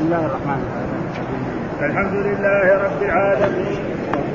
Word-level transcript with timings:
بسم 0.00 0.08
الله 0.12 0.26
الرحمن 0.26 0.60
الرحيم. 0.66 1.90
الحمد 1.90 2.14
لله 2.26 2.66
رب 2.86 3.00
العالمين. 3.02 3.78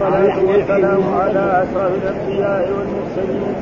والصلاة 0.02 0.38
والسلام 0.50 1.04
على 1.22 1.44
أشرف 1.64 1.92
الأنبياء 2.02 2.64
والمرسلين. 2.76 3.56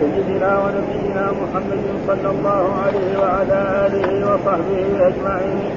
سيدنا 0.00 0.50
ونبينا 0.62 1.24
محمد 1.40 1.84
صلى 2.06 2.28
الله 2.34 2.62
عليه 2.84 3.10
وعلى 3.22 3.58
آله 3.86 4.08
وصحبه 4.28 4.80
أجمعين. 5.10 5.70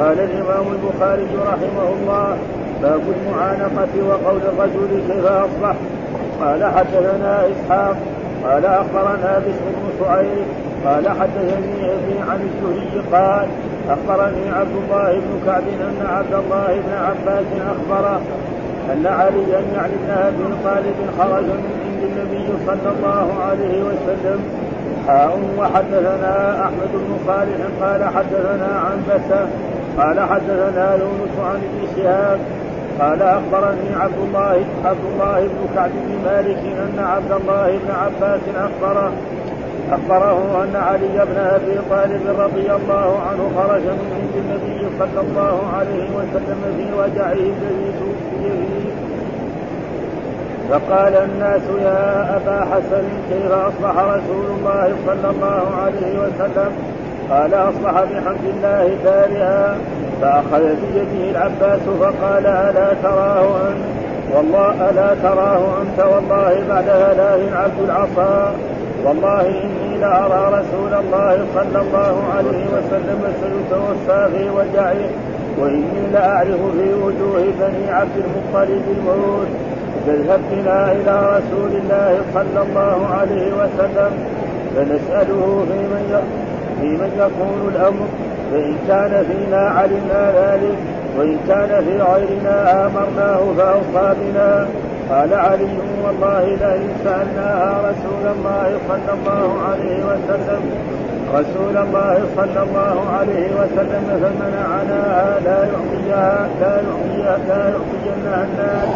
قال 0.00 0.18
الإمام 0.28 0.66
البخاري 0.76 1.30
رحمه 1.50 1.88
الله 1.96 2.28
باب 2.82 3.04
المعانقة 3.16 3.92
وقول 4.08 4.40
الرجل 4.52 4.90
كيف 5.08 5.26
أصبح. 5.26 5.76
قال 6.40 6.60
حدثنا 6.76 7.34
إسحاق 7.52 7.96
قال 8.44 8.64
أخبرنا 8.66 9.32
بشر 9.38 9.66
بن 9.76 9.86
شعيب 10.00 10.46
قال 10.84 11.08
حدثني 11.08 11.84
أبي 11.94 12.18
عن 12.30 12.40
الزهري 12.48 13.02
قال 13.12 13.48
أخبرني 13.90 14.50
عبد 14.50 14.76
الله 14.84 15.12
بن 15.12 15.40
كعب 15.46 15.62
أن 15.62 16.06
عبد 16.06 16.34
الله 16.34 16.66
بن 16.66 16.92
عباس 16.92 17.46
اخبره 17.72 18.20
أن 18.92 19.06
عليا 19.06 19.60
يعني 19.74 19.94
ابن 19.94 20.10
ابي 20.10 20.44
طالب 20.64 20.96
خرج 21.18 21.44
من 21.44 21.70
عند 21.84 22.02
النبي 22.02 22.48
صلى 22.66 22.92
الله 22.96 23.34
عليه 23.42 23.82
وسلم. 23.82 24.40
حاء 25.06 25.38
وحدثنا 25.58 26.64
أحمد 26.64 26.92
بن 26.92 27.16
صالح 27.26 27.60
قال 27.80 28.04
حدثنا 28.04 28.80
عن 28.84 29.02
بسه 29.08 29.48
قال 29.98 30.20
حدثنا 30.20 30.94
يونس 30.94 31.34
عن 31.38 31.56
ابن 31.56 31.96
شهاب 31.96 32.38
قال 33.00 33.22
أخبرني 33.22 33.94
عبد 34.00 34.18
الله 34.18 34.64
عبد 34.84 35.04
الله 35.12 35.40
بن 35.40 35.74
كعب 35.74 35.90
بن 35.90 36.24
مالك 36.24 36.58
أن 36.58 36.98
عبد 36.98 37.32
الله 37.32 37.66
بن 37.66 37.90
عباس 37.90 38.40
اخبره 38.56 39.12
أخبره 39.92 40.64
أن 40.64 40.76
علي 40.76 41.24
بن 41.24 41.38
أبي 41.38 41.78
طالب 41.90 42.40
رضي 42.40 42.72
الله 42.72 43.18
عنه 43.28 43.50
خرج 43.56 43.82
من 43.82 44.08
عند 44.16 44.34
النبي 44.36 44.86
صلى 44.98 45.20
الله 45.20 45.60
عليه 45.76 46.08
وسلم 46.16 46.60
في 46.76 46.86
وجعه 46.98 47.32
الذي 47.32 47.92
توفي 47.98 48.86
فقال 50.70 51.16
الناس 51.16 51.62
يا 51.82 52.36
أبا 52.36 52.60
حسن 52.60 53.04
كيف 53.30 53.52
أصبح 53.52 53.98
رسول 53.98 54.46
الله 54.58 54.94
صلى 55.06 55.30
الله 55.30 55.76
عليه 55.82 56.18
وسلم؟ 56.18 56.72
قال 57.30 57.54
أصبح 57.54 57.90
بحمد 57.90 58.44
الله 58.56 58.96
بارئا 59.04 59.78
فأخذ 60.22 60.62
بيده 60.62 61.30
العباس 61.30 61.80
فقال 62.00 62.46
ألا 62.46 62.88
تراه 63.02 63.68
أنت؟ 63.68 63.96
والله 64.36 64.90
ألا 64.90 65.14
تراه 65.22 65.82
أنت 65.82 66.00
والله 66.00 66.64
بعد 66.68 66.88
هلال 66.88 67.54
عبد 67.54 67.80
العصا. 67.84 68.54
والله 69.04 69.40
إني 69.40 69.98
لأرى 70.00 70.42
رسول 70.58 70.94
الله 70.94 71.46
صلى 71.54 71.80
الله 71.80 72.14
عليه 72.36 72.64
وسلم 72.76 73.20
سيتوفى 73.40 74.28
في 74.32 74.50
وجعه 74.50 75.10
وإني 75.58 76.02
لأعرف 76.12 76.60
في 76.78 76.94
وجوه 76.94 77.44
بني 77.60 77.90
عبد 77.90 78.16
المطلب 78.24 78.82
الموت. 78.98 79.48
فاذهب 80.06 80.40
بنا 80.52 80.92
إلى 80.92 81.38
رسول 81.38 81.72
الله 81.80 82.18
صلى 82.34 82.62
الله 82.62 83.06
عليه 83.06 83.52
وسلم 83.52 84.10
فنسأله 84.76 85.66
في 85.68 85.78
من 85.78 86.22
في 86.80 86.86
من 86.86 87.10
يكون 87.18 87.72
الأمر 87.74 88.06
فإن 88.52 88.76
كان 88.88 89.24
فينا 89.24 89.58
علمنا 89.58 90.32
ذلك 90.36 90.78
وإن 91.18 91.38
كان 91.48 91.84
في 91.84 92.02
غيرنا 92.02 92.86
آمرناه 92.86 93.40
فأوصى 93.58 94.14
بنا. 94.20 94.66
قال 95.10 95.34
علي 95.34 95.78
والله 96.04 96.44
لئن 96.44 96.88
سألناها 97.04 97.72
رسول 97.90 98.24
الله 98.34 98.68
صلى 98.88 99.12
الله 99.18 99.48
عليه 99.68 99.98
وسلم. 100.10 100.62
رسول 101.34 101.76
الله 101.76 102.16
صلى 102.36 102.60
الله 102.66 102.96
عليه 103.18 103.48
وسلم 103.60 104.04
فمنعناها 104.22 105.40
لا 105.44 105.58
يعطيها 105.72 106.48
لا 106.60 106.74
يعطيها 106.86 107.38
لا 107.48 107.62
يعطينها 107.74 108.38
الناس. 108.48 108.90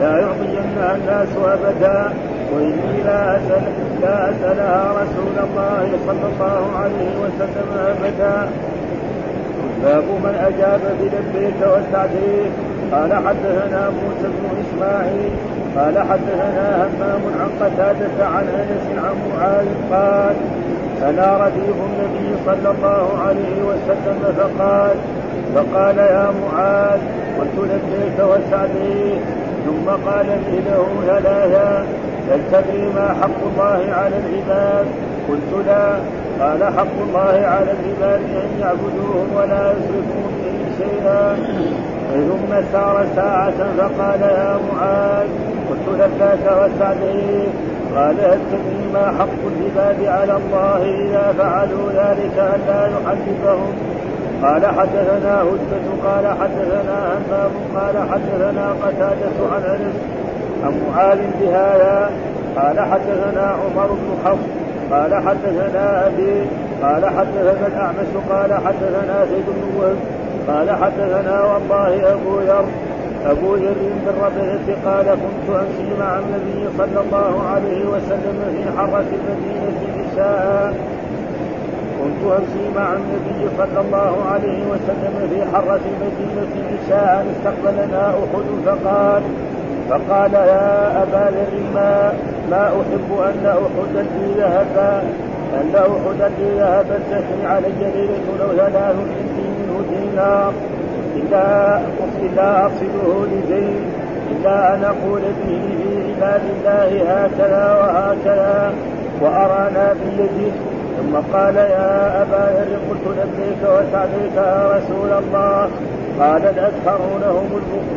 لا 0.00 0.12
يعطينها 0.18 0.96
الناس 0.96 1.28
أبدا. 1.54 2.12
وإني 2.52 3.02
لا 3.06 3.36
أسأل 3.36 3.62
لا 4.02 4.30
أسألها 4.30 4.92
رسول 5.02 5.36
الله 5.46 5.86
صلى 6.06 6.26
الله 6.32 6.62
عليه 6.82 7.12
وسلم 7.22 7.68
أبدا. 7.92 8.48
باب 9.84 10.04
من 10.04 10.34
أجاب 10.48 10.80
بلبيك 11.00 11.60
والتعديل 11.72 12.50
قال 12.92 13.14
حدثنا 13.14 13.90
موسى 13.90 14.28
بن 14.36 14.44
إسماعيل. 14.62 15.32
قال 15.76 15.98
حدثنا 15.98 16.68
همام 16.76 17.22
عن 17.40 17.50
قتادة 17.60 18.26
عن 18.26 18.44
أنس 18.60 18.86
عن 19.04 19.16
معاذ 19.30 19.66
قال 19.92 20.36
أنا 21.08 21.44
رديف 21.44 21.76
النبي 21.88 22.28
صلى 22.46 22.70
الله 22.70 23.18
عليه 23.26 23.62
وسلم. 23.62 24.18
فقال 24.38 24.96
فقال 25.54 25.98
يا 25.98 26.32
معاذ 26.42 27.00
قلت 27.38 27.56
لبيك 27.58 28.18
وسعديك 28.18 29.22
ثم 29.66 30.10
قال 30.10 30.26
لي 30.26 30.60
له 30.60 30.86
ثلاثا 31.06 31.86
هل 32.30 32.40
تدري 32.52 32.84
ما 32.94 33.14
حق 33.20 33.40
الله 33.50 33.94
على 33.94 34.16
العباد. 34.16 34.86
قلت 35.28 35.66
لا. 35.66 36.19
قال 36.40 36.64
حق 36.64 36.96
الله 37.08 37.46
على 37.46 37.70
العباد 37.76 38.20
أن 38.20 38.50
يعبدوه 38.60 39.26
ولا 39.36 39.72
يشركوا 39.72 40.26
به 40.36 40.56
شيئا. 40.78 41.36
ثم 42.28 42.50
سار 42.72 43.06
ساعة 43.16 43.58
فقال 43.78 44.20
يا 44.20 44.58
معاذ 44.72 45.28
قلت 45.70 45.86
لباك 46.00 46.44
وسعديك. 46.58 47.52
قال 47.96 48.16
تدري 48.50 48.84
ما 48.94 49.06
حق 49.18 49.42
العباد 49.52 50.04
على 50.04 50.36
الله 50.36 50.80
إذا 51.04 51.34
فعلوا 51.38 51.90
ذلك 51.92 52.36
ألا 52.54 52.86
يحدثهم. 52.86 53.72
قال 54.42 54.66
حدثنا 54.66 55.42
هدبة 55.42 55.86
قال 56.04 56.26
حدثنا 56.40 56.98
همام 57.16 57.52
قال 57.76 57.96
حدثنا 58.10 58.74
قتادة 58.82 59.36
عن 59.52 59.62
أنس. 59.62 59.96
عن 60.64 60.72
معاذ 60.88 61.18
بهذا 61.40 62.10
قال 62.56 62.80
حدثنا 62.80 63.46
عمر 63.46 63.86
بن 63.86 64.08
حفص 64.24 64.59
قال 64.90 65.14
حدثنا 65.14 66.06
أبي 66.06 66.46
قال 66.82 67.06
حدثنا 67.06 67.66
الأعمش 67.66 68.10
قال 68.30 68.54
حدثنا 68.54 69.24
زيد 69.30 69.46
بن 69.46 69.80
وهب 69.80 69.96
قال 70.48 70.70
حدثنا 70.70 71.44
والله 71.44 72.12
أبو 72.12 72.40
ذر 72.40 72.64
أبو 73.26 73.54
ذر 73.54 73.74
بن 73.80 74.12
ربيعة 74.24 74.68
قال 74.86 75.06
كنت 75.06 75.56
أمشي 75.56 76.00
مع 76.00 76.18
النبي 76.18 76.68
صلى 76.78 77.00
الله 77.00 77.42
عليه 77.48 77.84
وسلم 77.84 78.38
في 78.54 78.78
حرة 78.78 79.04
المدينة 79.18 79.80
نساء. 79.98 80.74
كنت 82.00 82.32
أمشي 82.38 82.64
مع 82.76 82.92
النبي 82.92 83.48
صلى 83.58 83.80
الله 83.80 84.24
عليه 84.32 84.62
وسلم 84.72 85.28
في 85.30 85.56
حرة 85.56 85.80
المدينة 85.92 86.70
نساء 86.72 87.26
استقبلنا 87.32 88.08
أحد 88.08 88.46
فقال 88.66 89.22
فقال 89.90 90.34
يا 90.34 91.02
أبا 91.02 91.30
ذر 91.36 91.60
ما 91.74 92.12
ما 92.50 92.66
أحب 92.66 93.10
أن 93.28 93.46
احدا 93.46 94.02
لي 94.02 94.32
ذهبا 94.36 95.02
أن 95.54 95.74
احدا 95.74 96.28
لي 96.38 96.58
ذهبا 96.58 96.98
تثني 97.10 97.46
علي 97.46 97.72
ليله 97.94 98.26
لو 98.40 98.56
ثلاث 98.56 98.96
عندي 98.96 99.50
دينار 99.90 100.52
إلا 101.16 101.78
إلا 102.22 102.64
أقصده 102.64 103.26
لزيد 103.32 103.82
إلا 104.30 104.74
أن 104.74 104.84
أقول 104.84 105.20
به 105.20 105.60
في 105.78 106.12
عباد 106.12 106.40
الله 106.56 107.12
هكذا 107.12 107.64
وهكذا 107.80 108.72
وأرانا 109.22 109.92
بيده 109.92 110.52
ثم 110.98 111.16
قال 111.32 111.56
يا 111.56 112.22
أبا 112.22 112.42
ذر 112.56 112.78
قلت 112.90 113.06
لبيك 113.18 113.62
وسعديك 113.62 114.36
يا 114.36 114.72
رسول 114.76 115.12
الله. 115.22 115.68
قال 116.20 116.42
الأكثرون 116.42 117.22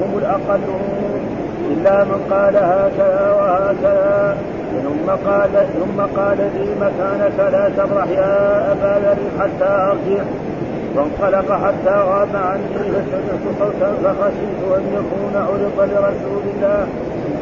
هم 0.02 0.18
الأقلون. 0.18 1.13
إلا 1.72 2.04
من 2.04 2.20
قال 2.32 2.56
هكذا 2.58 3.26
وهكذا. 3.38 4.38
ثم 4.84 5.08
قال 5.30 5.50
ثم 5.74 6.00
قال 6.18 6.38
لي 6.38 6.68
مكانك 6.82 7.38
لا 7.54 7.70
تبرح 7.78 8.08
يا 8.08 8.72
أبا 8.72 8.94
ذر 9.04 9.22
حتى 9.40 9.72
أرجع. 9.92 10.24
فانطلق 10.96 11.52
حتى 11.52 11.96
غاب 12.10 12.36
عني 12.36 12.84
فسمعت 12.94 13.44
صوتا 13.60 13.90
فخشيت 14.04 14.62
أن 14.78 14.84
يكون 14.98 15.34
عرض 15.36 15.90
لرسول 15.92 16.44
الله. 16.54 16.88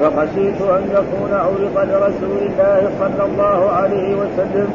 فخشيت 0.01 0.61
أن 0.61 0.83
يكون 0.97 1.31
عرض 1.33 1.77
لرسول 1.89 2.39
الله 2.49 2.89
صلى 2.99 3.23
الله 3.25 3.71
عليه 3.71 4.15
وسلم. 4.15 4.69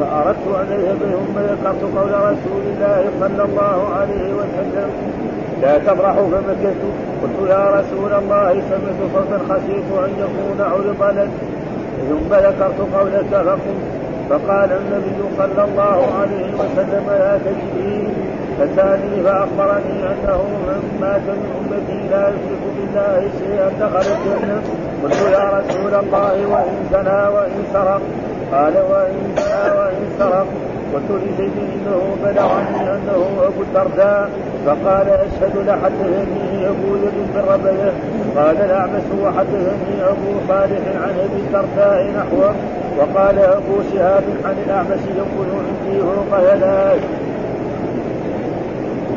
فأردت 0.00 0.46
ان 0.60 0.72
اذهب 0.72 0.98
ثم 0.98 1.36
ذكرت 1.40 1.82
قول 1.96 2.12
رسول 2.30 2.62
الله 2.72 3.04
صلى 3.20 3.42
الله 3.44 3.88
عليه 3.98 4.34
وسلم. 4.34 4.90
لا 5.62 5.78
تبرحوا 5.78 6.26
فمكثت 6.32 6.82
قلت 7.22 7.50
يا 7.50 7.64
رسول 7.70 8.12
الله 8.12 8.62
سمعت 8.70 9.00
صوتا 9.14 9.38
خشيت 9.48 9.88
أن 10.04 10.12
يكون 10.24 10.60
عرض 10.60 11.18
لك. 11.18 11.28
ثم 12.08 12.34
ذكرت 12.34 12.78
قولك 12.94 13.30
فقلت 13.32 13.60
فقال 14.30 14.72
النبي 14.72 15.18
صلى 15.38 15.64
الله 15.64 15.98
عليه 16.20 16.54
وسلم 16.54 17.04
لا 17.08 17.38
تجري 17.38 18.08
فسالني 18.58 19.22
فأخبرني 19.22 19.96
أنه 20.12 20.40
من 20.66 20.98
مات 21.00 21.20
من 21.20 21.50
أمتي 21.58 22.08
لا 22.10 22.28
يشرك 22.28 22.62
بالله 22.76 23.28
شيئا 23.38 23.68
دخل 23.80 24.06
الجنة. 24.14 24.62
قلت 25.02 25.20
يا 25.32 25.44
رسول 25.58 25.94
الله 25.94 26.46
وإن 26.52 26.76
زنى 26.92 27.28
وإن 27.34 27.64
سرق. 27.72 28.00
قال 28.52 28.74
وإن 28.90 29.34
زنى 29.36 29.78
وإن 29.78 30.04
سرق. 30.18 30.46
قلت 30.94 31.10
لزيد 31.22 31.52
إنه 31.74 32.16
بلغني 32.24 32.90
أنه 32.94 33.20
أبو 33.46 33.62
الدرداء 33.62 34.30
فقال 34.66 35.08
أشهد 35.08 35.56
لحدثني 35.66 36.68
أبو 36.68 36.96
يزيد 36.96 37.26
بن 37.34 37.40
ربيع 37.40 37.92
قال 38.36 38.56
الأعمش 38.56 39.06
وحدثني 39.22 39.94
أبو 40.02 40.30
صالح 40.48 40.82
عن 41.02 41.14
أبي 41.24 41.40
الدرداء 41.46 42.12
نحوه. 42.18 42.54
وقال 42.98 43.38
أبو 43.38 43.74
شهاب 43.92 44.24
عن 44.44 44.54
الأعمش 44.66 45.02
يقول 45.16 45.46
عندي 45.66 46.00
فوق 46.00 46.38
يداي. 46.54 47.00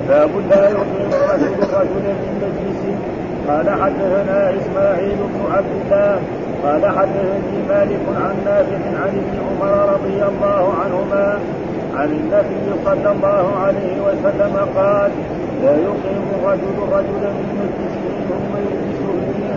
باب 0.09 0.29
لا 0.49 0.69
يقيم 0.69 1.09
الرجل 1.13 1.53
رجلا 1.73 2.13
من 2.23 2.33
مجلس 2.41 3.16
قال 3.47 3.69
حدثنا 3.69 4.53
إسماعيل 4.59 5.17
بن 5.17 5.41
عبد 5.53 5.73
الله 5.81 6.19
قال 6.63 6.85
حدثني 6.97 7.57
مالك 7.69 8.03
عن 8.23 8.35
نافع 8.45 8.81
عن 9.03 9.13
ابن 9.21 9.35
عمر 9.47 9.93
رضي 9.93 10.23
الله 10.31 10.73
عنهما 10.83 11.39
عن 11.97 12.09
النبي 12.09 12.65
صلى 12.85 13.11
الله 13.11 13.45
عليه 13.63 13.95
وسلم 14.01 14.55
قال 14.75 15.11
لا 15.63 15.71
يقيم 15.71 16.23
الرجل 16.35 16.77
رجلا 16.91 17.29
من 17.39 17.49
مجلسه 17.61 18.05
ثم 18.29 18.51
يجلس 18.67 18.99
فيه. 19.35 19.53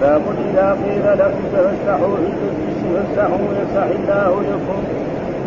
باب 0.00 0.22
إذا 0.50 0.76
قيل 0.84 1.18
لكم 1.18 1.42
تفسحوا 1.52 2.16
في 2.16 2.30
المجلس 2.32 2.78
فافسحوا 2.94 3.48
يفسح 3.60 3.86
الله 3.98 4.42
لكم. 4.50 4.82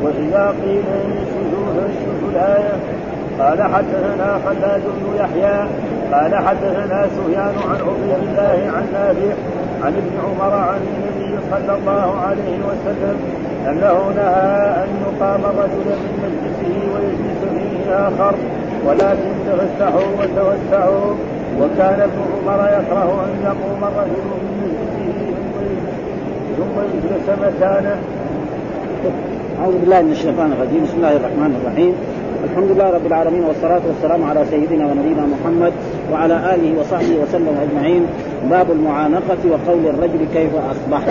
وإذا 0.04 0.54
قيل 0.64 0.84
انشزوا 1.06 1.68
فانشزوا 1.76 2.30
الآية. 2.32 2.76
قال 3.40 3.64
حدثنا 3.64 4.40
خلاد 4.46 4.82
بن 4.82 5.16
يحيى 5.20 5.68
قال 6.14 6.36
حدثنا 6.36 7.08
سفيان 7.16 7.56
عن 7.70 7.80
عبيد 7.88 8.20
الله 8.30 8.72
عن 8.76 8.86
نافع 8.94 9.34
عن 9.84 9.94
ابن 10.02 10.14
عمر 10.26 10.54
عن 10.54 10.80
النبي 10.90 11.38
صلى 11.52 11.78
الله 11.78 12.22
عليه 12.28 12.58
وسلم 12.70 13.18
أنه 13.68 13.96
نهى 14.16 14.84
أن 14.84 14.90
يقام 15.06 15.42
الرجل 15.52 15.88
من 16.04 16.14
مجلسه 16.24 16.76
ويجلس 16.94 17.42
فيه 17.54 18.08
آخر 18.08 18.36
ولكن 18.86 19.32
تفسحوا 19.48 20.10
وتوسعوا. 20.20 21.14
وكان 21.60 22.00
ابن 22.02 22.20
عمر 22.34 22.60
يكره 22.66 23.26
أن 23.26 23.34
يقوم 23.44 23.84
الرجل 23.84 24.26
من 24.42 24.54
مجلسه 24.64 25.34
ثم 26.58 26.76
يجلس 26.82 27.28
مكانه. 27.30 27.98
أعوذ 29.62 29.78
بالله 29.80 30.02
من 30.02 30.12
الشيطان 30.12 30.52
الرجيم، 30.52 30.84
بسم 30.84 30.98
الله 30.98 31.16
الرحمن 31.16 31.62
الرحيم، 31.62 31.94
الحمد 32.44 32.72
لله 32.72 32.90
رب 32.90 33.06
العالمين 33.06 33.44
والصلاة 33.44 33.82
والسلام 33.88 34.24
على 34.24 34.46
سيدنا 34.50 34.86
ونبينا 34.86 35.26
محمد 35.26 35.74
وعلى 36.12 36.56
آله 36.56 36.80
وصحبه 36.80 37.16
وسلم 37.24 37.58
أجمعين. 37.62 38.06
باب 38.50 38.72
المعانقة 38.72 39.38
وقول 39.50 39.86
الرجل 39.86 40.26
كيف 40.34 40.50
أصبح. 40.56 41.02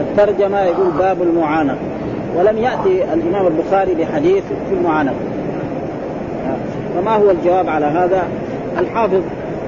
الترجمة 0.00 0.60
يقول 0.60 0.90
باب 0.98 1.22
المعانقة. 1.22 1.78
ولم 2.36 2.58
يأتي 2.58 3.04
الإمام 3.14 3.46
البخاري 3.46 3.94
بحديث 3.94 4.44
في 4.68 4.74
المعانقة. 4.74 5.16
فما 6.94 7.16
هو 7.16 7.30
الجواب 7.30 7.68
على 7.68 7.86
هذا؟ 7.86 8.22
الحافظ 8.78 9.20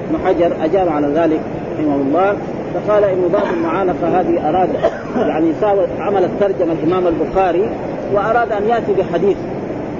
ابن 0.09 0.25
حجر 0.25 0.51
أجاب 0.63 0.89
على 0.89 1.07
ذلك 1.07 1.39
رحمه 1.73 1.95
الله 1.95 2.37
فقال 2.73 3.03
انه 3.03 3.27
باب 3.33 3.43
المعانقة 3.53 4.19
هذه 4.19 4.49
اراد 4.49 4.69
يعني 5.15 5.51
عمل 5.99 6.23
الترجمه 6.23 6.73
الإمام 6.83 7.07
البخاري 7.07 7.69
وأراد 8.13 8.51
أن 8.51 8.67
يأتي 8.69 8.93
بحديث 8.93 9.37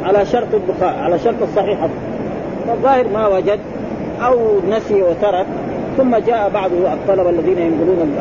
على 0.04 0.26
شرط 0.26 0.48
البخاري 0.54 0.98
على 1.00 1.20
شرط 1.20 1.42
الصحيح. 1.42 1.88
فالظاهر 2.68 3.08
ما 3.14 3.28
وجد 3.28 3.60
أو 4.26 4.38
نسي 4.70 5.04
وترك 5.04 5.46
ثم 5.98 6.16
جاء 6.16 6.50
بعض 6.54 6.72
الطلبة 6.72 7.30
الذين 7.30 7.58
ينقلون 7.58 8.16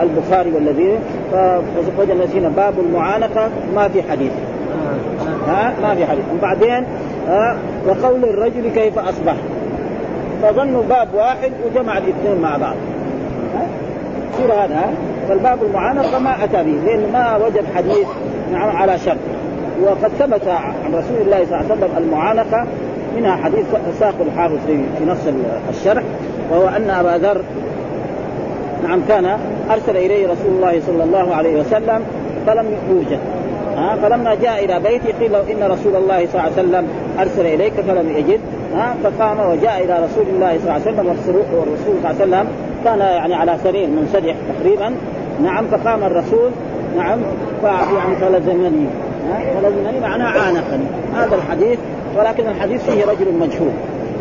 البخاري 0.00 0.52
والذين 0.52 0.98
فوجد 1.96 2.22
نسينا 2.24 2.48
باب 2.48 2.74
المعانقة 2.78 3.48
ما 3.74 3.88
في 3.88 4.02
حديث. 4.02 4.32
ها؟ 5.48 5.74
ما 5.82 5.94
في 5.94 6.06
حديث. 6.06 6.24
وبعدين 6.38 6.84
ها؟ 7.28 7.56
وقول 7.88 8.24
الرجل 8.24 8.68
كيف 8.74 8.98
أصبح؟ 8.98 9.34
فظنوا 10.42 10.82
باب 10.82 11.08
واحد 11.14 11.52
وجمع 11.66 11.98
الاثنين 11.98 12.40
مع 12.42 12.56
بعض. 12.56 12.76
يصير 14.34 14.54
هذا 14.54 14.94
فالباب 15.28 15.58
المعانقة 15.62 16.18
ما 16.18 16.44
أتى 16.44 16.64
به 16.64 16.78
لأنه 16.86 17.06
ما 17.12 17.36
وجد 17.36 17.64
حديث 17.76 18.06
نعم 18.52 18.76
على 18.76 18.98
شرط. 18.98 19.16
وقد 19.82 20.10
ثبت 20.18 20.48
عن 20.48 20.94
رسول 20.94 21.16
الله 21.20 21.44
صلى 21.44 21.60
الله 21.60 21.64
عليه 21.70 21.74
وسلم 21.74 21.90
المعانقة 21.98 22.66
منها 23.16 23.36
حديث 23.36 23.66
ساق 24.00 24.14
الحافظ 24.20 24.58
في 24.66 25.04
نص 25.06 25.18
الشرح 25.70 26.02
وهو 26.50 26.68
أن 26.68 26.90
أبا 26.90 27.26
ذر 27.26 27.40
نعم 28.88 29.00
كان 29.08 29.38
أرسل 29.70 29.96
إليه 29.96 30.26
رسول 30.26 30.52
الله 30.56 30.80
صلى 30.86 31.04
الله 31.04 31.34
عليه 31.34 31.60
وسلم 31.60 32.02
فلم 32.46 32.66
يوجد. 32.90 33.18
ها 33.76 33.96
فلما 34.02 34.34
جاء 34.34 34.64
إلى 34.64 34.80
بيته 34.80 35.18
قيل 35.20 35.32
له 35.32 35.40
إن 35.52 35.70
رسول 35.70 35.96
الله 35.96 36.26
صلى 36.26 36.40
الله 36.40 36.42
عليه 36.42 36.52
وسلم 36.52 36.88
أرسل 37.18 37.46
إليك 37.46 37.72
فلم 37.72 38.16
يجد. 38.16 38.40
ها 38.74 38.94
فقام 39.04 39.50
وجاء 39.50 39.84
إلى 39.84 40.04
رسول 40.04 40.24
الله 40.34 40.58
صلى 40.58 40.62
الله 40.62 40.72
عليه 40.72 40.82
وسلم 40.82 41.06
والرسول 41.06 41.94
صلى 42.02 42.10
الله 42.10 42.36
عليه 42.36 42.46
وسلم 42.46 42.46
كان 42.84 42.98
يعني 42.98 43.34
على 43.34 43.56
سرير 43.64 43.88
منسدح 43.88 44.34
تقريبا. 44.58 44.94
نعم 45.42 45.66
فقام 45.66 46.04
الرسول 46.04 46.50
نعم. 46.96 47.18
يعني 47.64 48.16
فلزمني 48.20 48.86
فلزمني 49.54 50.00
معناه 50.00 50.26
عانقني. 50.26 50.84
هذا 51.16 51.34
الحديث 51.34 51.78
ولكن 52.16 52.46
الحديث 52.48 52.90
فيه 52.90 53.04
رجل 53.04 53.32
مجهول. 53.40 53.72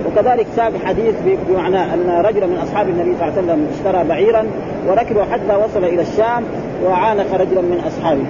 وكذلك 0.08 0.48
ساق 0.56 0.72
حديث 0.86 1.16
بمعنى 1.50 1.94
أن 1.94 2.22
رجلا 2.26 2.46
من 2.46 2.58
أصحاب 2.64 2.90
النبي 2.90 3.16
صلى 3.20 3.30
الله 3.30 3.34
عليه 3.38 3.44
وسلم 3.44 3.68
اشترى 3.74 4.04
بعيرا 4.10 4.44
وركب 4.88 5.20
حتى 5.32 5.56
وصل 5.66 5.84
إلى 5.84 6.02
الشام 6.02 6.44
وعانق 6.86 7.34
رجلا 7.34 7.62
من 7.62 7.84
أصحابه. 7.88 8.26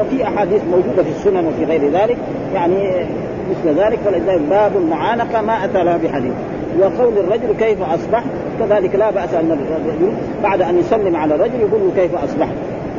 وفي 0.00 0.24
أحاديث 0.24 0.62
موجودة 0.70 1.02
في 1.02 1.10
السنن 1.10 1.46
وفي 1.46 1.64
غير 1.64 1.90
ذلك. 1.90 2.16
يعني 2.54 3.06
مثل 3.50 3.78
ذلك. 3.78 3.98
فلذلك 4.04 4.40
باب 4.50 4.72
المعانقة 4.76 5.42
ما 5.42 5.64
أتى 5.64 5.84
لها 5.84 5.96
بحديث 5.96 6.32
وقول 6.80 7.18
الرجل 7.18 7.54
كيف 7.58 7.82
اصبح 7.82 8.24
كذلك 8.60 8.94
لا 8.94 9.10
بأس 9.10 9.34
أن 9.34 9.50
الرجل 9.50 10.12
بعد 10.42 10.62
أن 10.62 10.78
يسلم 10.78 11.16
على 11.16 11.34
الرجل 11.34 11.60
يقول 11.60 11.80
له 11.80 12.02
كيف 12.02 12.14
أصبحت. 12.14 12.54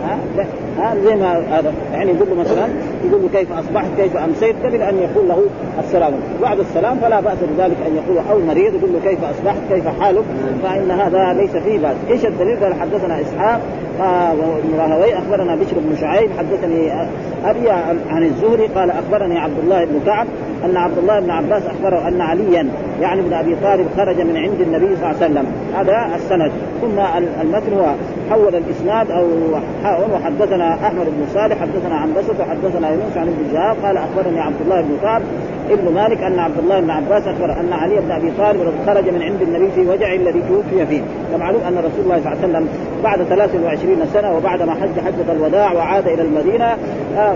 ها؟ 0.06 0.65
ها 0.80 0.96
زي 1.04 1.16
ما 1.16 1.44
هذا 1.52 1.74
يعني 1.94 2.12
يقول 2.12 2.30
له 2.30 2.36
مثلا 2.36 2.68
يقول 3.06 3.22
له 3.22 3.30
كيف 3.40 3.52
أصبحت 3.52 3.88
كيف 3.98 4.18
أمسيت 4.18 4.56
قبل 4.64 4.82
أن 4.82 4.98
يقول 4.98 5.28
له 5.28 5.42
السلام. 5.80 6.14
بعد 6.42 6.60
السلام 6.60 6.98
فلا 6.98 7.20
بأس 7.20 7.38
بذلك 7.58 7.78
أن 7.88 7.96
يقول 7.96 8.18
أو 8.32 8.40
مريض 8.40 8.74
يقول 8.76 8.94
له 8.94 9.00
كيف 9.10 9.20
أصبحت 9.24 9.58
كيف 9.70 9.88
حالك؟ 10.02 10.24
فإن 10.64 10.92
هذا 10.92 11.34
ليس 11.34 11.52
فيه 11.52 11.80
بأس. 11.80 11.96
إيش 12.10 12.26
الدليل؟ 12.26 12.64
قال 12.64 12.74
حدثنا 12.74 13.22
إسحاق 13.22 13.62
بن 14.64 14.80
راهوي 14.80 15.18
أخبرنا 15.18 15.56
بشر 15.56 15.76
بن 15.80 15.96
شعيب 16.02 16.30
حدثني 16.38 16.92
أبي 17.46 17.70
عن 18.10 18.24
الزهري 18.24 18.68
قال 18.68 18.92
أخبرني 18.92 19.40
عبد 19.40 19.60
الله 19.64 19.86
بن 19.86 20.00
كعب 20.06 20.28
أن 20.66 20.78
عبد 20.78 20.98
الله 20.98 21.20
بن 21.20 21.30
عباس 21.30 21.64
اخبره 21.66 22.08
أن 22.08 22.22
عليا 22.22 22.70
يعني 23.02 23.22
بن 23.22 23.34
أبي 23.34 23.56
طالب 23.64 23.88
خرج 23.98 24.22
من 24.22 24.38
عند 24.38 24.62
النبي 24.62 24.96
صلى 24.96 25.12
الله 25.12 25.16
عليه 25.22 25.26
وسلم. 25.26 25.46
هذا 25.76 26.16
السند. 26.16 26.52
ثم 26.82 27.00
المتن 27.42 27.74
هو 27.74 27.86
حول 28.30 28.56
الإسناد 28.56 29.12
أو 29.12 29.26
وحدثنا 30.14 30.65
أحمد 30.74 31.06
بن 31.06 31.26
صالح 31.34 31.58
حدثنا 31.62 31.96
عن 31.96 32.14
بسط 32.14 32.40
وحدثنا 32.40 32.90
يونس 32.90 33.18
عن 33.18 33.28
ابن 33.28 33.54
شهاب 33.54 33.76
قال 33.86 33.98
أخبرني 33.98 34.40
عبد 34.40 34.62
الله 34.62 34.82
بن 34.82 34.98
كعب 35.02 35.22
ابن 35.70 35.94
مالك 35.94 36.24
أن 36.24 36.40
عبد 36.40 36.58
الله 36.60 36.80
بن 36.80 36.90
عباس 36.90 37.28
أخبر 37.28 37.60
أن 37.60 37.74
علي 37.74 37.96
بن 37.96 38.12
أبي 38.12 38.32
طالب 38.38 38.74
خرج 38.86 39.10
من 39.10 39.22
عند 39.22 39.42
النبي 39.42 39.72
في 39.72 39.82
وجع 39.82 40.14
الذي 40.14 40.42
توفي 40.50 40.86
فيه. 40.86 41.02
ومعلوم 41.34 41.62
أن 41.68 41.78
رسول 41.78 42.04
الله 42.04 42.20
صلى 42.20 42.34
الله 42.34 42.44
عليه 42.44 42.48
وسلم 42.48 42.68
بعد 43.04 43.24
23 43.24 44.06
سنة 44.14 44.38
وبعد 44.38 44.62
ما 44.62 44.74
حج 44.74 45.00
حجة 45.06 45.32
الوداع 45.32 45.74
وعاد 45.74 46.08
إلى 46.08 46.22
المدينة 46.22 46.78
آه 47.18 47.36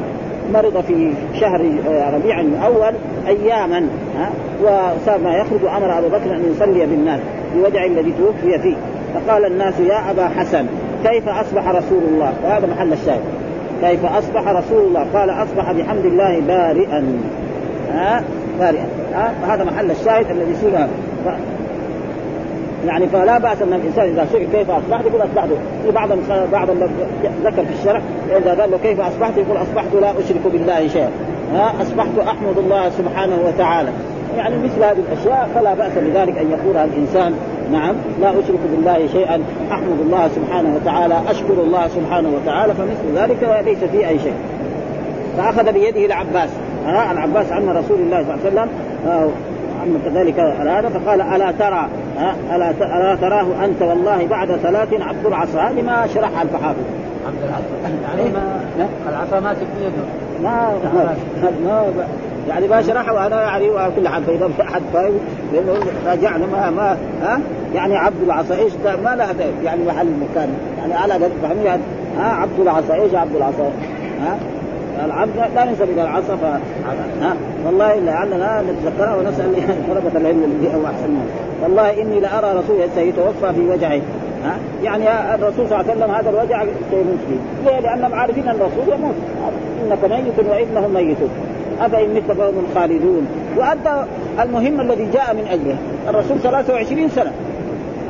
مرض 0.53 0.81
في 0.81 1.13
شهر 1.39 1.71
آه، 1.89 2.15
ربيع 2.15 2.39
الأول 2.39 2.93
أياما 3.27 3.87
ها 4.17 4.29
وصار 4.63 5.17
ما 5.17 5.35
يخرج 5.37 5.65
أمر 5.77 5.99
أبو 5.99 6.07
بكر 6.07 6.35
أن 6.35 6.51
يصلي 6.55 6.85
بالناس 6.85 7.19
بوجع 7.55 7.85
الذي 7.85 8.13
توفي 8.19 8.59
فيه. 8.59 8.75
فقال 9.13 9.45
الناس 9.45 9.79
يا 9.79 10.11
أبا 10.11 10.27
حسن 10.27 10.65
كيف 11.03 11.29
أصبح 11.29 11.67
رسول 11.67 12.03
الله؟ 12.07 12.33
وهذا 12.43 12.67
محل 12.67 12.93
الشاهد. 12.93 13.21
كيف 13.81 14.05
أصبح 14.05 14.47
رسول 14.47 14.87
الله؟ 14.87 15.05
قال 15.13 15.29
أصبح 15.29 15.71
بحمد 15.71 16.05
الله 16.05 16.39
بارئا. 16.39 17.19
ها؟ 17.93 18.23
بارئا. 18.59 18.85
ها؟ 19.13 19.33
هذا 19.47 19.63
محل 19.63 19.91
الشاهد 19.91 20.31
الذي 20.31 20.55
سئل 20.55 20.87
يعني 22.87 23.07
فلا 23.07 23.37
بأس 23.37 23.61
أن 23.61 23.73
الإنسان 23.73 24.05
إذا 24.05 24.27
سئل 24.31 24.47
كيف 24.51 24.69
أصبحت 24.69 25.05
يقول 25.05 25.21
أصبحت. 25.21 25.47
في 25.85 25.91
بعض 25.91 26.09
بعض 26.51 26.69
ذكر 27.43 27.65
في 27.65 27.73
الشرع 27.79 28.01
إذا 28.37 28.61
قال 28.61 28.71
له 28.71 28.77
كيف 28.77 29.01
أصبحت 29.01 29.37
يقول 29.37 29.57
أصبحت 29.57 29.87
لا 30.01 30.11
أشرك 30.11 30.41
بالله 30.53 30.87
شيئا. 30.87 31.09
ها؟ 31.53 31.73
أصبحت 31.81 32.19
أحمد 32.19 32.57
الله 32.57 32.89
سبحانه 32.89 33.39
وتعالى. 33.45 33.89
يعني 34.37 34.55
مثل 34.57 34.83
هذه 34.83 34.97
الأشياء 35.11 35.49
فلا 35.55 35.73
بأس 35.73 35.91
بذلك 35.97 36.37
أن 36.37 36.51
يقولها 36.51 36.85
الإنسان 36.85 37.33
نعم 37.71 37.95
لا 38.21 38.29
أشرك 38.29 38.59
بالله 38.71 39.07
شيئا 39.07 39.41
أحمد 39.71 39.99
الله 40.05 40.27
سبحانه 40.27 40.75
وتعالى 40.75 41.21
أشكر 41.29 41.53
الله 41.53 41.87
سبحانه 41.87 42.29
وتعالى 42.29 42.73
فمثل 42.73 43.15
ذلك 43.15 43.63
ليس 43.65 43.83
فيه 43.91 44.07
أي 44.07 44.19
شيء. 44.19 44.33
فأخذ 45.37 45.71
بيده 45.71 46.05
العباس 46.05 46.49
ها 46.85 47.11
العباس 47.11 47.51
عم 47.51 47.69
رسول 47.69 47.99
الله 47.99 48.23
صلى 48.23 48.33
الله 48.33 48.61
عليه 48.61 48.69
وسلم 48.69 48.69
آه، 49.07 49.29
عم 49.81 49.97
كذلك 50.05 50.39
هذا 50.39 50.89
فقال 50.89 51.21
ألا 51.21 51.51
ترى 51.51 51.87
ألا 52.55 52.71
ألا 52.71 53.15
تراه 53.15 53.65
أنت 53.65 53.81
والله 53.81 54.27
بعد 54.27 54.47
ثلاث 54.47 54.93
عبد 54.93 55.25
العصا 55.25 55.61
هذه 55.61 55.81
ما 55.81 56.07
شرحها 56.13 56.41
الفحافظ 56.41 56.83
عبد 57.27 57.43
العزيز 57.43 58.01
يعني 58.03 58.29
ما 58.29 58.61
العصا 59.09 59.39
ماسك 59.39 59.67
بيده 59.79 60.03
ما 60.43 60.71
ما 61.65 61.85
يعني 62.49 62.67
ما 62.67 62.81
شرح 62.81 63.11
وأنا 63.11 63.41
يعني 63.41 63.69
كل 63.95 64.07
حد 64.07 64.23
فاذا 64.23 64.49
احد 64.61 64.81
فاهم 64.93 65.13
لأنه 65.53 65.73
راجعنا 66.07 66.45
ما 66.45 66.69
ما 66.69 66.97
ها؟ 67.21 67.39
يعني 67.75 67.97
عبد 67.97 68.21
العصا 68.25 68.55
إيش 68.55 68.73
ما 69.03 69.15
لها 69.15 69.33
يعني 69.63 69.85
محل 69.85 70.07
مكان 70.07 70.49
يعني 70.79 70.93
على 70.93 71.13
قد 71.13 71.31
فهمي 71.43 71.79
ها 72.17 72.27
عبد 72.27 72.59
العصا 72.59 72.93
إيش 72.93 73.15
عبد 73.15 73.35
العصا؟ 73.35 73.71
ها؟ 74.21 74.37
العبد 75.05 75.31
لا 75.55 75.65
ننسب 75.65 75.89
إلى 75.89 76.01
العصا. 76.01 76.59
ها؟ 77.21 77.35
والله 77.65 77.95
لعلنا 77.95 78.61
نتذكرها 78.61 79.15
ونسأل 79.15 79.53
طلبة 79.89 80.19
العلم 80.19 80.43
الذي 80.43 80.75
هو 80.75 80.85
أحسن. 80.85 81.09
منه 81.09 81.25
والله 81.63 82.01
إني 82.01 82.19
لارى 82.19 82.59
رسول 82.59 82.77
سيتوفى 82.95 83.53
في 83.53 83.61
وجعه 83.69 84.01
ها؟ 84.45 84.57
يعني 84.83 85.35
الرسول 85.35 85.67
صلى 85.69 85.79
الله 85.79 85.91
عليه 85.91 85.91
وسلم 85.91 86.15
هذا 86.15 86.29
الوجع 86.29 86.63
سيموت 86.91 87.19
فيه 87.29 87.71
ليه؟ 87.71 87.79
لانهم 87.79 88.13
عارفين 88.13 88.47
أن 88.47 88.55
الرسول 88.55 88.93
يموت. 88.99 89.15
إنك 89.83 90.11
ميت 90.11 90.49
وإنهم 90.49 90.93
ميتون. 90.93 91.29
أفإن 91.81 92.13
مت 92.13 92.31
فهم 92.31 92.63
خالدون. 92.75 93.27
وادى 93.57 94.05
المهم 94.39 94.81
الذي 94.81 95.07
جاء 95.13 95.33
من 95.33 95.47
أجله. 95.51 95.77
الرسول 96.09 96.39
23 96.39 97.09
سنة. 97.09 97.31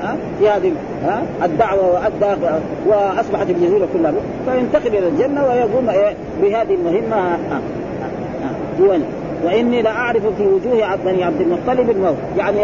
ها؟ 0.03 0.15
في 0.39 0.49
هذه 0.49 0.71
ها؟ 1.03 1.21
الدعوة 1.43 1.93
وادى 1.93 2.41
وأصبحت 2.87 3.49
الجزيرة 3.49 3.87
كلها. 3.93 4.13
فينتقل 4.45 4.97
إلى 4.97 5.07
الجنة 5.07 5.45
ويقوم 5.45 5.89
إيه؟ 5.89 6.13
بهذه 6.41 6.73
المهمة. 6.75 7.15
ها؟ 7.15 7.37
ها؟ 7.51 8.99
وإني 9.43 9.81
لاعرف 9.81 10.21
في 10.37 10.47
وجوه 10.47 10.95
بني 11.05 11.23
عبد 11.23 11.41
المطلب 11.41 11.89
الموت. 11.89 12.17
يعني 12.37 12.57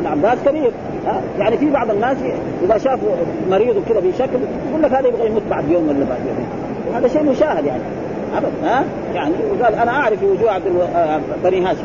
العباس 0.00 0.38
كبير. 0.46 0.70
ها؟ 1.06 1.20
يعني 1.38 1.58
في 1.58 1.70
بعض 1.70 1.90
الناس 1.90 2.16
إذا 2.64 2.78
شافوا 2.78 3.08
مريض 3.50 3.82
كذا 3.88 4.00
بشكل 4.00 4.38
يقول 4.70 4.82
لك 4.82 4.92
هذا 4.92 5.08
يبغى 5.08 5.26
يموت 5.26 5.42
بعد 5.50 5.70
يوم 5.70 5.88
ولا 5.88 6.04
بعد 6.10 6.20
يومين. 6.28 6.46
وهذا 6.92 7.08
شيء 7.08 7.22
مشاهد 7.22 7.64
يعني. 7.66 7.82
ها؟ 8.64 8.84
يعني 9.14 9.34
وقال 9.60 9.74
أنا 9.74 9.90
أعرف 9.90 10.22
وجوه 10.22 10.50
عبد 10.50 10.64
آه، 10.96 11.20
بني 11.44 11.60
هاشم. 11.60 11.84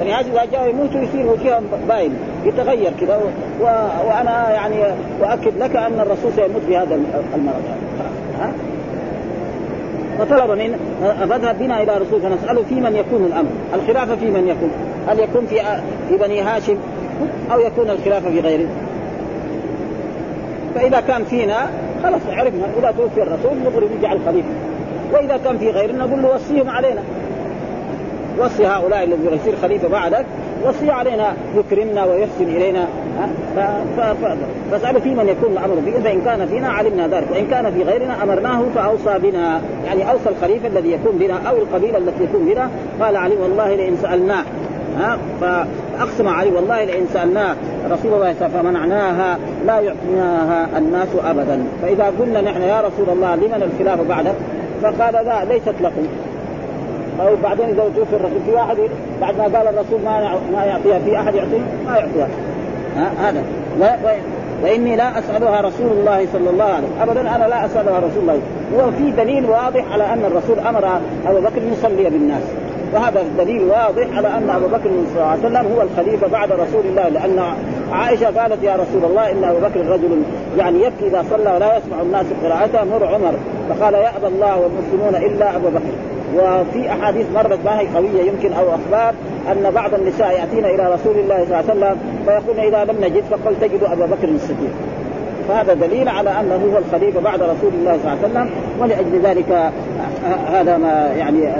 بني 0.00 0.12
هاشم 0.12 0.30
إذا 0.30 0.44
جاء 0.44 0.70
يموت 0.70 0.90
يصير 0.94 1.26
وجههم 1.26 1.64
باين. 1.88 2.12
يتغير 2.44 2.92
كذا 3.00 3.16
و... 3.16 3.64
وأنا 4.06 4.50
يعني 4.50 4.76
أؤكد 5.22 5.58
لك 5.58 5.76
أن 5.76 6.00
الرسول 6.00 6.32
سيموت 6.36 6.62
بهذا 6.68 7.00
المرض. 7.34 7.62
ها؟ 8.40 8.52
فطلب 10.18 10.50
من 10.50 10.76
فاذهب 11.28 11.58
بنا 11.58 11.82
إلى 11.82 11.92
رسول 11.92 12.20
فنساله 12.20 12.62
في 12.68 12.74
من 12.74 12.96
يكون 12.96 13.24
الأمر، 13.24 13.50
الخلافة 13.74 14.16
في 14.16 14.30
من 14.30 14.48
يكون؟ 14.48 14.70
هل 15.08 15.20
يكون 15.20 15.46
في 15.46 15.60
في 16.08 16.16
بني 16.16 16.40
هاشم؟ 16.40 16.76
أو 17.52 17.60
يكون 17.60 17.90
الخلافة 17.90 18.30
في 18.30 18.40
غيره؟ 18.40 18.68
فإذا 20.74 21.00
كان 21.00 21.24
فينا 21.24 21.56
خلاص 22.02 22.20
عرفنا. 22.28 22.66
إذا 22.78 22.94
توفي 22.98 23.22
الرسول 23.22 23.58
نقول 23.64 23.88
نجعل 23.98 24.18
خليفه 24.26 24.48
وإذا 25.12 25.36
كان 25.44 25.58
في 25.58 25.70
غيرنا 25.70 26.04
نقول 26.04 26.22
له 26.22 26.34
وصيهم 26.34 26.70
علينا. 26.70 27.00
وصي 28.38 28.66
هؤلاء 28.66 29.04
الذي 29.04 29.26
يصير 29.26 29.54
خليفة 29.62 29.88
بعدك. 29.88 30.26
وصي 30.66 30.90
علينا 30.90 31.32
يكرمنا 31.56 32.04
ويحسن 32.04 32.44
إلينا. 32.44 32.86
فاسألوا 34.70 35.00
في 35.00 35.14
من 35.14 35.28
يكون 35.28 35.52
الامر 35.52 35.76
فيه 35.84 36.00
فإن 36.00 36.20
كان 36.20 36.46
فينا 36.46 36.68
علمنا 36.68 37.08
ذلك. 37.08 37.30
وإن 37.32 37.46
كان 37.46 37.72
في 37.72 37.82
غيرنا 37.82 38.22
أمرناه 38.22 38.62
فأوصى 38.74 39.18
بنا. 39.18 39.60
يعني 39.86 40.10
أوصى 40.10 40.28
الخليفة 40.28 40.68
الذي 40.68 40.92
يكون 40.92 41.18
بنا 41.18 41.48
أو 41.48 41.56
القبيلة 41.56 41.98
التي 41.98 42.24
يكون 42.24 42.44
بنا. 42.44 42.70
قال 43.00 43.16
علي 43.16 43.36
والله 43.36 43.74
لئن 43.74 43.96
سالناه 43.96 44.44
ها؟ 44.98 45.18
فأقسم 45.40 46.28
علي 46.28 46.50
والله 46.50 46.84
لئن 46.84 47.06
سالناه 47.12 47.56
رسول 47.90 48.14
الله 48.14 48.32
فمنعناها 48.32 49.38
لا 49.66 49.80
يعطيناها 49.80 50.68
الناس 50.78 51.08
ابدا. 51.24 51.64
فإذا 51.82 52.12
قلنا 52.20 52.40
نحن 52.40 52.62
يا 52.62 52.80
رسول 52.80 53.08
الله 53.08 53.34
لمن 53.34 53.70
الخلافه 53.72 54.02
بعدك 54.08 54.34
فقال 54.82 55.26
لا 55.26 55.44
ليست 55.44 55.74
لكم. 55.80 56.06
أو 57.20 57.36
بعدين 57.42 57.68
إذا 57.68 57.82
توفي 57.96 58.16
الرسول 58.16 58.40
في 58.46 58.52
واحد 58.52 58.76
بعد 59.20 59.36
ما 59.38 59.44
قال 59.44 59.68
الرسول 59.68 60.00
ما 60.04 60.38
ما 60.52 60.64
يعطيها 60.64 60.98
في 60.98 61.16
أحد 61.16 61.34
يعطيه؟ 61.34 61.60
ما 61.86 61.96
يعطيها. 61.96 62.28
هذا. 63.20 63.44
وإني 64.64 64.96
لا 64.96 65.18
أسألها 65.18 65.60
رسول 65.60 65.86
الله 65.90 66.26
صلى 66.32 66.50
الله 66.50 66.64
عليه 66.64 66.84
وسلم. 66.84 67.02
ابدا 67.02 67.36
أنا 67.36 67.44
لا 67.44 67.66
أسألها 67.66 67.98
رسول 67.98 68.22
الله. 68.22 68.38
وفي 68.76 69.10
دليل 69.10 69.44
واضح 69.44 69.84
على 69.92 70.04
أن 70.04 70.24
الرسول 70.24 70.58
أمر 70.58 71.00
أبو 71.26 71.40
بكر 71.40 71.62
يصلي 71.72 72.10
بالناس. 72.10 72.42
وهذا 72.94 73.24
دليل 73.38 73.62
واضح 73.62 74.16
على 74.16 74.28
أن 74.28 74.50
أبو 74.50 74.66
بكر 74.66 74.90
صلى 75.14 75.14
الله 75.14 75.26
عليه 75.26 75.40
وسلم 75.40 75.72
هو 75.76 75.82
الخليفة 75.82 76.26
بعد 76.26 76.52
رسول 76.52 76.84
الله. 76.84 77.08
لأن 77.08 77.42
عائشة 77.92 78.40
قالت 78.40 78.62
يا 78.62 78.72
رسول 78.72 79.10
الله 79.10 79.30
إن 79.32 79.44
أبو 79.44 79.58
بكر 79.58 79.86
رجل 79.86 80.22
يعني 80.58 80.82
يبكي 80.82 81.06
إذا 81.06 81.24
صلى 81.30 81.54
ولا 81.54 81.78
يسمع 81.78 82.02
الناس 82.02 82.26
قراءته 82.44 82.84
مر 82.84 83.06
عمر. 83.06 83.34
فقال 83.68 83.94
يأبى 83.94 84.26
الله 84.26 84.56
والمسلمون 84.60 85.14
إلا 85.14 85.56
أبو 85.56 85.68
بكر. 85.68 85.92
وفي 86.34 86.90
أحاديث 86.92 87.26
مرت 87.34 87.58
ما 87.64 87.80
هي 87.80 87.86
قوية 87.86 88.22
يمكن 88.22 88.52
أو 88.52 88.64
أخبار 88.74 89.14
أن 89.52 89.70
بعض 89.70 89.94
النساء 89.94 90.32
يأتين 90.32 90.64
إلى 90.64 90.94
رسول 90.94 91.18
الله 91.18 91.44
صلى 91.44 91.44
الله 91.44 91.56
عليه 91.56 91.96
وسلم 91.96 91.96
فيقولن 92.26 92.60
إذا 92.60 92.92
لم 92.92 93.04
نجد 93.04 93.22
فقل 93.30 93.54
تجد 93.60 93.82
أبا 93.82 94.06
بكر 94.06 94.28
الصديق. 94.28 94.72
فهذا 95.48 95.74
دليل 95.74 96.08
على 96.08 96.30
أنه 96.30 96.54
هو 96.54 96.78
الخليفة 96.78 97.20
بعد 97.20 97.42
رسول 97.42 97.70
الله 97.74 97.98
صلى 98.02 98.12
الله 98.12 98.18
عليه 98.22 98.28
وسلم 98.28 98.50
ولأجل 98.80 99.20
ذلك 99.22 99.72
هذا 100.52 100.76
ما 100.76 101.12
يعني 101.18 101.52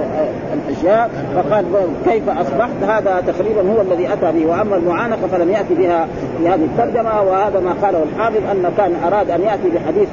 الاشياء 0.55 1.11
فقال 1.35 1.65
كيف 2.05 2.29
أصبحت؟ 2.29 2.83
هذا 2.83 3.23
تقريبا 3.27 3.73
هو 3.73 3.81
الذي 3.81 4.13
أتى 4.13 4.33
به 4.33 4.47
وأما 4.47 4.77
المعانقة 4.77 5.27
فلم 5.33 5.51
يأتي 5.51 5.75
بها 5.75 6.07
في 6.39 6.49
هذه 6.49 6.65
الترجمة 6.65 7.23
وهذا 7.23 7.61
ما 7.61 7.75
قاله 7.83 8.03
الحافظ 8.03 8.51
انه 8.53 8.71
كان 8.77 8.93
أراد 9.07 9.31
أن 9.31 9.43
يأتي 9.43 9.69
بحديث 9.69 10.09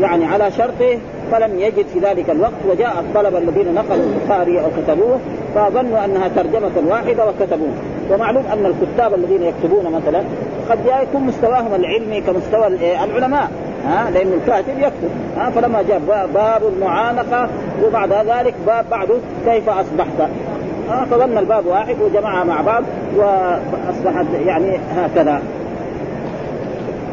يعني 0.00 0.24
على 0.24 0.50
شرطه 0.50 0.98
فلم 1.32 1.58
يجد 1.58 1.86
في 1.86 1.98
ذلك 1.98 2.30
الوقت 2.30 2.52
وجاء 2.70 3.00
الطلبة 3.00 3.38
الذين 3.38 3.74
نقلوا 3.74 4.04
البخاري 4.04 4.60
أو 4.60 4.66
كتبوه 4.82 5.18
فظنوا 5.54 6.04
أنها 6.04 6.28
ترجمة 6.28 6.70
واحدة 6.88 7.26
وكتبوه. 7.26 7.72
ومعلوم 8.10 8.44
أن 8.52 8.66
الكتاب 8.66 9.14
الذين 9.14 9.42
يكتبون 9.42 9.92
مثلا 9.92 10.22
قد 10.70 10.78
يكون 11.02 11.22
مستواهم 11.22 11.74
العلمي 11.74 12.20
كمستوى 12.20 12.66
العلماء 12.66 13.50
ها 13.86 14.10
لأن 14.10 14.32
الكاتب 14.32 14.78
يكتب 14.78 15.10
ها 15.36 15.50
فلما 15.50 15.82
جاء 15.82 16.00
باب 16.34 16.62
المعانقة 16.76 17.48
وبعد 17.84 18.12
ذلك 18.12 18.54
باب 18.66 18.84
بعده 18.90 19.14
كيف 19.46 19.68
أصبحت 19.68 20.30
فظن 21.10 21.38
الباب 21.38 21.66
واحد 21.66 21.96
وجمعها 22.02 22.44
مع 22.44 22.60
بعض 22.60 22.84
وأصبحت 23.16 24.26
يعني 24.46 24.78
هكذا. 24.96 25.42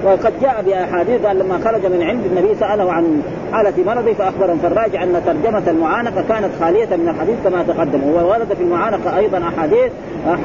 وقد 0.05 0.33
جاء 0.41 0.63
بأحاديث 0.65 1.25
قال 1.25 1.39
لما 1.39 1.59
خرج 1.63 1.85
من 1.85 2.03
عند 2.03 2.25
النبي 2.25 2.55
سأله 2.55 2.91
عن 2.91 3.21
حالة 3.51 3.73
مرضه 3.85 4.13
فأخبر 4.13 4.55
فالراجع 4.63 5.03
أن 5.03 5.21
ترجمة 5.25 5.63
المعانقة 5.67 6.23
كانت 6.29 6.49
خالية 6.59 6.95
من 6.95 7.09
الحديث 7.09 7.35
كما 7.43 7.63
تقدم 7.63 8.03
وورد 8.03 8.53
في 8.53 8.63
المعانقة 8.63 9.17
أيضا 9.17 9.37
أحاديث 9.37 9.91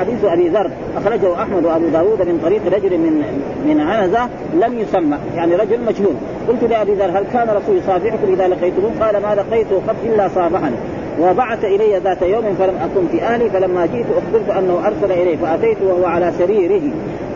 حديث 0.00 0.24
أبي 0.24 0.48
ذر 0.48 0.70
أخرجه 0.96 1.42
أحمد 1.42 1.64
وأبو 1.64 1.88
داود 1.88 2.22
من 2.22 2.40
طريق 2.44 2.62
رجل 2.66 2.98
من 2.98 3.22
من 3.66 3.80
عنزه 3.80 4.28
لم 4.54 4.78
يسمى 4.78 5.16
يعني 5.36 5.56
رجل 5.56 5.80
مجهول 5.80 6.14
قلت 6.48 6.64
لأبي 6.64 6.94
ذر 6.94 7.18
هل 7.18 7.24
كان 7.32 7.48
رسول 7.48 7.76
يصافحكم 7.76 8.32
إذا 8.32 8.48
لقيتموه 8.48 8.90
قال 9.00 9.22
ما 9.22 9.34
لقيته 9.34 9.76
قط 9.88 9.96
إلا 10.04 10.28
صافحني. 10.28 10.76
وبعث 11.20 11.64
إلي 11.64 11.98
ذات 11.98 12.22
يوم 12.22 12.54
فلم 12.58 12.74
أكن 12.76 13.08
في 13.12 13.22
أهلي 13.22 13.50
فلما 13.50 13.86
جئت 13.86 14.06
أخبرت 14.10 14.58
أنه 14.58 14.86
أرسل 14.86 15.12
إلي 15.12 15.36
فأتيت 15.36 15.76
وهو 15.82 16.04
على 16.04 16.32
سريره 16.38 16.82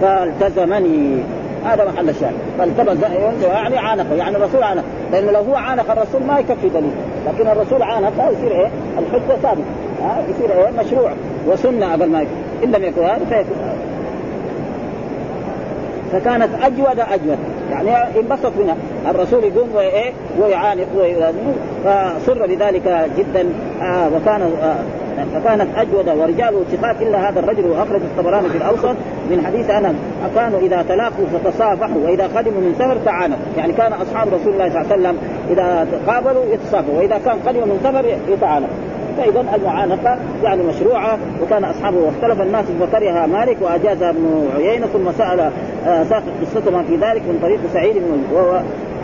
فالتزمني. 0.01 1.23
هذا 1.65 1.85
محل 1.85 2.09
الشاهد. 2.09 2.35
فالتبس 2.59 2.97
يعني 3.43 3.79
عانقه 3.79 4.15
يعني 4.15 4.37
الرسول 4.37 4.63
عانق. 4.63 4.85
لأنه 5.13 5.31
لو 5.31 5.41
هو 5.41 5.55
عانق 5.55 5.91
الرسول 5.91 6.23
ما 6.23 6.39
يكفي 6.39 6.69
دليل. 6.69 6.91
لكن 7.27 7.49
الرسول 7.49 7.83
عانق 7.83 8.13
يصير 8.33 8.53
إيه؟ 8.53 8.69
الحجة 8.99 9.37
ثابتة. 9.43 9.65
ها؟ 10.03 10.23
يصير 10.31 10.51
إيه؟ 10.59 10.71
مشروع. 10.85 11.13
وسنة 11.47 11.93
قبل 11.93 12.11
ما 12.11 12.21
يكون. 12.21 12.37
إن 12.65 12.71
لم 12.71 12.85
يكن 12.85 13.03
هذا 13.03 13.25
فيكون. 13.25 13.57
فكانت 16.13 16.49
أجود 16.63 17.01
أجود. 17.01 17.39
يعني 17.71 18.21
انبسط 18.21 18.53
منها. 18.59 18.77
الرسول 19.11 19.45
يقوم 19.45 19.69
وايه 19.75 20.13
ويعانق. 20.41 20.87
فصر 21.85 22.47
بذلك 22.47 23.09
جدا. 23.19 23.49
آه 23.83 24.09
وكان 24.09 24.43
آه 24.63 24.77
فكانت 25.35 25.69
أجود 25.77 26.09
ورجاله 26.09 26.65
ثقات 26.73 27.03
إلا 27.03 27.29
هذا 27.29 27.41
الرجل 27.41 27.67
وأخرج 27.71 28.01
الطبراني 28.01 28.49
في 28.49 28.57
الأوسط 28.57 28.97
من 29.31 29.43
حديث 29.47 29.71
أنس. 29.71 29.97
كانوا 30.35 30.61
إذا 30.61 30.85
تلاقوا 30.89 31.27
فتصافحوا 31.27 32.01
وإذا 32.05 32.25
قدموا 32.25 32.61
من 32.61 32.75
سفر 32.79 32.97
تعانوا 33.05 33.37
يعني 33.57 33.73
كان 33.73 33.93
أصحاب 33.93 34.29
رسول 34.29 34.53
الله 34.53 34.69
صلى 34.69 34.81
الله 34.81 34.93
عليه 34.93 34.95
وسلم 34.95 35.19
إذا 35.51 35.87
تقابلوا 35.93 36.45
يتصافحوا 36.45 36.99
وإذا 36.99 37.19
كان 37.25 37.37
قدموا 37.47 37.67
من 37.67 37.81
سفر 37.85 38.33
يتعانوا 38.33 38.69
فإذا 39.17 39.45
المعانقة 39.55 40.19
يعني 40.43 40.63
مشروعة 40.63 41.19
وكان 41.43 41.65
أصحابه 41.65 41.97
واختلف 41.97 42.41
الناس 42.41 42.65
فكرهها 42.81 43.27
مالك 43.27 43.57
واجازها 43.61 44.11
ابن 44.11 44.49
عيينة 44.57 44.87
ثم 44.87 45.13
سأل 45.19 45.51
آه، 45.87 46.05
ساق 46.05 46.23
قصته 46.41 46.83
في 46.83 46.97
ذلك 46.97 47.23
من 47.23 47.39
طريق 47.43 47.61
سعيد 47.73 47.97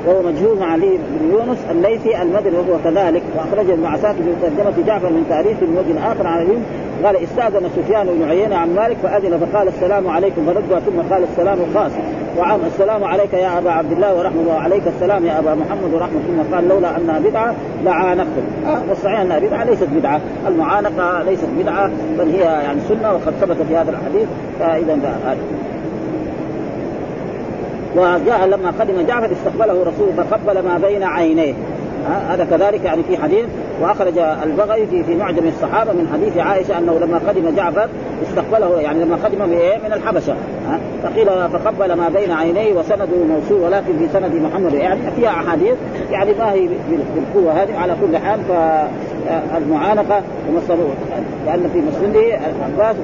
وهو 0.06 0.22
مجهول 0.22 0.58
مع 0.58 0.72
علي 0.72 0.98
بن 1.20 1.30
يونس 1.30 1.58
الليثي 1.70 2.22
المدني 2.22 2.56
وهو 2.56 2.78
كذلك. 2.84 3.22
وأخرج 3.36 3.70
ابن 3.70 3.84
عساكر 3.84 4.18
في 4.22 4.32
ترجمه 4.42 4.86
جعفر 4.86 5.10
من 5.10 5.26
تاريخ 5.28 5.56
من 5.62 5.76
وجه 5.78 6.12
آخر 6.12 6.26
عن 6.26 6.38
علي 6.38 6.58
قال 7.04 7.16
استأذن 7.16 7.68
سفيان 7.76 8.06
بن 8.06 8.28
عيينة 8.28 8.56
عن 8.56 8.74
مالك 8.74 8.96
فأذن 9.02 9.38
فقال 9.38 9.68
السلام 9.68 10.08
عليكم. 10.08 10.46
فردوا 10.46 10.78
ثم 10.78 11.14
قال 11.14 11.22
السلام 11.22 11.58
خاص. 11.74 11.92
وعام 12.38 12.60
السلام 12.66 13.04
عليك 13.04 13.32
يا 13.32 13.58
أبا 13.58 13.70
عبد 13.70 13.92
الله 13.92 14.18
ورحمة 14.18 14.40
الله 14.40 14.54
وعليك 14.54 14.82
السلام 14.86 15.26
يا 15.26 15.38
أبا 15.38 15.54
محمد 15.54 15.94
ورحمة 15.94 16.20
ثم 16.28 16.54
قال 16.54 16.68
لولا 16.68 16.96
أنها 16.96 17.18
بدعة 17.18 17.54
لعانقتم. 17.84 18.42
آه 18.66 18.82
والصحيح 18.88 19.20
أنها 19.20 19.38
بدعة 19.38 19.64
ليست 19.64 19.88
بدعة. 19.92 20.20
المعانقة 20.48 21.22
ليست 21.22 21.48
بدعة 21.58 21.90
بل 22.18 22.28
هي 22.28 22.40
يعني 22.40 22.80
سنة 22.88 23.12
وقد 23.12 23.32
ثبت 23.40 23.56
في 23.68 23.76
هذا 23.76 23.90
الحديث. 23.90 24.28
فإذا 24.60 24.94
وجاء 27.96 28.46
لما 28.46 28.72
قدم 28.80 29.06
جعفر 29.06 29.32
استقبله 29.32 29.82
رسول 29.82 30.08
فقبل 30.16 30.58
ما 30.58 30.78
بين 30.78 31.02
عينيه. 31.02 31.54
هذا 32.28 32.44
كذلك 32.44 32.84
يعني 32.84 33.02
في 33.02 33.16
حديث 33.16 33.44
وأخرج 33.80 34.18
البغوي 34.18 34.86
في 34.86 35.04
في 35.04 35.14
معجم 35.14 35.48
الصحابة 35.48 35.92
من 35.92 36.08
حديث 36.12 36.36
عائشة 36.36 36.78
أنه 36.78 36.98
لما 36.98 37.20
قدم 37.28 37.54
جعفر 37.56 37.88
استقبله 38.22 38.80
يعني 38.80 39.04
لما 39.04 39.16
قدم 39.24 39.38
من 39.38 39.58
من 39.84 39.92
الحبشة. 39.92 40.34
فقيل 41.02 41.26
فقبل 41.26 41.92
ما 41.92 42.08
بين 42.08 42.32
عينيه 42.32 42.72
وسنده 42.72 43.24
موصول 43.28 43.60
ولكن 43.60 43.98
في 43.98 44.08
سند 44.12 44.34
محمد 44.34 44.74
يعني 44.74 45.00
فيها 45.16 45.30
أحاديث 45.30 45.74
يعني 46.10 46.34
ما 46.38 46.52
هي 46.52 46.68
بالقوة 47.14 47.62
هذه 47.62 47.78
على 47.78 47.96
كل 48.00 48.18
حال 48.18 48.40
فالمعانقة 48.48 50.22
لأن 51.46 51.70
في 51.72 51.80
مسلمه 51.80 52.38
العباس 52.58 52.96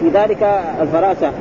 في 0.00 0.08
ذلك 0.14 0.62
الفراسة. 0.80 1.32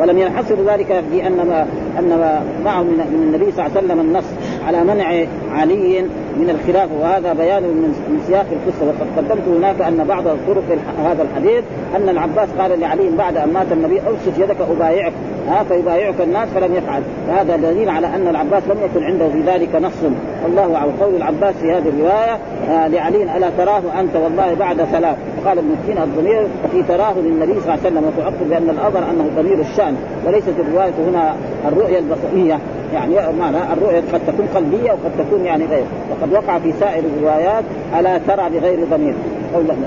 ولم 0.00 0.18
ينحصر 0.18 0.54
ذلك 0.66 1.04
في 1.10 1.26
أن 1.26 1.36
ما 1.36 1.66
أن 1.98 2.42
معه 2.64 2.82
من 2.82 3.00
النبي 3.00 3.52
صلى 3.52 3.66
الله 3.66 3.76
عليه 3.76 3.86
وسلم 3.86 4.00
النص 4.00 4.24
على 4.66 4.84
منع 4.84 5.06
علي 5.52 6.02
من 6.36 6.50
الخلافه 6.50 6.94
وهذا 7.00 7.32
بيان 7.32 7.62
من 7.62 8.22
سياق 8.26 8.46
القصة. 8.52 8.86
وقد 8.86 9.06
قدمت 9.16 9.48
هناك 9.48 9.80
أن 9.80 10.04
بعض 10.04 10.24
طرق 10.24 10.78
هذا 11.04 11.22
الحديث 11.22 11.64
أن 11.96 12.08
العباس 12.08 12.48
قال 12.58 12.80
لعلي 12.80 13.10
بعد 13.16 13.36
أن 13.36 13.52
مات 13.52 13.72
النبي 13.72 14.00
اوسف 14.06 14.38
يدك 14.38 14.56
أبايعك. 14.70 15.12
ها 15.48 15.64
فيبايعك 15.64 16.20
الناس 16.20 16.48
فلم 16.48 16.74
يفعل. 16.74 17.02
فهذا 17.28 17.56
دليل 17.56 17.88
على 17.88 18.06
أن 18.06 18.28
العباس 18.28 18.62
لم 18.68 18.76
يكن 18.84 19.04
عنده 19.04 19.28
في 19.28 19.40
ذلك 19.40 19.74
نص. 19.74 20.12
الله 20.46 20.78
على 20.78 20.92
قول 21.00 21.14
العباس 21.16 21.54
في 21.54 21.72
هذه 21.72 21.88
الرواية 21.88 22.38
آه 22.68 22.88
لعلي 22.88 23.36
ألا 23.36 23.50
تراه 23.58 23.82
أنت 24.00 24.16
والله 24.16 24.54
بعد 24.54 24.76
ثلاث 24.76 25.16
قال 25.46 25.58
ابن 25.58 25.74
سينا 25.86 26.04
الضمير 26.04 26.46
في 26.72 26.82
تراه 26.82 27.14
للنبي 27.16 27.60
صلى 27.60 27.60
الله 27.60 27.72
عليه 27.72 27.82
وسلم 27.82 28.04
وتعقب 28.04 28.48
بأن 28.50 28.70
الأظهر 28.70 29.02
أنه 29.10 29.30
ضمير 29.36 29.60
الشأن 29.60 29.96
وليست 30.26 30.54
الرواية 30.58 30.92
هنا 31.08 31.34
الرؤية 31.68 31.98
البصرية. 31.98 32.58
يعني 32.94 33.14
معنى 33.38 33.56
الرؤية 33.72 34.02
قد 34.12 34.20
تكون 34.26 34.46
قلبية 34.54 34.92
وقد 34.92 35.26
تكون 35.26 35.44
يعني 35.44 35.66
غير 35.66 35.84
وقد 36.10 36.32
وقع 36.32 36.58
في 36.58 36.72
سائر 36.80 37.04
الروايات 37.16 37.64
ألا 37.98 38.18
ترى 38.18 38.50
بغير 38.50 38.78
ضمير؟ 38.90 39.14
قول 39.54 39.70
ابن 39.70 39.84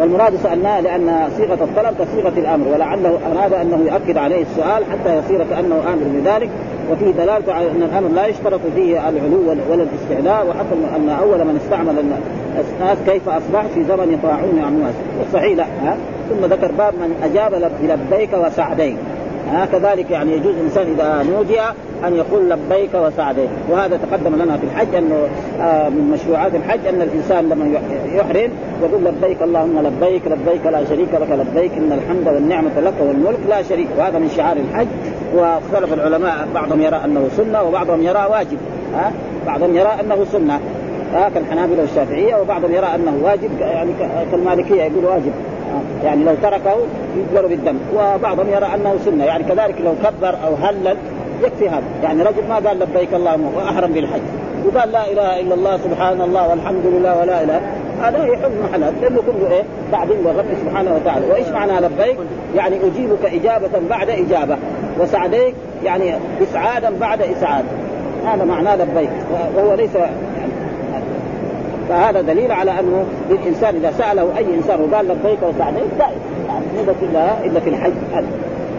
والمراد 0.00 0.32
سألناه 0.42 0.80
لأن 0.80 1.28
صيغة 1.36 1.64
الطلب 1.64 1.94
كصيغة 2.00 2.32
الأمر 2.36 2.68
ولعله 2.68 3.18
أراد 3.32 3.52
أنه 3.52 3.90
يؤكد 3.92 4.16
عليه 4.16 4.42
السؤال 4.42 4.84
حتى 4.92 5.18
يصير 5.18 5.44
كأنه 5.50 5.74
آمر 5.74 6.20
بذلك. 6.20 6.48
وفيه 6.90 7.10
دلالة 7.10 7.52
على 7.52 7.70
أن 7.70 7.82
الأمر 7.82 8.08
لا 8.08 8.26
يشترط 8.26 8.60
فيه 8.74 9.08
العلو 9.08 9.50
ولا 9.70 9.82
الاستعلاء 9.82 10.46
وحتى 10.46 10.96
أن 10.96 11.08
أول 11.08 11.38
من 11.38 11.60
استعمل 11.64 11.98
الناس 11.98 12.98
كيف 13.06 13.28
أصبح 13.28 13.66
في 13.74 13.84
زمن 13.84 14.18
طاعون 14.22 14.58
عمواس 14.66 14.94
والصحيح 15.18 15.56
لا 15.56 15.94
ثم 16.30 16.44
ذكر 16.44 16.72
باب 16.72 16.94
من 16.94 17.20
أجاب 17.22 17.70
لبيك 17.82 18.32
وسعديك. 18.34 18.96
ها 19.48 19.66
كذلك 19.66 20.10
يعني 20.10 20.32
يجوز 20.32 20.54
الإنسان 20.54 20.86
إذا 20.86 21.26
نودي 21.30 21.60
أن 22.06 22.16
يقول 22.16 22.50
لبيك 22.50 22.94
وسعديك. 22.94 23.48
وهذا 23.70 23.96
تقدم 23.96 24.42
لنا 24.42 24.56
في 24.56 24.64
الحج 24.64 24.94
انه 24.94 25.28
آه 25.60 25.88
من 25.88 26.10
مشروعات 26.10 26.54
الحج 26.54 26.86
أن 26.86 27.02
الإنسان 27.02 27.48
لما 27.48 27.78
يحرم 28.14 28.50
يقول 28.82 29.04
لبيك 29.04 29.42
اللهم 29.42 29.78
لبيك 29.86 30.22
لبيك 30.26 30.66
لا 30.66 30.84
شريك 30.84 31.14
لك 31.14 31.30
لبيك 31.30 31.72
إن 31.72 31.92
الحمد 31.92 32.34
والنعمة 32.34 32.80
لك 32.80 32.94
والملك 33.00 33.40
لا 33.48 33.62
شريك. 33.62 33.88
وهذا 33.98 34.18
من 34.18 34.28
شعار 34.36 34.56
الحج. 34.56 34.86
واختلف 35.34 35.92
العلماء 35.92 36.48
بعضهم 36.54 36.80
يرى 36.80 37.00
أنه 37.04 37.28
سنة 37.36 37.62
وبعضهم 37.62 38.02
يرى 38.02 38.26
واجب. 38.30 38.58
ها 38.94 39.12
بعضهم 39.46 39.76
يرى 39.76 39.96
أنه 40.00 40.24
سنة. 40.32 40.60
ها 41.14 41.28
كالحنابله 41.28 41.80
والشافعية 41.80 42.36
وبعضهم 42.36 42.72
يرى 42.72 42.86
أنه 42.94 43.18
واجب 43.22 43.50
يعني 43.60 43.90
كالمالكية 44.32 44.82
يقول 44.82 45.04
واجب. 45.04 45.32
يعني 46.04 46.24
لو 46.24 46.34
تركه 46.42 46.76
يجبر 47.16 47.46
بالدم. 47.46 47.76
وبعضهم 47.94 48.48
يرى 48.48 48.66
أنه 48.74 48.96
سنة. 49.04 49.24
يعني 49.24 49.44
كذلك 49.44 49.74
لو 49.80 49.92
كبر 50.04 50.34
أو 50.46 50.54
هلل 50.54 50.96
يكفي 51.42 51.68
هذا. 51.68 51.82
يعني 52.02 52.22
رجل 52.22 52.48
ما 52.48 52.54
قال 52.54 52.78
لبيك 52.78 53.14
اللهم 53.14 53.54
وأحرم 53.56 53.92
بالحج. 53.92 54.20
وقال 54.66 54.92
لا 54.92 55.12
إله 55.12 55.40
إلا 55.40 55.54
الله 55.54 55.76
سبحان 55.76 56.20
الله 56.20 56.48
والحمد 56.48 56.86
لله 56.86 57.18
ولا 57.18 57.42
إله. 57.42 57.60
هذا 58.02 58.24
يحل 58.24 58.50
محل 58.62 58.80
لأنه 58.80 59.22
كله 59.26 59.50
إيه؟ 59.50 59.62
بعدين 59.92 60.16
الرب 60.26 60.44
سبحانه 60.64 60.94
وتعالى. 60.94 61.26
وإيش 61.26 61.48
معنى 61.48 61.72
لبيك؟ 61.72 62.16
يعني 62.56 62.76
أجيبك 62.76 63.24
إجابة 63.24 63.88
بعد 63.90 64.10
إجابة. 64.10 64.56
وسعديك 65.00 65.54
يعني 65.84 66.14
إسعادا 66.42 66.92
بعد 67.00 67.22
إسعاد. 67.22 67.64
هذا 68.26 68.44
معناه 68.44 68.76
لبيك. 68.76 69.10
وهو 69.56 69.74
ليس 69.74 69.96
فهذا 71.90 72.20
دليل 72.20 72.52
على 72.52 72.70
أنه 72.70 73.04
الانسان 73.30 73.76
إذا 73.76 73.92
سأله 73.98 74.38
أي 74.38 74.54
إنسان 74.54 74.80
وقال 74.80 75.08
لبيك 75.08 75.38
وسعديك 75.42 75.82
دائما 75.98 76.14
يعني 76.48 76.64
إلا 77.02 77.44
إلا 77.44 77.60
في 77.60 77.70
الحج 77.70 77.92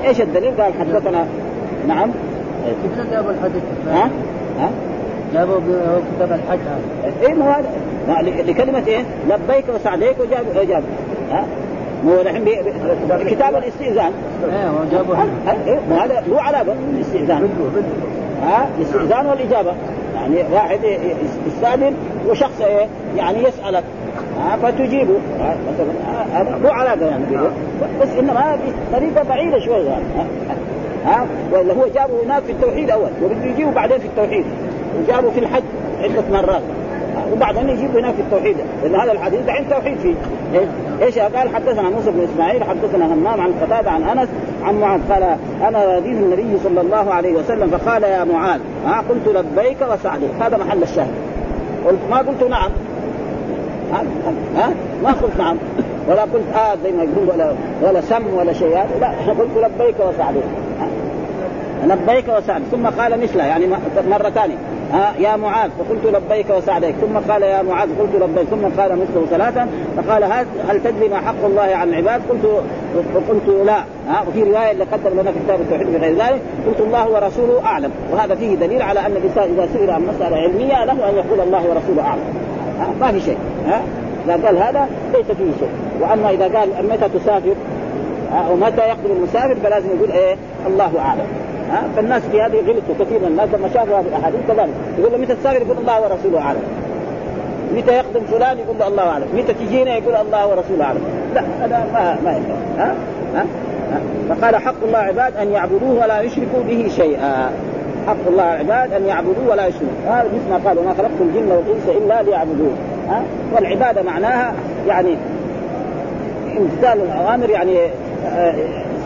إيش 0.06 0.22
الدليل؟ 0.22 0.62
قال 0.62 0.74
حدثنا 0.80 1.26
نعم 1.88 2.12
كيف 2.66 3.12
جابوا 3.12 3.32
الحديث؟ 3.32 3.64
ها؟ 3.88 4.10
ها؟ 4.60 4.70
جابوا 5.34 5.60
كتاب 6.16 6.32
الحج 6.32 6.60
هذا 7.04 7.28
اي 7.28 7.34
ما 7.34 7.60
هذا 7.60 8.42
لكلمة 8.42 8.84
إيه؟ 8.88 9.04
لبيك 9.30 9.66
وسعديك 9.76 10.20
وجابوا 10.20 10.64
جابوا 10.64 10.90
ها؟ 11.32 11.46
مو 12.06 12.22
الحين 12.22 12.46
كتاب 13.28 13.56
الاستئذان 13.56 14.12
أيوه 14.44 14.86
جابوا 14.92 15.16
إيه 15.68 15.80
هذا 16.04 16.24
له 16.28 16.42
علاقه 16.42 16.76
بالاستئذان 16.92 17.50
ها 18.44 18.68
الاستئذان 18.78 19.26
والإجابة 19.26 19.74
يعني 20.22 20.54
واحد 20.54 20.80
يستأذن 21.48 21.94
وشخص 22.30 22.62
إيه؟ 22.62 22.88
يعني 23.18 23.44
يسألك. 23.44 23.84
ها 24.40 24.58
فتجيبه. 24.58 25.14
مثلا 25.40 26.22
هذا 26.34 26.58
مو 26.64 26.70
علاقه 26.70 27.06
يعني 27.06 27.24
به 27.26 27.52
بس 28.02 28.10
إنما 28.20 28.58
طريقة 28.94 29.24
بعيدة 29.24 29.60
شوية 29.60 29.90
يعني. 29.90 30.04
ها 31.06 31.26
ولا 31.52 31.74
هو 31.74 31.88
جابه 31.96 32.24
هناك 32.26 32.44
في 32.44 32.52
التوحيد 32.52 32.90
أول 32.90 33.10
وبده 33.24 33.46
يجيبه 33.46 33.72
بعدين 33.72 33.98
في 33.98 34.06
التوحيد. 34.06 34.46
وجابه 35.00 35.30
في 35.32 35.40
الحج 35.40 35.64
عدة 36.04 36.24
مرات. 36.32 36.62
وبعدين 37.34 37.70
يجيب 37.70 37.98
هناك 37.98 38.14
التوحيد. 38.20 38.58
لأن 38.84 38.96
هذا 38.96 39.12
الحديث 39.12 39.40
دحين 39.40 39.70
توحيد 39.70 39.98
فيه. 39.98 40.16
إيش 41.02 41.20
قال؟ 41.20 41.56
حدثنا 41.56 41.90
موسى 41.90 42.12
بن 42.12 42.28
إسماعيل 42.34 42.64
حدثنا 42.64 43.14
همام 43.14 43.42
عن 43.42 43.54
قتادة 43.62 43.92
عن 43.92 44.04
أنس 44.04 44.30
عن 44.64 44.80
معاذ. 44.80 45.00
قال 45.12 45.38
أنا 45.68 45.98
رديف 45.98 46.18
النبي 46.18 46.58
صلى 46.64 46.82
الله 46.82 47.14
عليه 47.14 47.34
وسلم 47.34 47.70
فقال 47.70 48.04
يا 48.04 48.24
معاذ 48.24 48.60
ها 48.86 49.04
قلت 49.10 49.28
لبيك 49.28 49.78
وسعديك. 49.82 50.30
هذا 50.42 50.58
محل 50.58 50.84
الشاهد. 50.84 51.14
قلت 51.88 52.00
ما 52.10 52.18
قلت 52.18 52.44
نعم. 52.44 52.72
ها؟ 54.56 54.74
ما 55.04 55.12
قلت 55.12 55.38
نعم. 55.38 55.58
ولا 56.08 56.22
قلت 56.22 56.56
آه 56.56 56.76
زي 56.84 56.92
ما 56.92 57.04
يقول 57.04 57.30
ولا 57.34 57.54
ولا 57.82 58.02
سم 58.02 58.34
ولا 58.34 58.54
شيء. 58.54 58.78
لا 59.02 59.08
قلت 59.40 59.52
لبيك 59.58 59.96
وسعديك. 60.00 60.44
لبيك 61.88 62.26
وسعديك. 62.38 62.68
ثم 62.72 62.88
قال 62.88 63.22
مثله 63.22 63.44
يعني 63.44 63.68
مرة 64.10 64.30
ثانية. 64.30 64.56
ها 64.92 65.14
يا 65.20 65.36
معاذ 65.36 65.70
فقلت 65.80 66.16
لبيك 66.16 66.50
وسعديك. 66.50 66.96
ثم 66.96 67.32
قال 67.32 67.42
يا 67.42 67.62
معاذ 67.62 67.90
قلت 68.00 68.16
لبيك. 68.24 68.48
ثم 68.48 68.82
قال 68.82 68.92
مثله 68.92 69.26
ثلاثا 69.30 69.68
فقال 69.98 70.24
هل 70.70 70.84
تدري 70.84 71.10
ما 71.10 71.18
حق 71.18 71.46
الله 71.46 71.62
على 71.62 71.90
العباد؟ 71.90 72.22
قلت 72.30 72.46
قلت 73.30 73.66
لا. 73.66 73.78
ها 74.08 74.24
وفي 74.28 74.44
رواية 74.44 74.72
اللي 74.72 74.84
قدم 74.84 75.20
لنا 75.20 75.32
في 75.32 75.40
كتاب 75.46 75.62
التوحيد 75.62 75.88
بغير 75.88 76.14
ذلك 76.14 76.42
قلت 76.68 76.80
الله 76.80 77.10
ورسوله 77.10 77.66
أعلم. 77.66 77.92
وهذا 78.12 78.36
فيه 78.36 78.56
دليل 78.56 78.82
على 78.82 79.00
أن 79.00 79.12
الإنسان 79.12 79.44
إذا 79.44 79.68
سئل 79.74 79.90
عن 79.90 80.02
مسألة 80.02 80.38
علمية 80.38 80.86
له 80.86 81.10
أن 81.10 81.16
يقول 81.16 81.40
الله 81.40 81.70
ورسوله 81.70 82.02
أعلم. 82.02 82.24
ها 82.80 82.88
ما 83.02 83.12
في 83.12 83.20
شيء. 83.20 83.38
ها 83.68 83.82
إذا 84.26 84.46
قال 84.46 84.58
هذا 84.58 84.90
ليس 85.14 85.26
فيه 85.26 85.52
شيء. 85.60 85.70
وأما 86.02 86.30
إذا 86.30 86.60
قال 86.60 86.70
متى 86.90 87.20
تسافر؟ 87.20 87.56
ومتى 88.52 88.82
يقدم 88.82 89.12
المسافر؟ 89.18 89.56
فلازم 89.64 89.88
يقول 89.98 90.12
إيه؟ 90.12 90.36
الله 90.68 90.92
أعلم. 91.00 91.26
ها؟ 91.72 91.84
فالناس 91.96 92.22
في 92.32 92.42
هذه 92.42 92.58
غلطوا 92.58 92.96
كثير 93.00 93.20
من 93.20 93.28
الناس 93.28 93.50
لما 93.54 93.70
شافوا 93.74 94.00
هذه 94.00 94.08
الأحاديث 94.08 94.40
كذلك. 94.48 94.70
يقول 95.00 95.12
له 95.12 95.18
متى 95.18 95.36
تسافر 95.36 95.62
يقول 95.62 95.78
الله 95.78 96.02
ورسوله 96.02 96.40
أعلم. 96.42 96.62
متى 97.76 97.94
يقدم 97.94 98.22
فلان؟ 98.32 98.58
يقول 98.58 98.80
له 98.80 98.88
الله 98.88 99.04
أعلم. 99.04 99.28
متى 99.34 99.54
تجينا؟ 99.54 99.96
يقول 99.96 100.16
الله 100.16 100.48
ورسوله 100.48 100.86
أعلم. 100.86 101.02
لا 101.36 101.42
هذا 101.62 101.88
ما 101.94 102.18
ما 102.24 102.32
ينفع 102.32 102.54
ها؟ 102.78 102.96
ها؟ 103.36 103.46
فقال 104.30 104.56
حق 104.56 104.84
الله 104.84 105.00
عباد 105.00 105.38
أن 105.38 105.52
يعبدوه 105.52 106.04
ولا 106.04 106.22
يشركوا 106.22 106.64
به 106.68 106.88
شيئا. 106.96 107.52
حق 108.08 108.28
الله 108.28 108.44
عباد 108.44 108.94
أن 108.94 109.06
يعبدوه 109.06 109.50
ولا 109.50 109.68
يشركوا. 109.68 109.88
هذا 110.08 110.26
مثل 110.34 110.50
ما 110.50 110.70
قال 110.70 110.80
وما 110.80 110.94
خلقت 110.94 111.22
الجن 111.22 111.52
والإنس 111.52 112.04
إلا 112.04 112.22
ليعبدون. 112.22 112.76
ها؟ 113.10 113.24
والعبادة 113.56 114.04
معناها 114.04 114.54
يعني 114.88 115.18
امتثال 116.58 117.02
الأوامر 117.02 117.50
يعني 117.50 117.78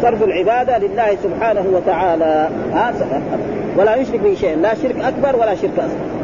صرف 0.01 0.23
العبادة 0.23 0.77
لله 0.77 1.17
سبحانه 1.23 1.65
وتعالى. 1.73 2.49
ها 2.73 2.93
ولا 3.77 3.95
يشرك 3.95 4.19
به 4.19 4.36
شيئا 4.36 4.55
لا 4.55 4.73
شرك 4.73 4.95
أكبر 5.03 5.36
ولا 5.39 5.55
شرك 5.55 5.71
أصغر. 5.77 6.15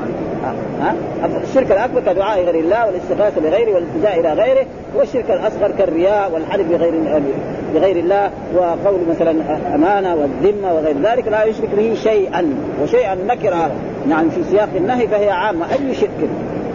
ها 0.81 0.95
الشرك 1.43 1.71
الأكبر 1.71 2.01
كدعاء 2.01 2.43
غير 2.43 2.55
الله 2.55 2.85
والاستغاثة 2.85 3.41
بغيره 3.41 3.73
والالتجاء 3.73 4.19
إلى 4.19 4.33
غيره 4.33 4.65
والشرك 4.95 5.31
الأصغر 5.31 5.71
كالرياء 5.77 6.31
والحلف 6.33 6.67
بغير 6.67 6.93
بغير 7.73 7.95
الله 7.95 8.31
وقول 8.55 8.99
مثلا 9.09 9.31
أمانة 9.75 10.15
والذمة 10.15 10.73
وغير 10.73 10.95
ذلك. 11.03 11.27
لا 11.27 11.43
يشرك 11.43 11.69
به 11.77 11.95
شيئا 12.03 12.53
وشيئا 12.83 13.15
نكره 13.27 13.71
يعني 14.09 14.29
في 14.29 14.43
سياق 14.43 14.69
النهي 14.75 15.07
فهي 15.07 15.29
عامة. 15.29 15.65
أي 15.71 15.95
شرك. 15.95 16.09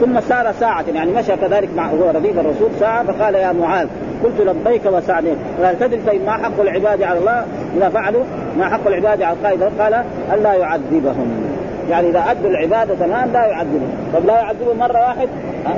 ثم 0.00 0.20
سار 0.20 0.52
ساعة 0.60 0.84
يعني 0.94 1.12
مشى 1.12 1.36
كذلك 1.36 1.68
مع 1.76 1.86
هو 1.86 2.10
رديف 2.14 2.38
الرسول 2.38 2.70
ساعة 2.80 3.04
فقال 3.04 3.34
يا 3.34 3.52
معاذ 3.52 3.88
قلت 4.24 4.40
لبيك 4.40 4.86
وسعديك 4.86 5.36
قال 5.62 5.78
تدري 5.78 6.00
طيب 6.06 6.24
ما 6.24 6.32
حق 6.32 6.60
العباد 6.60 7.02
على 7.02 7.18
الله؟ 7.18 7.44
إذا 7.76 7.88
فعلوا 7.88 8.24
ما 8.58 8.68
حق 8.68 8.86
العباد 8.86 9.22
على 9.22 9.36
القائد؟ 9.36 9.62
قال 9.62 10.04
الا 10.32 10.54
يعذبهم. 10.54 11.44
يعني 11.90 12.08
إذا 12.08 12.24
أدوا 12.30 12.50
العبادة 12.50 12.94
تمام 12.94 13.32
لا 13.32 13.46
يعذبهم. 13.46 13.90
طب 14.14 14.26
لا 14.26 14.34
يعذبهم 14.34 14.78
مرة 14.78 14.98
واحد؟ 14.98 15.28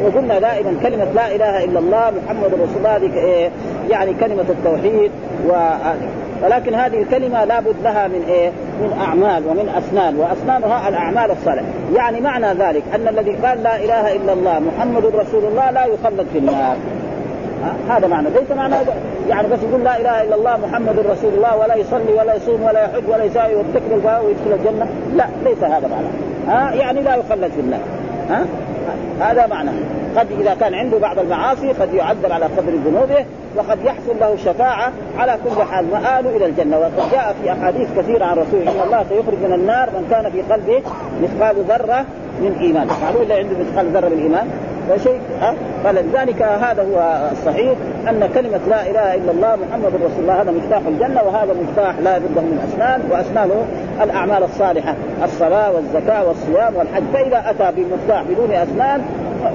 وقلنا 0.05 0.39
دائما 0.39 0.75
كلمة 0.83 1.07
لا 1.15 1.35
إله 1.35 1.65
إلا 1.65 1.79
الله 1.79 2.13
محمد 2.25 2.55
رسول 2.55 2.77
الله 2.77 2.97
إيه؟ 2.97 3.51
يعني 3.91 4.15
كلمة 4.15 4.45
التوحيد 4.49 5.11
و 5.49 5.53
ولكن 6.45 6.75
هذه 6.75 7.03
الكلمة 7.03 7.45
لابد 7.45 7.77
لها 7.83 8.09
من 8.09 8.23
إيه؟ 8.29 8.51
من 8.81 8.99
أعمال 9.01 9.47
ومن 9.47 9.69
أسنان 9.69 10.17
وأسنانها 10.17 10.89
الأعمال 10.89 11.31
الصالحة. 11.31 11.67
يعني 11.95 12.21
معنى 12.21 12.47
ذلك 12.47 12.83
أن 12.95 13.09
الذي 13.09 13.33
قال 13.33 13.63
لا 13.63 13.77
إله 13.77 14.17
إلا 14.17 14.33
الله 14.33 14.59
محمد 14.59 15.07
رسول 15.07 15.45
الله 15.45 15.71
لا 15.71 15.85
يخلد 15.85 16.27
في 16.33 16.39
النار. 16.39 16.77
هذا 17.89 18.07
معنى. 18.07 18.29
ليس 18.31 18.57
معنى 18.57 18.75
يعني 19.29 19.49
بس 19.49 19.59
يقول 19.63 19.85
لا 19.85 20.01
إله 20.01 20.23
إلا 20.23 20.35
الله 20.35 20.57
محمد 20.57 20.99
رسول 20.99 21.35
الله 21.35 21.57
ولا 21.57 21.75
يصلي 21.75 22.13
ولا 22.13 22.35
يصوم 22.35 22.63
ولا 22.63 22.85
يحج 22.85 23.09
ولا 23.09 23.25
يساوي 23.25 23.55
ويتكل 23.55 23.95
ويدخل 23.95 24.53
الجنة. 24.53 24.87
لا 25.15 25.25
ليس 25.45 25.63
هذا 25.63 25.89
معنى. 25.89 26.09
ها؟ 26.49 26.75
يعني 26.75 27.01
لا 27.03 27.15
يخلد 27.15 27.51
في 27.53 27.61
النار. 27.61 27.81
ها؟ 28.31 28.45
هذا 29.21 29.47
معنى. 29.47 29.71
قد 30.17 30.27
إذا 30.41 30.55
كان 30.55 30.75
عنده 30.75 30.99
بعض 30.99 31.19
المعاصي 31.19 31.73
قد 31.73 31.95
يعذب 31.95 32.33
على 32.33 32.45
قدر 32.45 32.73
ذنوبه 32.87 33.25
وقد 33.57 33.79
يحصل 33.85 34.21
له 34.21 34.37
شفاعة 34.37 34.93
على 35.19 35.39
كل 35.45 35.63
حال. 35.63 35.85
مآله 35.93 36.37
إلى 36.37 36.47
الجنة. 36.47 36.79
وقد 36.79 37.11
جاء 37.13 37.37
في 37.43 37.53
أحاديث 37.53 37.89
كثيرة 37.97 38.25
عن 38.25 38.37
رسول 38.37 38.61
إن 38.63 38.87
الله 38.87 39.05
سيخرج 39.09 39.39
من 39.45 39.53
النار 39.53 39.91
من 39.91 40.07
كان 40.11 40.31
في 40.31 40.43
قلبه 40.43 40.83
مثقال 41.23 41.65
ذرة 41.65 42.05
من 42.41 42.57
إيمان. 42.61 42.87
معلوم 43.03 43.23
إلا 43.23 43.35
عنده 43.35 43.57
مثقال 43.59 43.87
ذرة 43.93 44.09
من 44.09 44.23
إيمان؟ 44.23 44.49
فشيء 44.89 45.21
أه؟ 45.43 45.55
فلذلك 45.85 46.43
هذا 46.43 46.83
هو 46.83 47.29
الصحيح 47.33 47.75
أن 48.09 48.29
كلمة 48.35 48.61
لا 48.69 48.91
إله 48.91 49.15
إلا 49.15 49.31
الله 49.31 49.57
محمد 49.57 49.95
رسول 49.95 50.21
الله 50.21 50.43
هذا 50.43 50.51
مفتاح 50.51 50.83
الجنة 50.87 51.23
وهذا 51.23 51.55
مفتاح 51.63 51.99
لا 51.99 52.19
بد 52.19 52.39
من 52.39 52.69
أسنان 52.69 53.01
وأسنانه 53.11 53.65
الأعمال 54.03 54.43
الصالحة 54.43 54.95
الصلاة 55.25 55.73
والزكاة 55.73 56.29
والصيام 56.29 56.77
والحج. 56.77 57.03
فإذا 57.13 57.51
أتى 57.51 57.73
بمفتاح 57.77 58.23
بدون 58.23 58.53
أسنان 58.53 59.03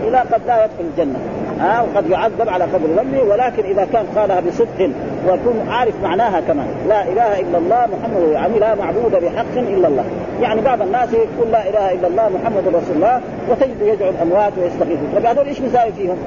إلى 0.07 0.17
قد 0.17 0.41
لا 0.47 0.65
يدخل 0.65 0.85
الجنة. 0.91 1.19
ها 1.59 1.79
آه 1.79 1.83
وقد 1.83 2.09
يعذب 2.09 2.49
على 2.49 2.63
قدر 2.63 2.87
ذنبه 2.97 3.23
ولكن 3.23 3.63
إذا 3.63 3.87
كان 3.93 4.05
قالها 4.15 4.39
بصدق 4.39 4.89
ويكون 5.27 5.69
عارف 5.69 5.93
معناها 6.03 6.41
كمان. 6.41 6.67
لا 6.89 7.03
إله 7.03 7.39
إلا 7.39 7.57
الله 7.57 7.85
محمد 7.85 8.31
يعني 8.31 8.59
لا 8.59 8.75
معبود 8.75 9.11
بحق 9.11 9.57
إلا 9.57 9.87
الله. 9.87 10.03
يعني 10.41 10.61
بعض 10.61 10.81
الناس 10.81 11.13
يقول 11.13 11.51
لا 11.51 11.69
إله 11.69 11.91
إلا 11.91 12.07
الله 12.07 12.29
محمد 12.29 12.67
رسول 12.67 12.95
الله 12.95 13.21
وتجد 13.49 13.81
يدعو 13.81 14.09
الأموات 14.09 14.53
ويستغيثون 14.57 15.09
طيب 15.15 15.25
هذول 15.25 15.45
إيش 15.45 15.61
نساوي 15.61 15.91
فيهم؟ 15.91 16.17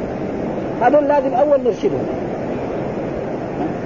هذول 0.83 1.09
لازم 1.09 1.35
أول 1.35 1.61
نرشدهم. 1.65 2.07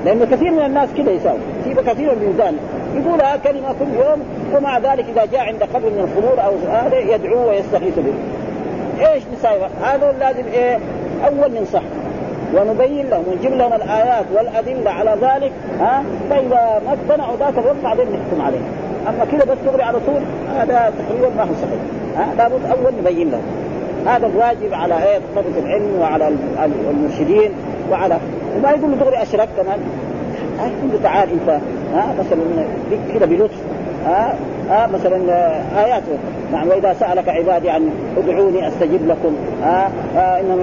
لأنه 0.05 0.25
كثير 0.25 0.51
من 0.51 0.65
الناس 0.65 0.89
كذا 0.97 1.11
يساوي. 1.11 1.39
في 1.65 1.75
كثير 1.75 2.15
من 2.15 2.35
ذلك 2.39 2.61
يقولها 2.95 3.37
كلمة 3.37 3.73
كل 3.73 3.95
يوم 4.05 4.23
ومع 4.57 4.79
ذلك 4.79 5.05
إذا 5.09 5.25
جاء 5.25 5.41
عند 5.41 5.63
قبر 5.63 5.91
من 5.91 6.09
الخمور 6.09 6.47
أو 6.47 6.53
هذا 6.73 6.99
يدعو 6.99 7.49
ويستغيث 7.49 7.99
به. 7.99 8.15
إيش 9.01 9.23
نساوي؟ 9.39 9.69
هذول 9.83 10.15
لازم 10.21 10.45
إيه؟ 10.53 10.79
أول 11.27 11.53
ننصح. 11.53 11.83
ونبين 12.55 13.07
لهم 13.11 13.25
ونجيب 13.29 13.53
لهم 13.53 13.73
الآيات 13.73 14.25
والأدلة 14.35 14.91
على 14.91 15.11
ذلك 15.11 15.53
ها؟ 15.81 16.05
فإذا 16.31 16.83
ما 16.87 16.93
اقتنعوا 16.93 17.37
ذاك 17.37 17.59
الوقت 17.59 17.77
بعدين 17.85 18.07
نحكم 18.07 18.43
عليهم 18.43 18.69
أما 19.09 19.25
كذا 19.25 19.45
بس 19.45 19.59
تغري 19.67 19.83
على 19.83 19.99
طول 20.07 20.23
هذا 20.57 20.93
تقريبا 20.99 21.29
ما 21.37 21.43
هو 21.43 21.55
صحيح 21.63 21.81
ها؟ 22.17 22.35
لابد 22.39 22.61
أول 22.71 22.93
نبين 23.01 23.31
لهم. 23.31 23.43
هذا 24.07 24.27
الواجب 24.27 24.75
على 24.75 24.95
إيه؟ 24.95 25.19
طلبة 25.37 25.59
العلم 25.59 26.01
وعلى 26.01 26.33
المرشدين 26.91 27.51
وعلى 27.91 28.19
وما 28.57 28.71
يقول 28.71 28.99
دغري 28.99 29.23
اشرك 29.23 29.49
كمان 29.57 29.79
يقول 30.59 30.93
له 30.93 30.99
تعال 31.03 31.29
أنت 31.33 31.61
ها؟ 31.95 32.15
مثلا 32.19 32.65
كذا 33.15 33.27
بلطف 33.27 33.57
ها؟ 34.07 34.35
ها 34.71 34.87
مثلا 34.87 35.17
آيات. 35.85 36.03
نعم 36.53 36.69
وإذا 36.69 36.93
سألك 36.93 37.29
عبادي 37.29 37.71
عن 37.71 37.91
ادعوني 38.19 38.69
أستجب 38.69 39.09
لكم. 39.09 39.37
ها 39.63 39.91
إنهم 40.41 40.61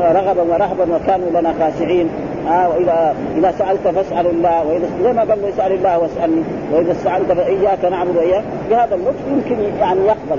رغبا 0.00 0.42
ورهبا 0.42 0.96
وكانوا 0.96 1.40
لنا 1.40 1.54
خاشعين. 1.60 2.08
ها 2.46 2.68
وإذا 2.68 3.14
إذا 3.36 3.50
سألت 3.58 3.88
فاسأل 3.88 4.26
الله 4.26 4.66
وإذا 4.66 4.86
زي 5.02 5.12
ما 5.12 5.20
قال 5.20 5.44
اسال 5.44 5.72
الله 5.72 5.98
واسألني 5.98 6.42
وإذا 6.72 6.92
استعنت 6.92 7.32
فإياك 7.32 7.84
نعبد 7.84 8.16
وإياك. 8.16 8.44
بهذا 8.70 8.94
اللطف 8.94 9.20
يمكن 9.30 9.62
يعني 9.80 10.00
يقبل. 10.00 10.38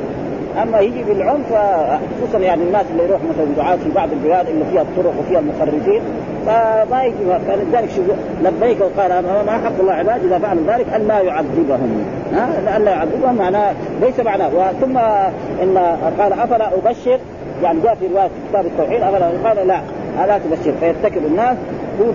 أما 0.63 0.79
يجي 0.79 1.03
بالعنف 1.03 1.53
خصوصا 2.21 2.39
يعني 2.39 2.63
الناس 2.63 2.85
اللي 2.91 3.03
يروح 3.03 3.21
مثلا 3.29 3.45
دعاة 3.57 3.75
في 3.75 3.89
بعض 3.89 4.09
البلاد 4.11 4.47
اللي 4.47 4.65
فيها 4.71 4.81
الطرق 4.81 5.13
وفيها 5.19 5.39
المخرجين 5.39 6.01
فما 6.45 7.03
يجي 7.03 7.15
فلذلك 7.47 7.89
شو 7.89 8.01
لبيك 8.43 8.77
وقال 8.81 9.23
ما 9.45 9.51
حق 9.51 9.79
الله 9.79 9.93
عباد 9.93 10.25
إذا 10.25 10.39
فعلوا 10.39 10.63
ذلك 10.67 10.93
ان 10.95 11.07
لا 11.07 11.19
يعذبهم. 11.19 12.05
ها؟ 12.33 12.77
ان 12.77 12.85
لا 12.85 12.91
يعذبهم 12.91 13.35
معناه 13.35 13.73
ليس 14.01 14.19
معناه. 14.19 14.49
ثم 14.81 14.97
إن 15.63 15.77
قال 16.19 16.33
أفلا 16.33 16.67
أبشر؟ 16.75 17.19
يعني 17.63 17.79
جاء 17.81 17.95
في 17.95 18.07
رواية 18.07 18.29
كتاب 18.49 18.65
التوحيد 18.65 19.01
أفلا 19.01 19.29
قال 19.49 19.67
لا 19.67 19.81
لا 20.27 20.37
تبشر 20.37 20.73
فيرتكب 20.79 21.25
الناس. 21.25 21.57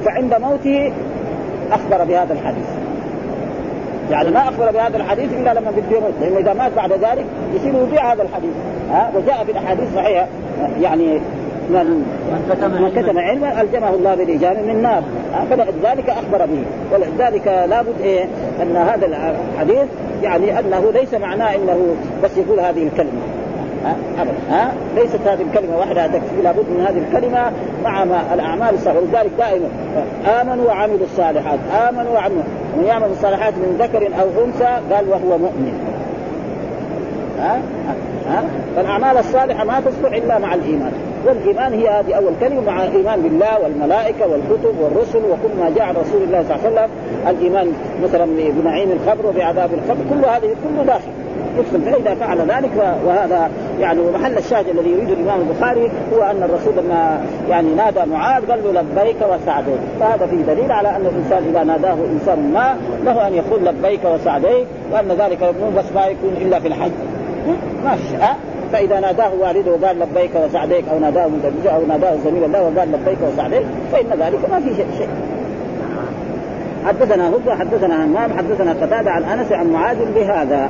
فعند 0.05 0.35
موته 0.35 0.93
أخبر 1.73 2.05
بهذا 2.05 2.33
الحديث. 2.33 2.86
يعني 4.11 4.31
ما 4.31 4.49
أخبر 4.49 4.71
بهذا 4.71 4.97
الحديث 4.97 5.33
إلا 5.33 5.55
لما 5.55 5.71
بده 5.71 5.97
يموت 5.97 6.13
لأنه 6.21 6.39
إذا 6.39 6.53
مات 6.53 6.73
بعد 6.77 6.93
ذلك 6.93 7.25
يصير 7.55 7.75
يضيع 7.75 8.13
هذا 8.13 8.23
الحديث. 8.23 8.51
ها؟ 8.91 9.11
وجاء 9.15 9.45
في 9.45 9.53
الأحاديث 9.53 9.95
صحيحة. 9.95 10.27
يعني 10.81 11.21
من 11.71 12.05
من 12.61 12.93
كتم 12.97 13.19
علما 13.19 13.61
الجمه 13.63 13.89
الله 13.89 14.15
بالاجابه 14.15 14.63
من 14.63 14.71
النار 14.71 15.03
فلذلك 15.51 16.11
أخبر 16.11 16.47
به. 16.47 16.65
ولذلك 16.93 17.47
لابد 17.47 18.01
إيه؟ 18.01 18.25
أن 18.63 18.77
هذا 18.77 19.07
الحديث 19.07 19.87
يعني 20.23 20.59
أنه 20.59 20.91
ليس 20.95 21.15
معناه 21.15 21.55
إنه 21.55 21.97
بس 22.25 22.31
يقول 22.37 22.61
هذه 22.61 22.83
الكلمة. 22.83 23.21
أبدا. 24.19 24.35
ها؟ 24.51 24.73
ليست 24.97 25.21
هذه 25.27 25.43
الكلمة 25.43 25.79
وحدها 25.79 26.07
تكفي. 26.07 26.43
لابد 26.43 26.65
من 26.71 26.87
هذه 26.89 26.99
الكلمة 27.09 27.53
مع 27.85 28.05
ما 28.05 28.35
الأعمال 28.35 28.75
الصالحة. 28.75 29.01
ولذلك 29.01 29.31
دائما 29.39 29.69
آمنوا 30.41 30.67
وعملوا 30.67 31.07
الصالحات. 31.13 31.59
آمنوا 31.89 32.13
وعملوا. 32.13 32.43
ومن 32.77 32.85
يعمل 32.85 33.07
الصالحات 33.11 33.55
من 33.55 33.77
ذكر 33.81 34.07
أو 34.21 34.45
أنثى 34.45 34.95
قال 34.95 35.09
وهو 35.09 35.39
مؤمن. 35.39 35.81
ها؟ 37.41 37.61
ها؟ 38.29 38.45
فالأعمال 38.77 39.19
الصالحة 39.19 39.65
ما 39.65 39.81
تصلح 39.81 40.13
إلا 40.13 40.39
مع 40.39 40.55
الإيمان. 40.55 40.93
والإيمان 41.27 41.73
هي 41.73 41.89
هذه 41.89 42.15
أول 42.15 42.33
كلمة. 42.41 42.61
مع 42.61 42.85
الإيمان 42.85 43.23
بالله 43.23 43.61
والملائكة 43.63 44.27
والكتب 44.27 44.75
والرسل 44.81 45.19
وكل 45.19 45.61
ما 45.61 45.71
جاء 45.77 45.85
عن 45.85 45.95
رسول 45.95 46.23
الله 46.23 46.45
صلى 46.49 46.57
الله 46.57 46.81
عليه 46.81 46.91
وسلم. 46.91 46.91
الإيمان 47.29 47.73
مثلا 48.03 48.27
بنعيم 48.63 48.91
القبر 48.91 49.27
وبعذاب 49.27 49.71
القبر 49.75 50.01
كل 50.11 50.29
هذه 50.29 50.55
كله 50.65 50.85
داخل. 50.87 51.11
يدخل 51.59 51.93
فإذا 51.93 52.15
فعل 52.15 52.39
ذلك 52.39 52.97
وهذا 53.07 53.51
يعني 53.81 54.01
محل 54.15 54.39
الشاهد 54.39 54.69
الذي 54.69 54.91
يريد 54.91 55.11
الإمام 55.11 55.41
البخاري 55.41 55.91
هو 56.15 56.23
أن 56.23 56.43
الرسول 56.43 56.85
لما 56.85 57.21
يعني 57.49 57.75
نادى 57.75 58.01
معاذ 58.11 58.51
قال 58.51 58.61
له 58.65 58.81
لبيك 58.81 59.17
وسعديك. 59.17 59.81
فهذا 60.01 60.27
فيه 60.27 60.55
دليل 60.55 60.73
على 60.73 60.89
أن 60.89 61.07
الإنسان 61.07 61.51
إذا 61.51 61.65
ناداه 61.65 61.97
إنسان 62.13 62.53
ما 62.53 62.77
له 63.05 63.27
أن 63.27 63.35
يقول 63.35 63.65
لبيك 63.65 64.01
وسعديك 64.05 64.67
وأن 64.93 65.09
ذلك 65.09 65.43
يكون 65.43 65.75
بس 65.77 65.85
ما 65.95 66.07
يكون 66.07 66.37
إلا 66.41 66.61
في 66.61 66.69
الحج. 66.69 66.91
ما 67.85 67.97
في 67.97 68.17
أه؟ 68.17 68.37
فإذا 68.73 69.01
ناداه 69.01 69.31
والده 69.41 69.73
وقال 69.73 69.99
لبيك 69.99 70.31
وسعديك 70.35 70.85
أو 70.93 70.99
ناداه 70.99 71.27
مزوجه 71.27 71.71
أو 71.71 71.87
ناداه 71.89 72.17
زميل 72.25 72.45
الله 72.45 72.63
وقال 72.63 72.93
لبيك 72.93 73.19
وسعديك 73.33 73.67
فإن 73.93 74.07
ذلك 74.21 74.51
ما 74.51 74.61
في 74.61 74.75
شيء. 74.77 75.09
حدثنا 76.87 77.29
هدى 77.29 77.51
حدثنا 77.51 78.05
همام 78.05 78.31
حدثنا 78.39 78.73
قتادة 78.73 79.11
عن 79.11 79.23
أنس 79.25 79.53
عن 79.53 79.71
معاذ 79.71 79.97
بهذا. 80.15 80.69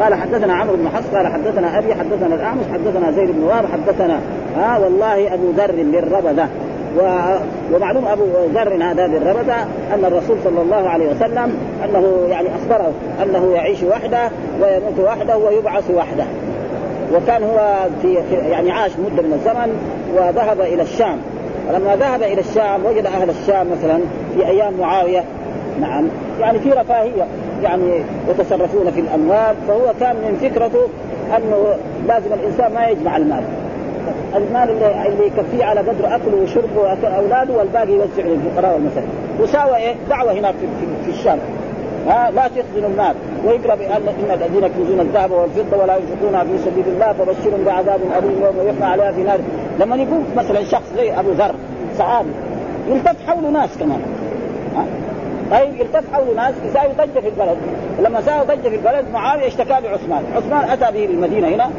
قال 0.00 0.14
حدثنا 0.14 0.54
عمرو 0.54 0.76
بن 0.76 0.88
حفص 0.88 1.06
قال 1.14 1.26
حدثنا 1.26 1.78
أبي 1.78 1.94
حدثنا 1.94 2.34
الأعمش 2.34 2.64
حدثنا 2.72 3.10
زيد 3.10 3.30
بن 3.30 3.42
وهب 3.42 3.64
حدثنا 3.72 4.20
ها 4.56 4.76
آه 4.76 4.80
والله 4.80 5.34
أبو 5.34 5.50
ذر 5.50 5.72
بالربذه 5.72 6.48
و... 6.96 7.00
ومعلوم 7.74 8.06
أبو 8.06 8.24
ذر 8.54 8.84
هذا 8.84 9.06
بالربذه 9.06 9.62
أن 9.94 10.04
الرسول 10.04 10.36
صلى 10.44 10.62
الله 10.62 10.88
عليه 10.88 11.10
وسلم 11.10 11.56
أنه 11.84 12.26
يعني 12.28 12.48
أخبره 12.54 12.92
أنه 13.22 13.52
يعيش 13.54 13.82
وحده 13.82 14.30
ويموت 14.62 14.98
وحده 15.00 15.36
ويبعث 15.36 15.90
وحده. 15.90 16.24
وكان 17.14 17.42
هو 17.42 17.86
في 18.02 18.18
يعني 18.50 18.70
عاش 18.70 18.90
مدة 18.98 19.22
من 19.22 19.32
الزمن 19.32 19.78
وذهب 20.14 20.60
إلى 20.60 20.82
الشام. 20.82 21.18
ولما 21.68 21.96
ذهب 21.96 22.22
إلى 22.22 22.40
الشام 22.40 22.84
وجد 22.84 23.06
أهل 23.06 23.30
الشام 23.30 23.66
مثلا 23.70 23.98
في 24.34 24.46
أيام 24.46 24.74
معاوية. 24.80 25.24
نعم. 25.80 26.08
يعني 26.40 26.58
في 26.58 26.70
رفاهية. 26.70 27.26
يعني 27.62 28.02
يتصرفون 28.28 28.90
في 28.90 29.00
الأموال 29.00 29.54
فهو 29.68 29.92
كان 30.00 30.16
من 30.16 30.48
فكرته 30.50 30.88
أنه 31.36 31.74
لازم 32.08 32.32
الإنسان 32.32 32.74
ما 32.74 32.86
يجمع 32.88 33.16
المال. 33.16 33.42
المال 34.36 34.70
اللي, 34.70 35.08
اللي 35.08 35.26
يكفيه 35.26 35.64
على 35.64 35.80
قدر 35.80 36.06
أكله 36.06 36.42
وشربه 36.42 36.80
واولاده 36.80 37.54
والباقي 37.54 37.92
يوزع 37.92 38.22
للفقراء 38.22 38.74
والمساكين. 38.74 39.10
وساوى 39.40 39.76
إيه؟ 39.76 39.94
دعوة 40.10 40.32
هناك 40.32 40.54
في, 40.54 40.66
في, 40.66 41.04
في 41.04 41.18
الشام. 41.18 41.38
ها 42.08 42.30
لا 42.30 42.48
تخزنوا 42.48 42.88
المال. 42.90 43.14
ويقرأ 43.46 43.74
بأن 43.74 44.08
إن 44.08 44.30
الذين 44.30 44.64
يكنزون 44.64 45.00
الذهب 45.00 45.30
والفضة 45.30 45.82
ولا 45.82 45.96
ينفقونها 45.96 46.44
في 46.44 46.58
سبيل 46.58 46.84
الله 46.88 47.12
فبشرهم 47.12 47.64
بعذاب 47.66 48.00
أليم 48.18 48.42
يوم 48.42 48.68
يحمى 48.68 48.86
عليها 48.86 49.12
في 49.12 49.22
نار. 49.22 49.38
لما 49.80 49.96
يكون 49.96 50.24
مثلا 50.36 50.64
شخص 50.64 50.92
زي 50.96 51.12
أبو 51.12 51.30
ذر 51.30 51.54
صحابي 51.98 52.30
يلتف 52.88 53.16
حوله 53.26 53.50
ناس 53.50 53.70
كمان. 53.78 54.00
ها؟ 54.76 54.84
طيب 55.50 55.74
يلتف 55.80 56.04
حوله 56.12 56.34
ناس 56.36 56.54
يساوي 56.64 56.92
ضجه 56.92 57.20
في 57.20 57.28
البلد. 57.28 57.56
لما 58.00 58.20
ساوي 58.20 58.46
ضجه 58.46 58.68
في 58.68 58.76
البلد 58.76 59.04
معاوية 59.12 59.46
اشتكى 59.46 59.68
بعثمان 59.68 60.24
عثمان 60.36 60.70
أتى 60.70 60.92
به 60.92 61.12
للمدينه 61.12 61.48
هنا. 61.48 61.70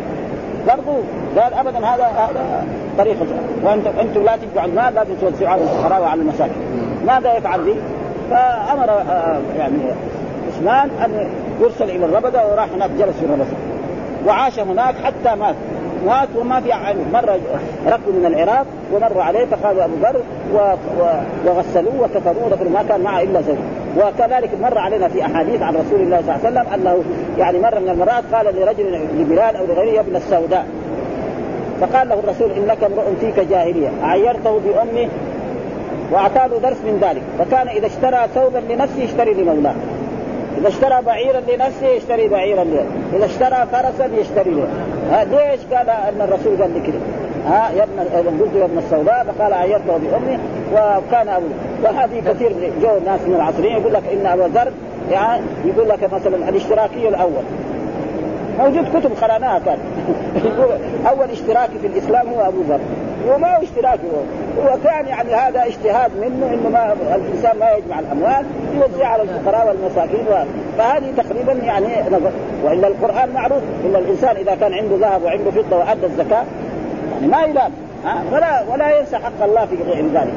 برضو 0.68 0.92
قال 1.38 1.54
ابدا 1.54 1.78
هذا 1.78 2.06
هذا 2.06 2.66
طريقه 2.98 3.26
وأنتم 3.64 3.92
أنتم 4.00 4.24
لا 4.24 4.36
تدفعوا 4.36 4.68
المال 4.68 4.94
لازم 4.94 5.16
توزعوا 5.22 5.50
على 5.50 5.62
الفقراء 5.62 6.02
وعلى 6.02 6.22
المساكين 6.22 6.64
ماذا 7.08 7.38
يفعل 7.38 7.62
به؟ 7.62 7.76
فأمر 8.30 8.90
آه، 8.90 9.40
يعني 9.58 9.78
عثمان 10.48 10.90
أن 11.06 11.30
يرسل 11.62 11.90
إلى 11.90 12.06
الربدة 12.06 12.48
وراح 12.48 12.68
هناك 12.76 12.90
جلس 12.90 13.18
في 13.18 13.26
الربدة. 13.26 13.46
وعاش 14.28 14.60
هناك 14.60 14.96
حتى 15.04 15.36
مات. 15.36 15.56
مات 16.06 16.28
وما 16.36 16.62
في 16.62 16.74
عين 16.74 16.98
مره 17.14 17.40
ركبوا 17.88 18.14
من 18.14 18.26
العراق 18.26 18.66
ومروا 18.94 19.24
عليه 19.24 19.46
فقالوا 19.46 19.84
أبو 19.84 19.94
ذر 20.04 20.22
وغسلوه 21.46 22.02
وكفروه 22.02 22.46
ودفنوا 22.46 22.72
ما 22.72 22.84
كان 22.90 23.02
معه 23.02 23.22
إلا 23.22 23.42
زوج. 23.42 23.58
وكذلك 23.98 24.50
مر 24.62 24.78
علينا 24.78 25.08
في 25.08 25.26
أحاديث 25.26 25.62
عن 25.62 25.76
رسول 25.76 26.02
الله 26.02 26.22
صلى 26.22 26.36
الله 26.36 26.60
عليه 26.60 26.70
وسلم 26.70 26.74
أنه 26.74 27.04
يعني 27.38 27.60
مره 27.60 27.80
من 27.80 27.90
المرات 27.90 28.24
قال 28.34 28.46
لرجل 28.56 29.00
لبلال 29.20 29.56
أو 29.56 29.66
لغيره 29.66 29.92
يا 29.92 30.00
ابن 30.00 30.16
السوداء. 30.16 30.66
فقال 31.82 32.10
له 32.10 32.20
الرسول 32.20 32.52
إنك 32.52 32.84
امرؤ 32.84 33.16
فيك 33.20 33.40
جاهلية. 33.40 33.90
عيرته 34.04 34.60
بأمه 34.60 35.10
وأعطاه 36.12 36.48
درس 36.48 36.78
من 36.78 37.00
ذلك. 37.02 37.22
فكان 37.40 37.68
إذا 37.68 37.88
اشترى 37.88 38.28
ثوبا 38.36 38.58
لنفسه 38.70 39.04
يشتري 39.04 39.34
لمولاه. 39.34 39.76
إذا 40.60 40.68
اشترى 40.68 41.02
بعيرا 41.02 41.40
لنفسه 41.40 41.88
يشتري 41.88 42.28
بعيرا 42.28 42.64
له. 42.64 42.86
إذا 43.14 43.26
اشترى 43.26 43.68
فرسا 43.72 44.06
يشتري 44.06 44.52
له. 44.52 44.68
ليش 45.24 45.60
قال 45.74 45.90
أن 45.90 46.22
الرسول 46.22 46.62
قال 46.62 46.84
كذا 46.84 47.00
ها 47.46 47.72
يا 47.78 47.84
ابن 47.84 48.40
قلت 48.42 48.56
يا 48.56 48.66
ابن 48.66 48.78
السوداء 48.78 49.26
فقال 49.38 49.54
عيرته 49.54 49.98
بامي 49.98 50.40
وكان 50.74 51.28
أبو. 51.28 51.46
وهذه 51.84 52.22
كثير 52.28 52.52
جو 52.82 52.90
ناس 53.06 53.22
من 53.22 53.36
العصريين 53.36 53.78
يقول 53.78 53.94
لك 53.94 54.04
إن 54.14 54.26
أبو 54.26 54.46
ذر 54.46 54.72
يعني 55.12 55.42
يقول 55.66 55.90
لك 55.90 56.14
مثلا 56.14 56.50
الاشتراكي 56.50 57.10
الأول. 57.10 57.44
موجود 58.60 59.00
كتب 59.00 59.12
قراناها 59.22 59.60
كان. 59.60 59.78
يقول 60.46 60.70
أول 61.10 61.30
اشتراكي 61.30 61.80
في 61.82 61.88
الإسلام 61.88 62.28
هو 62.28 62.48
أبو 62.48 62.62
ذر. 62.70 62.80
وما 63.36 63.58
هو 63.58 63.64
اشتراكي 63.64 64.04
هو. 64.04 64.78
كان 64.84 65.08
يعني 65.08 65.34
هذا 65.36 65.66
اجتهاد 65.66 66.12
منه 66.22 66.54
إنه 66.54 66.70
ما 66.70 66.94
الإنسان 67.16 67.60
ما 67.60 67.72
يجمع 67.72 68.00
الأموال 68.00 68.46
يوزع 68.76 69.08
على 69.08 69.24
الفقراء 69.24 69.68
والمساكين 69.68 70.26
فهذه 70.78 71.14
تقريبا 71.18 71.54
يعني 71.54 71.88
وإلا 72.64 72.88
القرآن 72.88 73.30
معروف 73.34 73.62
إن 73.86 73.96
الإنسان 73.96 74.36
إذا 74.36 74.56
كان 74.56 74.74
عنده 74.74 75.08
ذهب 75.08 75.24
وعنده 75.24 75.52
فضة 75.52 75.78
وأدى 75.78 76.06
الزكاة 76.06 76.44
يعني 77.14 77.28
ما 77.28 77.44
يلام 77.44 77.72
ولا 78.32 78.64
ولا 78.72 79.00
ينسى 79.00 79.18
حق 79.18 79.44
الله 79.44 79.66
في 79.66 79.76
غير 79.76 80.06
ذلك 80.14 80.34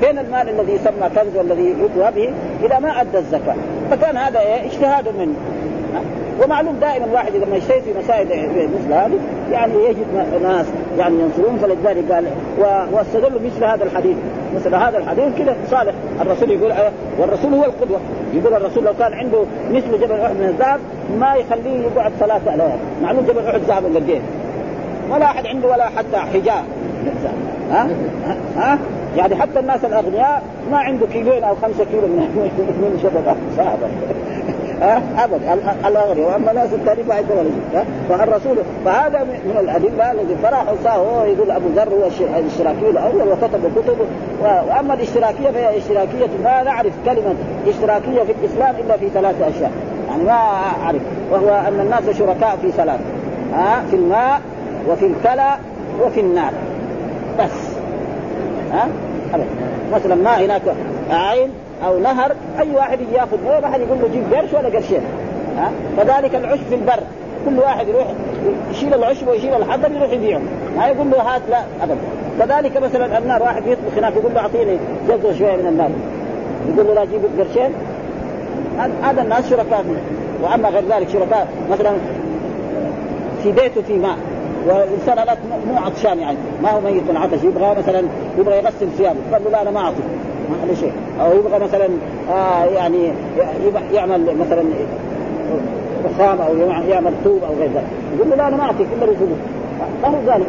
فين 0.00 0.18
المال 0.18 0.48
الذي 0.48 0.72
يسمى 0.72 1.08
كنز 1.14 1.36
والذي 1.36 1.70
يطوى 1.70 2.10
به 2.10 2.32
إذا 2.66 2.78
ما 2.78 3.00
أدى 3.00 3.18
الزكاة 3.18 3.54
فكان 3.90 4.16
هذا 4.16 4.40
اجتهاد 4.64 5.08
منه 5.08 5.34
ومعلوم 6.44 6.76
دائما 6.80 7.06
واحد 7.12 7.36
لما 7.36 7.56
يجتهد 7.56 7.82
في 7.82 7.98
مسائل 7.98 8.26
مثل 8.78 8.92
هذه 8.92 9.18
يعني 9.52 9.74
يجد 9.74 10.06
ناس 10.42 10.66
يعني 10.98 11.14
ينصرون 11.20 11.58
فلذلك 11.58 12.12
قال 12.12 12.24
واستدلوا 12.92 13.40
مثل 13.40 13.64
هذا 13.64 13.84
الحديث. 13.84 14.16
مثل 14.54 14.74
هذا 14.74 14.98
الحديث 14.98 15.38
كذا 15.38 15.56
صالح. 15.70 15.94
الرسول 16.20 16.50
يقول 16.50 16.72
والرسول 17.18 17.54
هو 17.54 17.64
القدوة. 17.64 17.98
يقول 18.34 18.54
الرسول 18.54 18.84
لو 18.84 18.92
كان 18.98 19.12
عنده 19.12 19.44
مثل 19.70 20.00
جبل 20.00 20.20
أحد 20.20 20.34
من 20.34 20.44
الذهب 20.48 20.80
ما 21.20 21.34
يخليه 21.34 21.80
يقعد 21.80 22.12
ثلاثة 22.20 22.56
ليال 22.56 22.78
معلوم 23.02 23.24
جبل 23.24 23.46
أحد 23.46 23.60
ذهب 23.60 23.84
قد 23.84 24.20
ولا 25.10 25.24
أحد 25.24 25.46
عنده 25.46 25.68
ولا 25.68 25.84
حتى 25.84 26.16
حجاب. 26.16 26.64
ها؟ 27.70 27.88
ها؟ 28.56 28.78
يعني 29.16 29.36
حتى 29.36 29.58
الناس 29.60 29.84
الأغنياء 29.84 30.42
ما 30.70 30.78
عنده 30.78 31.06
كيلوين 31.06 31.44
أو 31.44 31.54
خمسة 31.54 31.84
كيلو 31.84 32.06
من 32.06 32.18
من 32.82 32.98
شبكه 33.02 33.36
صعب 33.56 33.78
ها؟ 34.80 35.02
ابدا 35.18 35.54
الاغنياء 35.86 36.30
وأما 36.30 36.50
الناس 36.50 36.72
ولا 37.30 37.50
شيء. 37.72 37.84
فالرسول 38.08 38.56
فهذا 38.84 39.24
من 39.24 39.56
الأدلة 39.60 40.12
الذي 40.12 40.36
فرح 40.42 40.64
هو 40.86 41.24
يقول 41.24 41.50
أبو 41.50 41.68
ذر 41.76 41.88
هو 41.88 42.08
الاشتراكي 42.38 42.90
الأول 42.90 43.28
وكتب 43.28 43.72
كتب 43.76 43.96
وأما 44.42 44.94
الاشتراكية 44.94 45.50
فهي 45.50 45.78
اشتراكية. 45.78 46.28
ما 46.44 46.62
نعرف 46.62 46.92
كلمة 47.04 47.34
اشتراكية 47.66 48.22
في 48.22 48.32
الإسلام 48.32 48.74
إلا 48.84 48.96
في 48.96 49.08
ثلاثة 49.08 49.48
أشياء. 49.48 49.72
يعني 50.08 50.24
ما 50.24 50.32
أعرف. 50.82 51.02
وهو 51.30 51.48
أن 51.68 51.80
الناس 51.80 52.16
شركاء 52.18 52.58
في 52.62 52.70
ثلاث 52.70 53.00
ها؟ 53.54 53.82
في 53.90 53.96
الماء 53.96 54.40
وفي 54.88 55.06
الكلى 55.06 55.56
وفي 56.02 56.20
النار. 56.20 56.52
بس. 57.38 57.76
ها؟ 58.72 58.88
أبدا 59.34 59.46
مثلا 59.94 60.14
ما 60.14 60.44
هناك 60.44 60.62
عين 61.10 61.50
أو 61.84 61.98
نهر 61.98 62.32
أي 62.58 62.70
واحد 62.70 63.00
يجي 63.00 63.14
يأخذ 63.14 63.60
ما 63.62 63.68
حد 63.68 63.80
يقول 63.80 63.98
له 63.98 64.08
جيب 64.08 64.34
قرش 64.34 64.52
ولا 64.52 64.68
قرشين. 64.68 65.00
ها؟ 65.58 65.70
كذلك 65.96 66.34
العشب 66.34 66.62
في 66.68 66.74
البر. 66.74 67.00
كل 67.46 67.58
واحد 67.58 67.88
يروح 67.88 68.06
يشيل 68.70 68.94
العشب 68.94 69.28
ويشيل 69.28 69.54
الحطب 69.54 69.92
يروح 69.92 70.10
يبيعه. 70.10 70.40
ما 70.76 70.86
يقول 70.86 71.10
له 71.10 71.20
هات 71.20 71.42
لا 71.50 71.58
ابدا. 71.82 71.96
كذلك 72.38 72.76
مثلا 72.76 73.18
النار 73.18 73.42
واحد 73.42 73.66
يطبخ 73.66 73.98
هناك 73.98 74.16
يقول 74.16 74.34
له 74.34 74.40
أعطيني 74.40 74.78
جزء 75.08 75.38
شوية 75.38 75.56
من 75.56 75.66
النار. 75.66 75.90
يقول 76.68 76.86
له 76.86 76.94
لا 76.94 77.04
جيب 77.04 77.20
قرشين. 77.38 77.72
هذا 79.02 79.22
الناس 79.22 79.50
شركاء. 79.50 79.84
وأما 80.42 80.68
غير 80.68 80.84
ذلك 80.90 81.08
شركاء. 81.08 81.48
مثلا 81.70 81.92
في 83.42 83.52
بيته 83.52 83.82
في 83.82 83.98
ماء. 83.98 84.16
والانسان 84.68 85.18
هذاك 85.18 85.38
مو 85.68 85.78
عطشان 85.78 86.18
يعني. 86.18 86.36
ما 86.62 86.70
هو 86.70 86.80
ميت 86.80 87.10
من 87.10 87.16
عطش 87.16 87.44
يبغى 87.44 87.74
مثلا 87.78 88.02
يبغى 88.38 88.56
يغسل 88.56 88.88
ثيابه. 88.98 89.18
قال 89.32 89.44
له 89.44 89.50
لا 89.50 89.62
أنا 89.62 89.70
ما 89.70 89.80
اعطي 89.80 90.02
ما 90.50 90.56
عليه 90.62 90.74
شيء. 90.74 90.92
أو 91.20 91.32
يبغى 91.32 91.58
مثلا 91.58 91.88
آه 92.30 92.64
يعني 92.64 93.12
يعمل 93.92 94.36
مثلا 94.40 94.62
رخام 96.04 96.40
أو 96.40 96.56
يعمل 96.88 97.12
طوب 97.24 97.40
أو 97.48 97.54
غير 97.58 97.68
ذلك. 97.74 97.86
يقول 98.16 98.30
له 98.30 98.36
لا 98.36 98.48
أنا 98.48 98.56
ما 98.56 98.62
أعطيك 98.62 98.86
إلا 98.96 99.04
رسوله 99.04 99.36
ما 100.02 100.08
هو 100.08 100.14
ذلك؟ 100.26 100.46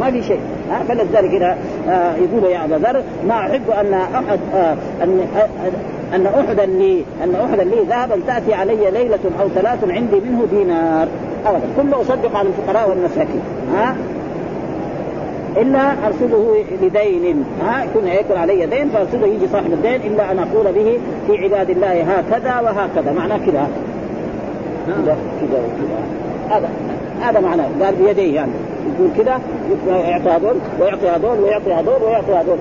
ما 0.00 0.10
في 0.10 0.22
شيء. 0.22 0.40
فلذلك 0.88 1.34
هنا 1.34 1.56
آه 1.88 2.14
يقول 2.16 2.52
يا 2.52 2.64
أبا 2.64 2.74
ذر 2.74 3.02
ما 3.28 3.34
أحب 3.34 3.70
أن 3.70 3.94
أحد 3.94 4.40
آه 4.54 4.76
أن 5.02 5.20
أن 6.14 6.26
احدا 6.26 6.66
لي 6.66 7.04
أن 7.24 7.34
احدا 7.34 7.64
لي 7.64 7.76
ذهبا 7.88 8.20
تأتي 8.26 8.54
علي 8.54 8.90
ليلة 8.90 9.18
أو 9.40 9.48
ثلاث 9.48 9.84
عندي 9.88 10.20
منه 10.20 10.46
دينار. 10.50 11.08
ابدا 11.46 11.66
كله 11.76 12.00
أصدق 12.00 12.36
على 12.36 12.48
الفقراء 12.48 12.90
والمساكين. 12.90 13.40
ها 13.74 13.96
إلا 15.56 16.06
أرسله 16.06 16.64
لدين. 16.82 17.44
ها 17.66 17.84
يكون 17.84 18.08
يكون 18.08 18.36
علي 18.36 18.66
دين 18.66 18.88
فأرسله 18.88 19.26
يجي 19.26 19.48
صاحب 19.52 19.72
الدين 19.72 20.00
إلا 20.12 20.32
أن 20.32 20.38
أقول 20.38 20.72
به 20.72 20.98
في 21.26 21.44
عباد 21.44 21.70
الله 21.70 22.02
هكذا 22.02 22.60
وهكذا. 22.60 23.12
معناه 23.12 23.36
كذا. 23.36 23.68
كذا 24.86 25.16
كذا 25.40 25.62
هذا 26.50 26.68
هذا 27.20 27.40
معناه. 27.40 27.66
قال 27.82 27.94
بيديه 27.94 28.34
يعني. 28.34 28.52
يقول 28.94 29.10
كذا 29.16 29.40
يعطي 29.88 30.30
هذول 30.30 30.56
ويعطي 30.80 31.08
هذول 31.08 31.38
ويعطي 31.42 31.72
هذول 31.72 32.02
ويعطي 32.02 32.32
هذول. 32.32 32.58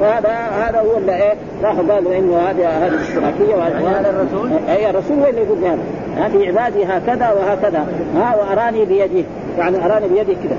فهذا 0.00 0.30
هذا 0.30 0.80
هو 0.80 0.98
اللي 0.98 1.16
إيه 1.16 1.34
راحوا 1.62 1.82
قالوا 1.94 2.18
إنه 2.18 2.36
هذه 2.36 2.68
هذه 2.68 2.88
الاشتراكيه 2.88 3.54
وهذا 3.54 4.10
الرسول؟ 4.10 4.50
اي 4.68 4.90
الرسول 4.90 5.18
هو 5.18 5.26
اللي 5.26 5.40
يقول 5.40 5.58
هذا؟ 5.64 6.28
في 6.28 6.48
عبادي 6.48 6.84
هكذا 6.84 7.32
وهكذا. 7.32 7.86
ها 8.16 8.36
وأراني 8.36 8.84
بيده 8.84 9.24
يعني 9.58 9.84
أراني 9.84 10.08
بيده 10.08 10.32
كذا. 10.32 10.56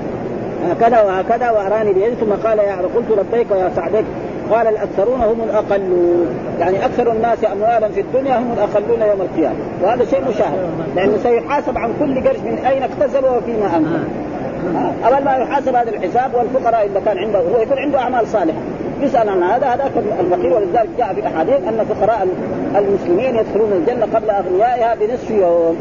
هكذا 0.70 1.02
وهكذا 1.02 1.50
وأراني 1.50 1.92
بيده 1.92 2.14
ثم 2.14 2.48
قال 2.48 2.58
يا 2.58 2.76
قلت 2.94 3.10
لبيك 3.10 3.50
يا 3.50 3.70
سعدك 3.76 4.04
قال 4.50 4.66
الأكثرون 4.66 5.20
هم 5.20 5.42
الأقلون. 5.44 6.26
يعني 6.60 6.84
أكثر 6.84 7.12
الناس 7.12 7.38
اموالا 7.52 7.88
في 7.88 8.00
الدنيا 8.00 8.38
هم 8.38 8.52
الأقلون 8.52 9.00
يوم 9.00 9.20
القيامة. 9.20 9.56
وهذا 9.82 10.04
شيء 10.04 10.20
مشاهد. 10.28 10.70
لأنه 10.96 11.16
سيحاسب 11.22 11.78
عن 11.78 11.90
كل 12.00 12.28
قرش 12.28 12.38
من 12.38 12.58
أين 12.66 12.82
اكتسب 12.82 13.24
وفيما 13.24 13.76
انفق 13.76 14.00
اول 15.06 15.24
ما 15.24 15.36
يحاسب 15.36 15.74
هذا 15.74 15.90
الحساب 15.90 16.34
والفقراء 16.34 16.86
إذا 16.86 17.00
كان 17.04 17.18
عنده 17.18 17.38
هو 17.38 17.62
يكون 17.62 17.78
عنده 17.78 17.98
أعمال 17.98 18.28
صالحة. 18.28 18.58
يسأل 19.00 19.28
عن 19.28 19.42
هذا. 19.42 19.66
هذا 19.66 19.90
الفقير. 20.20 20.52
ولذلك 20.52 20.88
جاء 20.98 21.14
في 21.14 21.20
الاحاديث 21.20 21.68
أن 21.68 21.84
فقراء 21.84 22.28
المسلمين 22.76 23.36
يدخلون 23.36 23.72
الجنة 23.72 24.06
قبل 24.14 24.30
أغنيائها 24.30 24.94
بنصف 24.94 25.30
يوم. 25.30 25.76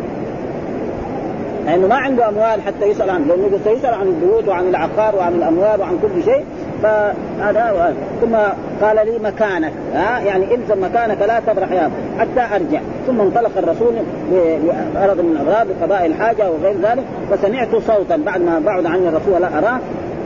لأنه 1.67 1.87
ما 1.87 1.95
عنده 1.95 2.29
أموال 2.29 2.61
حتى 2.61 2.85
يسأل 2.85 3.09
عنه. 3.09 3.25
لأنه 3.25 3.59
سيسال 3.63 3.93
عن 3.93 4.07
البيوت 4.07 4.47
وعن 4.47 4.67
العقار 4.67 5.15
وعن 5.15 5.33
الأموال 5.33 5.79
وعن 5.79 5.99
كل 6.01 6.23
شيء 6.23 6.43
فهذا 6.83 7.93
ثم 8.21 8.35
قال 8.81 9.05
لي 9.05 9.19
مكانك. 9.23 9.71
ها؟ 9.93 10.19
يعني 10.19 10.55
الزم 10.55 10.83
مكانك 10.83 11.21
لا 11.21 11.39
تبرح 11.47 11.71
يا 11.71 11.91
حتى 12.19 12.55
أرجع. 12.55 12.79
ثم 13.07 13.21
انطلق 13.21 13.51
الرسول 13.57 13.93
بغرض 14.31 15.21
من 15.21 15.37
الاغراض 15.41 15.67
لقضاء 15.67 16.05
الحاجة 16.05 16.51
وغير 16.51 16.75
ذلك 16.83 17.03
فسمعت 17.31 17.75
صوتا 17.75 18.17
بعد 18.17 18.41
ما 18.41 18.59
بعد 18.59 18.85
عني 18.85 19.09
الرسول 19.09 19.41
لا 19.41 19.57
أراه. 19.57 19.79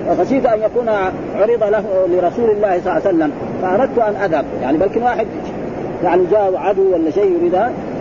وخشيت 0.09 0.45
أن 0.45 0.59
يكون 0.61 0.89
عرض 1.39 1.63
له 1.63 1.83
لرسول 2.09 2.49
الله 2.49 2.79
صلى 2.79 2.79
الله 2.79 2.91
عليه 2.91 3.01
وسلم. 3.01 3.31
فأردت 3.61 3.99
أن 3.99 4.15
أذهب. 4.15 4.45
يعني 4.61 4.77
بلكن 4.77 5.03
واحد 5.03 5.27
يعني 6.03 6.23
جاء 6.31 6.53
عدو 6.57 6.93
ولا 6.93 7.11
شيء 7.11 7.37
يريد. 7.39 7.57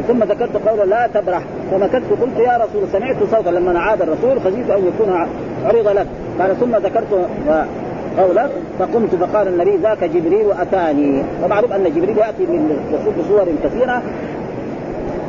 ثم 0.08 0.22
ذكرت 0.22 0.68
قوله 0.68 0.84
لا 0.84 1.06
تبرح 1.14 1.42
فمكثت 1.70 2.10
قلت 2.22 2.38
يا 2.38 2.56
رسول 2.56 2.88
سمعت 2.92 3.16
صوتا 3.30 3.50
لما 3.50 3.80
عاد 3.80 4.02
الرسول 4.02 4.40
خشيت 4.40 4.70
أن 4.70 4.86
يكون 4.86 5.26
عرض 5.64 5.88
لك. 5.88 6.06
قال 6.40 6.60
ثم 6.60 6.76
ذكرت 6.76 7.28
قولك 8.18 8.50
فقمت 8.78 9.14
فقال 9.14 9.48
النبي 9.48 9.76
ذاك 9.76 10.04
جبريل 10.04 10.52
أتاني. 10.60 11.22
ومعروف 11.44 11.72
أن 11.72 11.84
جبريل 11.84 12.18
يأتي 12.18 12.46
من 12.46 12.78
الرسول 12.90 13.12
بصور 13.24 13.46
كثيرة. 13.64 14.02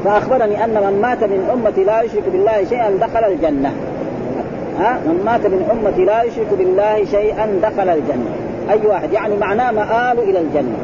فأخبرني 0.05 0.63
أن 0.63 0.69
من 0.69 0.99
مات 1.01 1.23
من 1.23 1.49
امتي 1.53 1.83
لا 1.83 2.01
يشرك 2.01 2.23
بالله 2.31 2.65
شيئا 2.69 2.97
دخل 3.01 3.23
الجنة. 3.23 3.71
ها؟ 4.79 4.99
من 5.05 5.21
مات 5.25 5.45
من 5.45 5.69
امتي 5.71 6.05
لا 6.05 6.23
يشرك 6.23 6.47
بالله 6.57 7.05
شيئا 7.05 7.59
دخل 7.61 7.89
الجنة. 7.89 8.31
أي 8.69 8.87
واحد. 8.87 9.13
يعني 9.13 9.37
معناه 9.37 9.71
مآل 9.71 10.19
إلى 10.19 10.39
الجنة. 10.39 10.77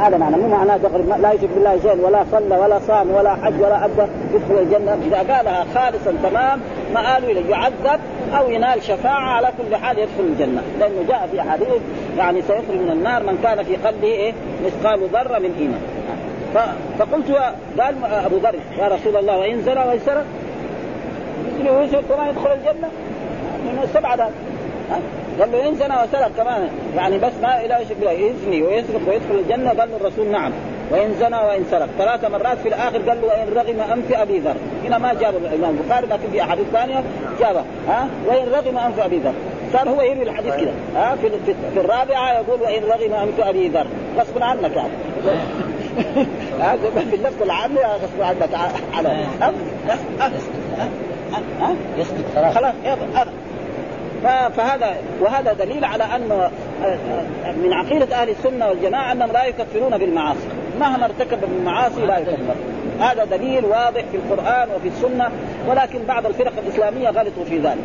هذا 0.00 0.16
معنى 0.16 0.36
مو 0.36 0.48
معناه 0.48 0.76
دخل 0.76 1.22
لا 1.22 1.32
يشرك 1.32 1.48
بالله 1.54 1.78
شيئا 1.82 1.94
ولا 2.06 2.24
صلى 2.32 2.56
ولا 2.56 2.78
صام 2.78 3.10
ولا 3.10 3.34
حج 3.34 3.60
ولا 3.60 3.84
أدى 3.84 4.06
يدخل 4.34 4.58
الجنة. 4.58 4.98
إذا 5.06 5.34
قالها 5.34 5.66
خالصا 5.74 6.14
تمام 6.22 6.60
مآل 6.94 7.24
اليه 7.30 7.50
يعذب 7.50 8.00
أو 8.38 8.50
ينال 8.50 8.82
شفاعة 8.82 9.30
على 9.30 9.52
كل 9.58 9.76
حال 9.76 9.98
يدخل 9.98 10.20
الجنة. 10.20 10.62
لأنه 10.80 11.04
جاء 11.08 11.28
في 11.32 11.40
احاديث 11.40 11.82
يعني 12.18 12.42
سيخرج 12.42 12.76
من 12.84 12.90
النار 12.90 13.22
من 13.22 13.38
كان 13.42 13.62
في 13.62 13.76
قلبه 13.76 14.08
إيه؟ 14.08 14.32
مثقال 14.66 15.08
ذرة 15.12 15.38
من 15.38 15.54
إيمان. 15.58 15.80
فقلت 16.98 17.30
قال 17.80 17.94
أبو 18.04 18.36
ذر 18.36 18.54
يا 18.78 18.88
رسول 18.88 19.16
الله 19.16 19.38
وإن 19.38 19.62
زنى 19.62 19.80
وان 19.80 19.98
سرق 20.06 20.24
كمان 22.08 22.28
يدخل 22.28 22.52
الجنة. 22.52 22.88
من 23.64 23.80
السبعة 23.82 24.30
قال 25.40 25.52
له 25.52 25.68
ان 25.68 25.74
زنى 25.74 25.94
وسرق 25.94 26.30
كمان. 26.36 26.68
يعني 26.96 27.18
بس 27.18 27.32
ما 27.42 27.62
بالله 27.90 28.10
يزني 28.10 28.62
ويسرق 28.62 29.00
ويدخل 29.08 29.34
الجنة. 29.34 29.68
قال 29.68 29.90
له 29.90 29.96
الرسول 29.96 30.28
نعم. 30.28 30.52
وإن 30.90 31.14
زنى 31.20 31.36
وإن 31.36 31.64
سرق. 31.70 31.88
ثلاث 31.98 32.24
مرات 32.24 32.58
في 32.58 32.68
الآخر 32.68 32.98
قال 32.98 33.20
له 33.20 33.26
وإن 33.26 33.48
رغم 33.56 33.92
أنف 33.92 34.12
أبي 34.12 34.38
ذر. 34.38 34.56
هنا 34.84 34.98
ما 34.98 35.14
جاب 35.14 35.36
الإمام 35.36 35.76
البخاري 35.76 36.06
لكن 36.06 36.30
في 36.32 36.42
أحاديث 36.42 36.66
ثانية 36.72 37.02
جابها 37.40 37.64
ها؟ 37.88 38.08
وإن 38.26 38.48
رغم 38.52 38.78
أنف 38.78 39.00
أبي 39.00 39.18
ذر. 39.18 39.34
صار 39.72 39.88
هو 39.88 40.02
يروي 40.02 40.22
الحديث 40.22 40.54
كذا 40.54 40.72
ها؟ 40.96 41.16
في, 41.16 41.30
في, 41.74 41.80
الرابعة 41.80 42.32
يقول 42.32 42.62
وإن 42.62 42.82
رغم 42.82 43.14
أنف 43.14 43.40
أبي 43.40 43.68
ذر. 43.68 43.86
غصب 44.18 44.42
عنك 44.42 44.76
يعني. 44.76 44.92
في 47.10 47.16
اللفظ 47.16 47.42
العام 47.42 47.78
غصب 47.78 48.22
عنك 48.22 48.48
على 48.94 49.26
يصدق 51.98 52.50
خلاص. 52.54 52.74
هذا 52.84 53.28
فهذا 54.26 54.96
وهذا 55.20 55.52
دليل 55.52 55.84
على 55.84 56.04
ان 56.04 56.50
من 57.62 57.72
عقيدة 57.72 58.22
أهل 58.22 58.30
السنة 58.30 58.68
والجماعة 58.68 59.12
أنهم 59.12 59.32
لا 59.32 59.44
يكفرون 59.44 59.98
بالمعاصي. 59.98 60.48
مهما 60.80 61.04
ارتكب 61.04 61.38
من 61.38 61.56
المعاصي 61.58 62.06
لا 62.06 62.18
يكفر. 62.18 62.54
هذا 63.00 63.24
دليل 63.24 63.64
واضح 63.64 64.04
في 64.12 64.16
القرآن 64.16 64.68
وفي 64.76 64.88
السنة 64.88 65.30
ولكن 65.68 65.98
بعض 66.08 66.26
الفرق 66.26 66.52
الإسلامية 66.66 67.08
غلطوا 67.08 67.44
في 67.44 67.58
ذلك. 67.58 67.84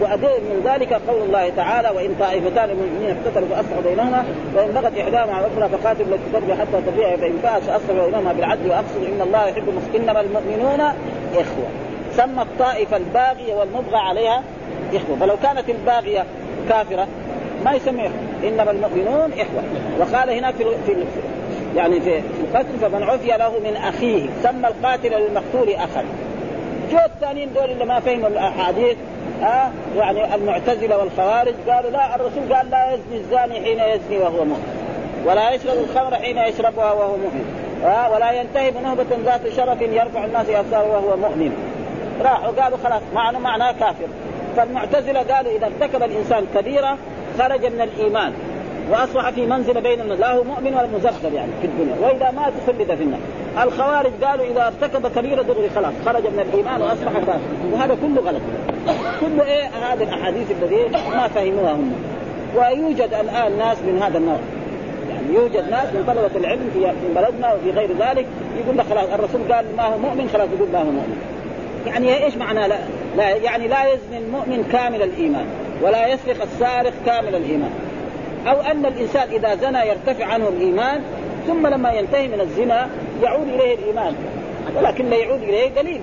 وأدل 0.00 0.28
من 0.28 0.62
ذلك 0.64 0.92
قول 0.92 1.22
الله 1.22 1.52
تعالى 1.56 1.88
وإن 1.88 2.14
طائفتان 2.20 2.68
من 2.68 2.82
المؤمنين 2.82 3.16
اقتتلوا 3.16 3.48
فأصلحوا 3.48 3.82
بينهما 3.82 4.24
وإن 4.56 4.72
بغت 4.72 4.98
إحداهما 4.98 5.32
على 5.32 5.46
الأخرى 5.46 5.78
فقاتلوا 5.78 6.06
التي 6.06 6.30
تبغي 6.32 6.54
حتى 6.54 6.80
تبيع 6.86 7.16
فإن 7.16 7.38
فاءت 7.42 7.62
فأصلحوا 7.62 8.06
بينهما 8.06 8.32
بالعدل 8.32 8.70
وأقصدوا 8.70 9.06
إن 9.06 9.20
الله 9.20 9.46
يحب 9.48 9.68
إنما 9.96 10.20
المؤمنون 10.20 10.80
إخوة. 11.32 11.68
سمى 12.12 12.42
الطائفة 12.42 12.96
الباغية 12.96 13.54
والمبغى 13.54 13.96
عليها 13.96 14.42
إخوة. 14.94 15.16
فلو 15.20 15.36
كانت 15.42 15.70
الباغية 15.70 16.24
كافرة 16.68 17.06
ما 17.64 17.72
يسمي 17.72 18.06
إخوة 18.06 18.48
إنما 18.48 18.70
المؤمنون 18.70 19.32
إخوة. 19.32 19.62
وقال 19.98 20.30
هناك 20.30 20.54
في, 20.54 20.64
في 20.86 21.04
يعني 21.76 22.00
في 22.00 22.20
القتل 22.40 22.78
فمن 22.80 23.02
عفي 23.02 23.26
له 23.26 23.52
من 23.64 23.76
أخيه. 23.76 24.26
سمى 24.42 24.68
القاتل 24.68 25.10
للمقتول 25.10 25.70
أخا. 25.74 26.04
جو 26.92 26.98
الثانيين 26.98 27.52
دول 27.52 27.70
اللي 27.70 27.84
ما 27.84 28.00
فهموا 28.00 28.28
الأحاديث 28.28 28.96
ها 29.42 29.66
آه 29.66 29.98
يعني 29.98 30.34
المعتزلة 30.34 30.98
والخوارج 30.98 31.54
قالوا 31.68 31.90
لا 31.90 32.16
الرسول 32.16 32.54
قال 32.54 32.70
لا 32.70 32.92
يزني 32.92 33.16
الزاني 33.16 33.54
حين 33.54 33.78
يزني 33.78 34.18
وهو 34.18 34.44
مؤمن. 34.44 34.76
ولا 35.26 35.50
يشرب 35.50 35.76
الخمر 35.78 36.14
حين 36.14 36.38
يشربها 36.38 36.92
وهو 36.92 37.16
مؤمن. 37.16 37.44
آه 37.84 38.12
ولا 38.12 38.32
ينتهي 38.32 38.70
بنهبة 38.70 39.06
ذات 39.24 39.48
شرف 39.56 39.80
يرفع 39.80 40.24
الناس 40.24 40.48
أبصاره 40.48 40.88
وهو 40.88 41.16
مؤمن. 41.16 41.52
راحوا 42.22 42.62
قالوا 42.62 42.78
خلاص 42.84 43.02
معنى 43.14 43.38
معناه 43.38 43.72
كافر. 43.72 44.08
فالمعتزلة 44.56 45.20
قالوا 45.20 45.56
إذا 45.56 45.66
ارتكب 45.66 46.02
الإنسان 46.02 46.46
كبيرة 46.54 46.98
خرج 47.38 47.66
من 47.66 47.80
الإيمان 47.80 48.32
وأصبح 48.90 49.30
في 49.30 49.46
منزلة 49.46 49.80
بين 49.80 50.08
لا 50.08 50.32
هو 50.32 50.44
مؤمن 50.44 50.74
ولا 50.74 50.86
مزخر 50.96 51.32
يعني 51.32 51.50
في 51.60 51.66
الدنيا. 51.66 51.94
وإذا 52.00 52.30
مات 52.30 52.52
خلد 52.66 52.94
في 52.94 53.02
النار. 53.02 53.20
الخوارج 53.62 54.12
قالوا 54.24 54.44
إذا 54.44 54.66
ارتكب 54.66 55.06
كبيرة 55.06 55.42
دغري 55.42 55.70
خلاص 55.70 55.92
خرج 56.06 56.22
من 56.22 56.46
الإيمان 56.52 56.82
وأصبح 56.82 57.12
كافر. 57.12 57.40
وهذا 57.72 57.94
كله 57.94 58.20
غلط. 58.20 58.40
كله 59.20 59.44
إيه؟ 59.44 59.64
هذه 59.64 60.02
الأحاديث 60.02 60.50
الذي 60.50 60.88
ما 61.16 61.28
فهموها 61.28 61.72
هم 61.72 61.92
ويوجد 62.56 63.14
الآن 63.14 63.58
ناس 63.58 63.78
من 63.78 64.02
هذا 64.02 64.18
النوع. 64.18 64.38
يعني 65.10 65.34
يوجد 65.34 65.70
ناس 65.70 65.88
من 65.94 66.04
طلبة 66.06 66.36
العلم 66.36 66.70
في 66.74 66.92
بلدنا 67.14 67.54
وفي 67.54 67.70
غير 67.70 67.90
ذلك 67.98 68.26
يقول 68.64 68.78
لك 68.78 68.84
خلاص 68.90 69.08
الرسول 69.14 69.52
قال 69.52 69.64
ما 69.76 69.84
هو 69.84 69.98
مؤمن 69.98 70.28
خلاص 70.32 70.48
يقول 70.56 70.68
ما 70.72 70.78
هو 70.78 70.84
مؤمن. 70.84 71.35
يعني 71.86 72.24
إيش 72.24 72.36
معنى 72.36 72.68
لا, 72.68 72.78
لا 73.16 73.28
يعني 73.28 73.68
لا 73.68 73.84
يزني 73.84 74.18
المؤمن 74.18 74.64
كامل 74.72 75.02
الإيمان 75.02 75.46
ولا 75.82 76.06
يسرق 76.06 76.42
السارق 76.42 76.92
كامل 77.06 77.34
الإيمان. 77.34 77.70
أو 78.46 78.60
أن 78.60 78.86
الإنسان 78.86 79.28
إذا 79.28 79.54
زنى 79.54 79.78
يرتفع 79.88 80.24
عنه 80.24 80.48
الإيمان 80.48 81.00
ثم 81.46 81.66
لما 81.66 81.92
ينتهي 81.92 82.28
من 82.28 82.40
الزنا 82.40 82.88
يعود 83.22 83.48
إليه 83.48 83.74
الإيمان. 83.74 84.14
ولكن 84.76 85.10
لا 85.10 85.16
يعود 85.16 85.42
إليه 85.42 85.70
قليل 85.78 86.00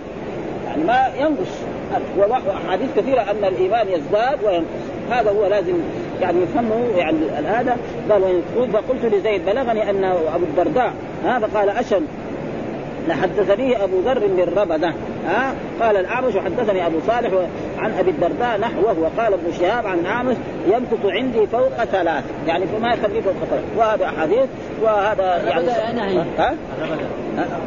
يعني 0.68 0.84
ما 0.84 1.10
ينقص. 1.20 1.52
وأحاديث 2.18 2.90
كثيرة 2.96 3.22
أن 3.22 3.46
الإيمان 3.46 3.88
يزداد 3.88 4.44
وينقص. 4.44 4.84
هذا 5.12 5.32
هو 5.32 5.46
لازم 5.46 5.74
يعني 6.22 6.42
يفهمه 6.42 6.98
يعني 6.98 7.18
هذا 7.48 7.78
قال 8.10 8.42
فقلت 8.74 9.06
لزيد 9.06 9.46
بلغني 9.46 9.90
أن 9.90 10.04
أبو 10.04 10.46
الدرداء 10.46 10.94
هذا 11.26 11.50
قال 11.56 11.70
أشهد. 11.70 12.04
لحدثني 13.08 13.84
أبو 13.84 14.00
ذر 14.00 14.28
بالربده 14.28 14.94
ها؟ 15.28 15.54
قال 15.82 15.98
الاعمش 15.98 16.36
وحدثني 16.36 16.88
أبو 16.88 16.98
صالح 17.08 17.32
عن 17.80 17.92
أبي 18.00 18.12
الدرداء 18.12 18.60
نحوه 18.60 19.00
وقال 19.00 19.34
ابن 19.34 19.54
شهاب 19.60 19.88
عن 19.88 20.06
اعمش 20.06 20.36
يمكث 20.68 21.06
عندي 21.06 21.48
فوق 21.48 21.84
ثلاث. 21.84 22.24
يعني 22.48 22.66
فما 22.68 22.94
يخليه 22.94 23.22
فوق 23.22 23.34
ثلاث. 23.50 23.64
وهذا 23.78 24.06
أحاديث 24.06 24.46
وهذا 24.82 25.44
يعني 25.94 26.20
ها؟ 26.38 26.56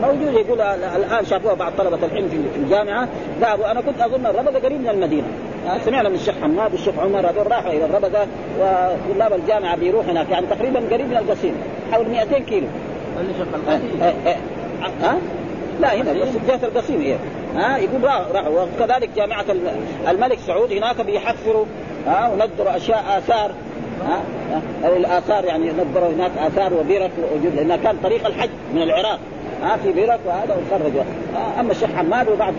موجود 0.02 0.34
يقول 0.34 0.60
الآن 0.60 1.24
شافوها 1.24 1.54
بعض 1.54 1.72
طلبة 1.78 2.06
العلم 2.06 2.28
في 2.28 2.58
الجامعة. 2.58 3.08
ذهبوا. 3.40 3.70
أنا 3.70 3.80
كنت 3.80 4.00
أظن 4.00 4.26
الربذه 4.26 4.58
قريب 4.58 4.80
من 4.80 4.88
المدينة. 4.88 5.26
سمعنا 5.84 6.08
من 6.08 6.14
الشيخ 6.14 6.34
حماد 6.42 6.72
والشيخ 6.72 6.94
عمر 6.98 7.30
هذول 7.30 7.50
راحوا 7.50 7.72
إلى 7.72 7.84
الربذه 7.84 8.26
وطلاب 8.60 9.32
الجامعة 9.32 9.76
بيروحوا 9.76 10.12
هناك. 10.12 10.30
يعني 10.30 10.46
تقريبا 10.46 10.80
قريب 10.90 11.06
من 11.06 11.16
القصيم 11.16 11.54
حول 11.92 12.08
200 12.08 12.38
كيلو. 12.38 12.66
ها؟ 15.02 15.16
لا 15.80 15.94
هنا 15.96 16.12
بس 16.12 16.28
جهة 16.48 16.60
القصيم 16.68 17.00
هي 17.00 17.16
ها 17.56 17.76
يقول 17.78 18.04
راح 18.04 18.46
وكذلك 18.46 19.10
جامعة 19.16 19.44
الملك 20.08 20.38
سعود 20.46 20.72
هناك 20.72 21.00
بيحفروا 21.00 21.64
ها 22.06 22.30
ونذروا 22.32 22.76
أشياء 22.76 23.18
آثار 23.18 23.50
ها 24.06 24.22
الآثار 24.84 25.44
يعني 25.44 25.72
نذروا 25.72 26.08
هناك 26.08 26.30
آثار 26.38 26.74
وبرك 26.74 27.10
وجود 27.34 27.54
لانها 27.54 27.76
كان 27.76 27.96
طريق 28.02 28.26
الحج 28.26 28.50
من 28.74 28.82
العراق. 28.82 29.18
ها 29.62 29.76
في 29.76 29.92
برك 29.92 30.20
وهذا 30.26 30.56
وخرجوا 30.56 31.02
أما 31.60 31.70
الشيخ 31.70 31.90
حماد 31.96 32.28
وبعض 32.28 32.54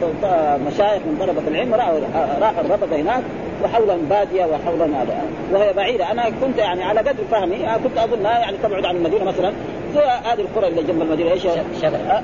مشايخ 0.67 1.01
من 1.05 1.17
طلبة 1.19 1.47
العلم 1.47 1.73
راحوا 1.73 1.99
راحوا 2.41 2.61
الربض 2.61 2.93
هناك 2.93 3.23
وحولهم 3.63 3.99
بادية 4.09 4.45
وحولهم 4.45 4.95
هذا. 4.95 5.21
وهي 5.53 5.73
بعيدة. 5.73 6.11
أنا 6.11 6.23
كنت 6.41 6.57
يعني 6.57 6.83
على 6.83 6.99
قدر 6.99 7.23
فهمي. 7.31 7.55
كنت 7.83 7.97
اظنها 7.97 8.39
يعني 8.39 8.57
تبعد 8.63 8.85
عن 8.85 8.95
المدينة 8.95 9.23
مثلا. 9.23 9.53
زي 9.93 10.01
هذه 10.01 10.39
القرى 10.39 10.67
اللي 10.67 10.83
جنب 10.83 11.01
المدينة. 11.01 11.31
إيش 11.31 11.41
شبر 11.81 11.97
أه؟ 12.09 12.21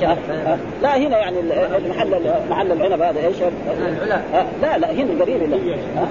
شبر 0.00 0.16
أه؟ 0.30 0.58
لا 0.82 0.96
هنا 0.96 1.18
يعني 1.18 1.36
محل 1.88 2.32
محل 2.50 2.72
العنب 2.72 3.02
هذا. 3.02 3.26
إيش 3.26 3.42
أه؟ 3.42 4.46
لا 4.62 4.78
لا 4.78 4.92
هنا 4.92 5.22
قريب 5.22 5.60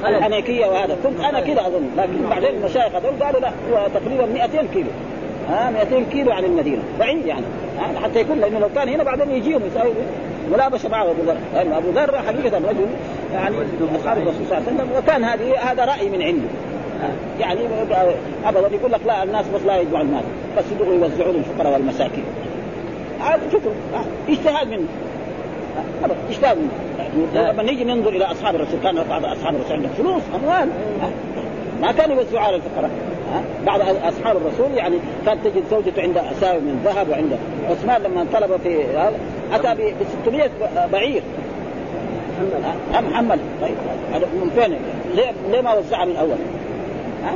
الحنيكية 0.06 0.66
وهذا. 0.66 0.97
كنت 1.04 1.20
أنا 1.20 1.39
كذا 1.39 1.62
أظن. 1.62 1.89
لكن 1.97 2.30
بعدين 2.30 2.49
المشايخ 2.49 2.95
هذول 2.95 3.24
قالوا 3.24 3.39
لا 3.39 3.49
هو 3.72 3.88
تقريبا 3.93 4.26
200 4.26 4.66
كيلو. 4.74 4.89
ها 5.49 5.72
200 5.72 6.10
كيلو 6.12 6.32
عن 6.32 6.43
المدينة. 6.43 6.82
بعيد 6.99 7.26
يعني. 7.26 7.45
حتى 8.03 8.19
يكون 8.19 8.39
لأنه 8.39 8.59
لو 8.59 8.69
كان 8.76 8.89
هنا 8.89 9.03
بعدين 9.03 9.32
يجيهم 9.32 9.61
يساوي 9.65 9.93
ملابسة 10.51 10.89
معه 10.89 11.11
أبو 11.11 11.22
ذر. 11.22 11.38
لأنه 11.53 11.78
أبو 11.78 11.89
ذر 11.89 12.17
حقيقة 12.17 12.57
رجل 12.57 12.86
يعني 13.34 13.55
مخالف. 13.93 14.17
الرسول 14.17 14.45
صلى 14.49 14.57
الله 14.57 14.67
عليه 14.67 14.76
وسلم. 14.76 14.89
وكان 14.97 15.24
هذه 15.24 15.72
هذا 15.72 15.86
رأي 15.86 16.09
من 16.09 16.22
عنده. 16.22 16.47
يعني 17.39 17.59
أبدا 18.45 18.76
يقول 18.76 18.91
لك 18.91 18.99
لا 19.05 19.24
الناس 19.24 19.45
بس 19.55 19.61
لا 19.61 19.80
يدعوا 19.80 20.03
المال 20.03 20.24
بس 20.57 20.63
يدعوا 20.72 20.93
يوزعوا 20.93 21.34
للفقراء 21.34 21.74
والمساكين. 21.74 22.24
هذا 23.19 23.41
فكره 23.51 23.72
اجتهاد 24.30 24.67
منه. 24.67 24.88
أبدا 26.03 26.15
اجتهاد 26.30 26.57
منه. 26.57 26.72
لما 27.51 27.63
نيجي 27.63 27.84
ننظر 27.84 28.09
إلى 28.09 28.26
أصحاب 28.26 28.55
الرسول 28.55 28.80
كان 28.84 29.03
بعض 29.09 29.26
أصحاب 29.26 29.55
الرسول 29.55 29.74
عندهم 29.74 29.91
فلوس 29.97 30.22
أموال. 30.36 30.69
ما 31.82 31.91
كانوا 31.91 32.15
يوزعوا 32.15 32.45
على 32.45 32.55
الفقراء. 32.55 32.89
بعض 33.65 33.79
أصحاب 33.82 34.38
الرسول 34.38 34.77
يعني 34.77 34.95
كانت 35.25 35.47
تجد 35.47 35.63
زوجته 35.71 36.01
عند 36.01 36.17
أساوي 36.17 36.59
من 36.59 36.82
ذهب 36.86 37.09
وعنده 37.09 37.36
عثمان 37.69 38.01
لما 38.01 38.25
طلب 38.34 38.59
في 38.63 38.84
هذا 38.84 39.13
أتى 39.53 39.75
ب 39.75 39.93
600 40.23 40.49
بعير 40.91 41.23
محمد. 42.93 43.39
طيب 43.61 43.75
من 44.13 44.51
فين؟ 44.55 44.77
ليه, 45.15 45.32
ليه 45.51 45.61
ما 45.61 45.73
وزعها 45.73 46.05
من 46.05 46.11
الأول؟ 46.11 46.38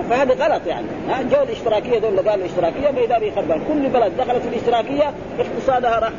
فهذا 0.09 0.45
غلط 0.45 0.67
يعني. 0.67 0.87
ها 1.09 1.21
جو 1.21 1.43
الاشتراكية 1.43 1.99
دول 1.99 2.09
اللي 2.09 2.29
قالوا 2.29 2.45
الاشتراكيه 2.45 2.89
بيدا 2.89 3.19
بيخربان 3.19 3.61
كل 3.67 3.89
بلد 3.89 4.17
دخلت 4.17 4.41
في 4.41 4.47
الاشتراكية 4.47 5.13
اقتصادها 5.39 5.99
راح 5.99 6.11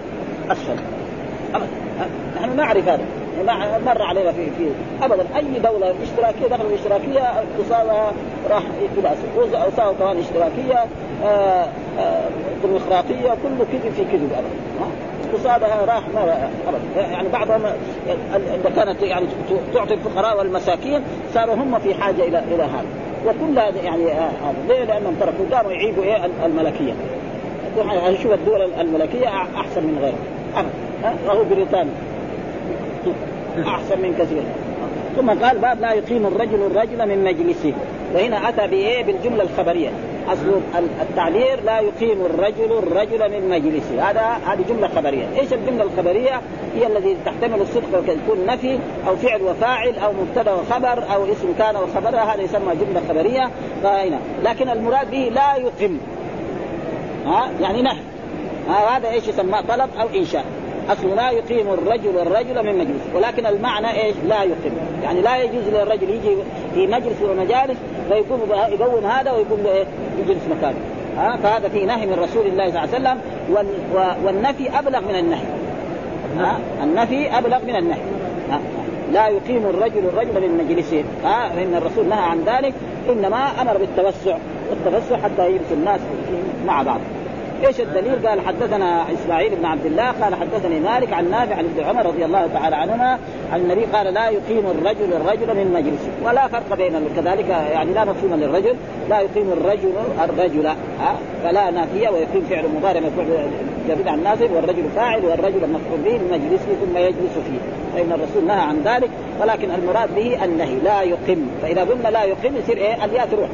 اسفل 0.51 0.77
نحن 2.37 2.57
نعرف 2.57 2.89
هذا. 2.89 3.05
مر 3.87 4.03
علينا 4.03 4.33
في 4.33 4.47
في 4.47 4.71
ابدا. 5.03 5.25
أي 5.37 5.59
دولة 5.59 5.95
اشتراكية 6.03 6.47
دخلت 6.47 6.67
الاشتراكية 6.71 7.21
اقتصادها 7.21 8.13
راح 8.51 8.63
إلى 8.97 9.15
وصاروا 9.69 9.95
كمان 9.99 10.19
اشتراكيه 10.19 10.85
ديمقراطية 12.63 13.29
كله 13.43 13.67
كذب 13.73 13.93
في 13.97 14.05
كذب 14.05 14.31
ابدا. 14.33 14.91
اقتصادها 15.25 15.85
راح 15.85 16.03
ما 16.15 16.49
ابدا. 16.69 17.01
يعني 17.11 17.29
بعضهم 17.29 17.63
إذا 18.35 18.71
كانت 18.77 19.03
يعني 19.03 19.27
تعطي 19.75 19.95
الفقراء 19.95 20.39
والمساكين 20.39 21.03
صاروا 21.35 21.55
هم 21.55 21.79
في 21.79 21.95
حاجة 21.95 22.23
إلى 22.23 22.39
إلى 22.39 22.63
هذا. 22.63 22.87
وكل 23.27 23.59
هذا 23.59 23.83
يعني 23.85 24.13
هذا. 24.13 24.23
آه 24.23 24.69
ليه؟ 24.69 24.85
لأنهم 24.85 25.15
تركوا 25.21 25.57
قاموا 25.57 25.73
يعيبوا 25.73 26.05
إيه؟ 26.05 26.17
الملكية. 26.47 26.93
شوف 28.23 28.33
الدول 28.33 28.63
الملكية 28.81 29.29
أحسن 29.29 29.83
من 29.83 29.99
غيرها. 30.03 30.17
ابدا. 30.57 31.17
وهو 31.29 31.45
بريطانيا. 31.45 31.93
أحسن 33.63 34.01
من 34.03 34.15
كثير. 34.19 34.43
ثم 35.17 35.45
قال 35.45 35.59
باب 35.59 35.81
لا 35.81 35.93
يقيم 35.93 36.27
الرجل 36.27 36.63
الرجل 36.63 37.09
من 37.09 37.25
مجلسه. 37.25 37.73
وهنا 38.15 38.49
أتى 38.49 38.67
بإيه؟ 38.67 39.05
بالجملة 39.05 39.43
الخبرية. 39.43 39.91
أصل 40.29 40.61
التعبير 41.03 41.63
لا 41.65 41.81
يقيم 41.81 42.27
الرجل 42.27 42.79
الرجل 42.79 43.31
من 43.31 43.49
مجلسه. 43.51 44.11
هذا 44.11 44.21
هذه 44.47 44.65
جملة 44.69 44.89
خبرية. 44.89 45.29
إيش 45.41 45.53
الجملة 45.53 45.83
الخبرية؟ 45.83 46.41
هي 46.77 46.87
الذي 46.87 47.17
تحتمل 47.25 47.61
الصدق 47.61 47.99
وتكون 47.99 48.47
نفي 48.47 48.79
أو 49.09 49.17
فعل 49.17 49.43
وفاعل 49.43 49.95
أو 49.99 50.13
مبتدأ 50.13 50.53
وخبر 50.53 51.15
أو 51.15 51.25
اسم 51.25 51.55
كان 51.59 51.77
وخبرها. 51.77 52.35
هذا 52.35 52.43
يسمى 52.43 52.75
جملة 52.75 53.03
خبرية. 53.09 53.51
فهنا. 53.83 54.19
لكن 54.45 54.69
المراد 54.69 55.11
به 55.11 55.31
لا 55.35 55.57
يقيم. 55.57 56.01
ها؟ 57.27 57.51
يعني 57.61 57.83
نهي. 57.83 58.01
هذا 58.89 59.11
إيش 59.11 59.29
يسمى؟ 59.29 59.63
طلب 59.69 59.91
أو 60.01 60.07
إنشاء. 60.15 60.45
اصله 60.89 61.15
لا 61.15 61.31
يقيم 61.31 61.69
الرجل 61.69 62.19
الرجل 62.19 62.67
من 62.67 62.79
مجلس 62.79 63.01
ولكن 63.15 63.47
المعنى 63.47 64.03
إيش؟ 64.03 64.17
لا 64.29 64.43
يقيم. 64.43 64.73
يعني 65.03 65.21
لا 65.21 65.37
يجوز 65.37 65.69
للرجل 65.73 66.11
يجي 66.11 66.37
في 66.75 66.87
مجلس 66.87 67.23
ومجالس 67.23 67.79
فيقوم 68.09 68.41
يقوم 68.51 69.07
هذا 69.07 69.31
له 69.33 69.73
إيه؟ 69.73 69.85
يجلس 70.19 70.43
مكانه. 70.51 70.79
ها؟ 71.17 71.37
فهذا 71.37 71.69
في 71.69 71.85
نهي 71.85 72.07
من 72.07 72.13
رسول 72.13 72.47
الله 72.47 72.71
صلى 72.71 72.85
الله 72.85 73.09
عليه 73.09 73.19
وسلم 73.19 73.21
والنفي 74.25 74.79
أبلغ 74.79 75.01
من 75.01 75.19
النهي. 75.19 75.47
ها؟ 76.39 76.59
النفي 76.83 77.39
أبلغ 77.39 77.59
من 77.65 77.77
النهي. 77.77 78.01
ها؟ 78.51 78.61
لا 79.13 79.29
يقيم 79.29 79.67
الرجل 79.67 80.07
الرجل 80.07 80.49
من 80.49 80.65
مجلسه. 80.65 81.05
ها؟ 81.25 81.49
فإن 81.49 81.75
الرسول 81.75 82.09
نهى 82.09 82.19
عن 82.19 82.45
ذلك 82.47 82.75
إنما 83.09 83.63
أمر 83.63 83.79
بالتوسع 83.79 84.37
والتوسع 84.71 85.17
حتى 85.17 85.47
يجلس 85.47 85.73
الناس 85.73 86.01
مع 86.67 86.83
بعض. 86.83 87.01
إيش 87.65 87.81
الدليل؟ 87.81 88.27
قال 88.29 88.41
حدثنا 88.41 89.05
اسماعيل 89.13 89.57
بن 89.57 89.65
عبد 89.65 89.87
الله 89.87 90.11
قال 90.11 90.35
حدثني 90.35 90.81
مالك 90.81 91.13
عن 91.13 91.31
نافع 91.31 91.55
عن 91.55 91.65
ابن 91.65 91.85
عمر 91.85 92.07
رضي 92.07 92.25
الله 92.25 92.47
تعالى 92.47 92.77
عنهما 92.77 93.19
عن 93.53 93.61
النبي 93.61 93.85
قال 93.85 94.15
لا 94.15 94.29
يقيم 94.29 94.67
الرجل 94.67 95.13
الرجل 95.13 95.57
من 95.57 95.73
مجلسه 95.73 96.11
ولا 96.25 96.49
فرق 96.49 96.77
بين 96.77 96.93
كذلك 97.17 97.49
يعني 97.49 97.93
لا 97.93 98.05
مفهوم 98.05 98.35
للرجل 98.35 98.77
لا 99.09 99.21
يقيم 99.21 99.53
الرجل 99.53 99.93
الرجل 100.25 100.67
ها؟ 100.67 101.17
فلا 101.45 101.71
نافية 101.71 102.09
ويقيم 102.09 102.47
فعل 102.51 102.65
مضارع 102.77 103.01
مفعول 103.01 103.27
جابر 103.89 104.09
عن 104.09 104.23
ناصب 104.23 104.51
والرجل 104.53 104.85
فاعل 104.97 105.25
والرجل 105.25 105.61
مفعول 105.61 106.01
به 106.05 106.19
من 106.19 106.29
مجلسه 106.33 106.67
ثم 106.85 106.97
يجلس 106.97 107.33
فيه. 107.33 107.59
فإن 107.95 108.13
الرسول 108.13 108.47
نهى 108.47 108.61
عن 108.61 108.83
ذلك 108.85 109.11
ولكن 109.41 109.71
المراد 109.71 110.15
به 110.15 110.45
النهي 110.45 110.75
لا 110.85 111.03
يقيم 111.03 111.51
فإذا 111.63 111.81
قلنا 111.81 112.09
لا 112.09 112.25
يقيم 112.25 112.57
يصير 112.57 112.77
إيه؟ 112.77 113.05
الياء 113.05 113.27
تروح 113.27 113.49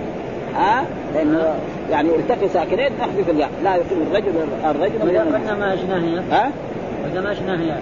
ها؟ 0.56 0.84
لأنه 1.14 1.54
يعني 1.90 2.08
التقي 2.08 2.48
ساكنين 2.48 2.92
نحذف 3.00 3.30
الياء 3.30 3.50
لا 3.64 3.76
يقيم 3.76 4.02
الرجل 4.10 4.32
الرجل 4.64 4.98
قلنا 5.00 5.54
ما 5.54 5.74
نهي 5.98 6.20
ها؟ 6.30 6.50
ما 7.46 7.56
نهي 7.56 7.74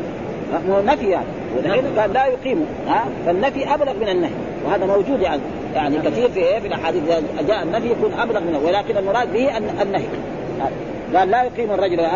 نفي 0.84 1.10
يعني. 1.10 1.26
ودحين 1.56 1.84
قال 1.98 2.12
لا 2.12 2.26
يقيم 2.26 2.66
ها؟ 2.88 3.04
فالنفي 3.26 3.74
أبلغ 3.74 3.92
من 3.94 4.08
النهي. 4.08 4.30
وهذا 4.66 4.86
موجود 4.86 5.20
يعني. 5.20 5.40
يعني 5.74 5.98
كثير 5.98 6.28
في 6.28 6.40
إيه؟ 6.40 6.60
في 6.60 6.66
الأحاديث. 6.66 7.02
جاء 7.48 7.62
النفي 7.62 7.90
يكون 7.90 8.12
أبلغ 8.12 8.40
منه. 8.40 8.58
ولكن 8.66 8.96
المراد 8.96 9.32
به 9.32 9.58
النهي. 9.82 10.04
قال 11.14 11.30
لا 11.30 11.42
يقيم 11.42 11.70
الرجل. 11.70 12.06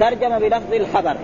ترجم 0.00 0.38
بلفظ 0.38 0.74
الخبر. 0.74 1.14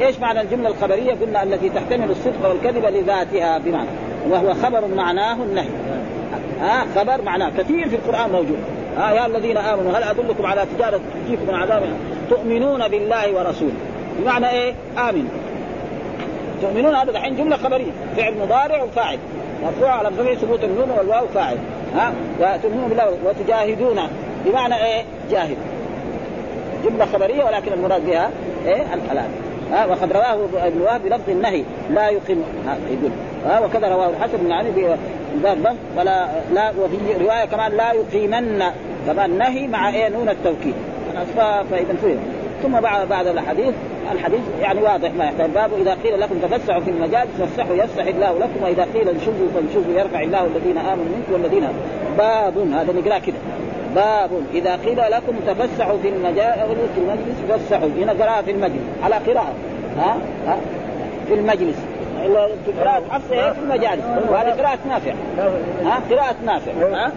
إيش 0.00 0.20
معنى 0.20 0.40
الجملة 0.40 0.68
الخبرية؟ 0.68 1.12
قلنا 1.12 1.42
التي 1.42 1.68
تحتمل 1.68 2.10
الصدق 2.10 2.48
والكذب 2.48 2.84
لذاتها 2.84 3.58
بمعنى. 3.58 3.88
وهو 4.30 4.54
خبر 4.54 4.86
معناه 4.96 5.34
النهي. 5.34 5.68
ها 6.60 6.86
خبر 6.96 7.22
معناه 7.22 7.50
كثير 7.58 7.88
في 7.88 7.96
القرآن 7.96 8.30
موجود. 8.30 8.58
ها 8.96 9.12
يا 9.12 9.26
الذين 9.26 9.56
آمنوا 9.56 9.92
هل 9.92 10.02
أدلكم 10.02 10.46
على 10.46 10.66
تجارة 10.76 11.00
تجيكم 11.26 11.46
من 11.48 11.54
عذاب؟ 11.54 11.82
تؤمنون 12.30 12.88
بالله 12.88 13.34
ورسوله. 13.34 13.74
بمعنى 14.18 14.50
إيه؟ 14.50 14.74
آمنوا. 14.98 15.30
تؤمنون 16.62 16.94
هذا 16.94 17.10
الحين 17.10 17.36
جملة 17.36 17.56
خبرية. 17.56 17.92
فعل 18.16 18.34
مضارع 18.38 18.82
وفاعل. 18.82 19.18
مرفوع 19.64 19.90
على 19.90 20.08
الجميع 20.08 20.34
ثبوت 20.34 20.64
النون 20.64 20.90
والواو 20.98 21.26
فاعل. 21.34 21.56
ها؟ 21.96 22.12
وتؤمنون 22.40 22.88
بالله 22.88 23.16
وتجاهدون. 23.24 24.00
بمعنى 24.44 24.74
إيه؟ 24.74 25.02
جاهد. 25.30 25.56
جملة 26.84 27.06
خبرية 27.06 27.44
ولكن 27.44 27.72
المراد 27.72 28.06
بها 28.06 28.30
إيه؟ 28.66 28.94
الحلال 28.94 29.28
ها؟ 29.72 29.86
وقد 29.86 30.12
رواه 30.12 30.38
ابن 30.54 30.80
وهب 30.80 31.02
بلفظ 31.02 31.30
النهي. 31.30 31.62
لا 31.90 32.08
يقيم 32.08 32.44
ها 32.66 32.76
يقول. 32.90 33.10
ها 33.46 33.60
وكذا 33.60 33.88
رواه 33.88 34.08
الحسن 34.10 34.38
بن 34.38 34.52
علي 34.52 34.96
بلفظ 35.34 35.76
ولا 35.98 36.26
لا 36.52 36.70
وفي 36.70 37.24
رواية 37.24 37.44
كمان 37.44 37.72
لا 37.72 37.92
يقيمن 37.92 38.62
كمان 39.06 39.38
نهي 39.38 39.66
مع 39.66 39.88
إيه 39.88 40.08
نون 40.08 40.28
التوكيد. 40.28 40.74
فإذا 41.70 41.94
فهم. 42.02 42.18
ثم 42.62 42.80
بعد 42.80 43.08
بعد 43.08 43.26
الحديث 43.26 43.74
الحديث 44.12 44.40
يعني 44.60 44.82
واضح 44.82 45.10
ما 45.18 45.24
يحتاج. 45.24 45.50
باب 45.50 45.70
إذا 45.80 45.96
قيل 46.04 46.20
لكم 46.20 46.38
تفسحوا 46.38 46.80
في 46.80 46.90
المجالس 46.90 47.30
فافسحوا 47.38 47.76
يفسح 47.76 48.06
الله 48.06 48.38
لكم 48.38 48.62
وإذا 48.62 48.86
قيل 48.94 49.08
انشزوا 49.08 49.48
فانشزوا 49.54 50.00
يرفع 50.00 50.22
الله 50.22 50.46
الذين 50.46 50.78
آمنوا 50.78 51.04
منكم 51.16 51.32
والذين 51.32 51.68
باب 52.18 52.58
هذا 52.58 52.92
نقرأ 52.92 53.18
كده. 53.18 53.36
باب 53.94 54.30
إذا 54.54 54.76
قيل 54.76 54.98
لكم 54.98 55.36
تفسحوا 55.46 55.98
في 56.02 56.08
المجالس 56.08 56.88
في 56.94 57.00
المجلس 57.00 57.36
فافسحوا. 57.48 57.88
هنا 57.88 58.12
قراءه 58.12 58.42
في 58.42 58.50
المجلس 58.50 58.82
على 59.02 59.14
قراءة. 59.14 59.54
ها؟ 59.98 60.16
ها؟ 60.46 60.56
في 61.28 61.34
المجلس. 61.34 61.76
قراءة 62.80 63.02
حفصة 63.10 63.52
في 63.52 63.58
المجالس 63.58 64.04
وهذه 64.28 64.50
قراءة 64.50 64.78
نافع. 64.88 65.12
ها؟ 65.84 66.00
قراءة 66.10 66.36
نافع. 66.44 66.72
ها؟ 66.72 67.12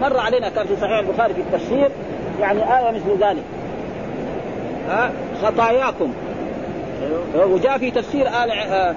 مر 0.00 0.18
علينا 0.20 0.48
كان 0.48 0.66
في 0.66 0.76
صحيح 0.76 0.98
البخاري 0.98 1.34
في 1.34 1.40
التفسير 1.40 1.88
يعني 2.40 2.78
آية 2.78 2.90
مثل 2.90 3.24
ذلك. 3.24 3.44
ها؟ 4.88 5.10
خطاياكم. 5.42 6.12
وجاء 7.34 7.78
في 7.78 7.90
تفسير 7.90 8.26
آل 8.26 8.50
آه 8.50 8.94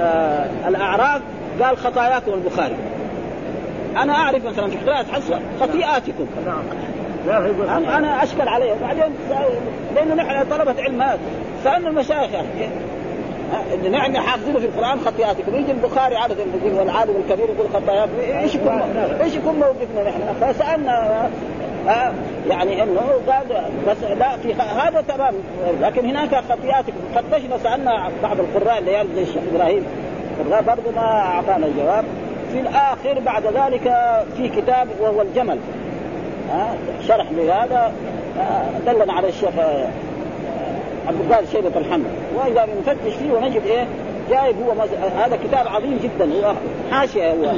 آه 0.00 0.68
الأعراف 0.68 1.22
قال 1.62 1.76
خطاياكم 1.76 2.32
البخاري. 2.32 2.76
أنا 3.96 4.12
أعرف 4.12 4.44
مثلا 4.44 4.66
في 4.66 4.76
قراءة 4.76 5.04
حفصة 5.12 5.40
خطيئاتكم. 5.60 6.26
أنا 7.68 8.22
أشكل 8.22 8.48
عليه 8.48 8.74
بعدين 8.82 9.14
لأنه 9.94 10.14
نحن 10.14 10.50
طلبة 10.50 10.82
علم 10.82 11.18
سألنا 11.64 11.88
المشايخ 11.88 12.30
يعني. 12.32 12.48
نحن 13.90 14.16
حافظينه 14.16 14.58
في 14.58 14.66
القرآن 14.66 15.00
خطيئاتكم 15.00 15.54
يجي 15.54 15.72
البخاري 15.72 16.16
عاده 16.16 16.36
يقول 16.54 16.72
والعالم 16.72 17.16
الكبير 17.16 17.46
يقول 17.50 17.68
خطاياكم 17.74 18.12
إيش 18.42 18.54
يكون 18.54 18.80
إيش 19.20 19.34
يكون 19.34 19.54
موقفنا 19.54 20.02
نحن؟ 20.02 20.20
فسألنا 20.40 21.28
آه 21.88 22.12
يعني 22.48 22.82
إنه 22.82 23.00
قال 23.28 23.46
بس 23.88 23.96
لا 24.18 24.36
في 24.36 24.54
هذا 24.54 25.00
تمام. 25.00 25.34
لكن 25.80 26.06
هناك 26.06 26.44
خطيئاتكم 26.50 26.98
فتشنا 27.14 27.58
سألنا 27.58 28.10
بعض 28.22 28.36
القراء 28.40 28.78
اللي 28.78 29.04
زي 29.14 29.22
الشيخ 29.22 29.42
إبراهيم 29.54 29.86
برضه 30.50 30.90
ما 30.96 31.02
أعطانا 31.02 31.66
الجواب. 31.66 32.04
في 32.52 32.60
الآخر 32.60 33.20
بعد 33.20 33.42
ذلك 33.46 33.82
في 34.36 34.48
كتاب 34.48 34.88
وهو 35.00 35.22
الجمل. 35.22 35.58
آه 36.52 36.74
شرح 37.08 37.26
لهذا 37.32 37.92
آه 38.38 38.92
دلنا 38.92 39.12
على 39.12 39.28
الشيخ 39.28 39.50
القادر 41.10 41.46
شيبة 41.52 41.78
الحمد. 41.78 42.04
وإذا 42.34 42.66
نفتش 42.80 43.14
فيه 43.18 43.32
ونجد 43.32 43.62
إيه؟ 43.66 43.86
جايب 44.30 44.56
هو 44.62 44.74
مز... 44.74 44.88
هذا 45.18 45.38
كتاب 45.44 45.68
عظيم 45.68 45.98
جدا. 46.02 46.24
هو 46.24 46.54
حاشية 46.90 47.32
هو. 47.32 47.52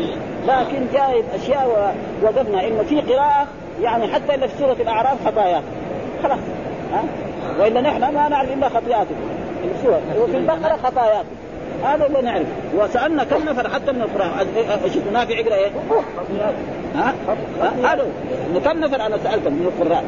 لكن 0.49 0.87
جايب 0.93 1.25
أشياء 1.35 1.95
وقفنا 2.23 2.67
إنه 2.67 2.83
في 2.83 3.01
قراءة 3.01 3.47
يعني 3.83 4.09
حتى 4.09 4.35
إلا 4.35 4.47
في 4.47 4.59
سورة 4.59 4.77
الأعراف 4.81 5.27
خطايا 5.27 5.63
خلاص. 6.23 6.39
ها؟ 6.93 7.05
وإلا 7.61 7.81
نحن 7.81 8.01
ما 8.01 8.29
نعرف 8.29 8.53
إلا 8.53 8.69
خطيئاتكم 8.69 9.15
وفي 10.21 10.37
البقرة 10.37 10.77
خطاياكم 10.77 11.29
هذا 11.85 12.07
اللي 12.07 12.23
نعرف 12.23 12.47
وسألنا 12.77 13.25
كم 13.25 13.49
نفر 13.49 13.69
حتى 13.69 13.93
من 13.93 14.03
القران 14.03 14.31
إيش 14.85 14.97
نافع 15.13 15.35
يقرا 15.39 15.55
إيه؟ 15.55 15.71
ها؟ 16.95 17.15
هذا 17.85 18.07
كم 18.65 18.81
نفر 18.81 19.07
أنا 19.07 19.19
سألتهم 19.19 19.53
من 19.53 19.73
القراء؟ 19.77 20.05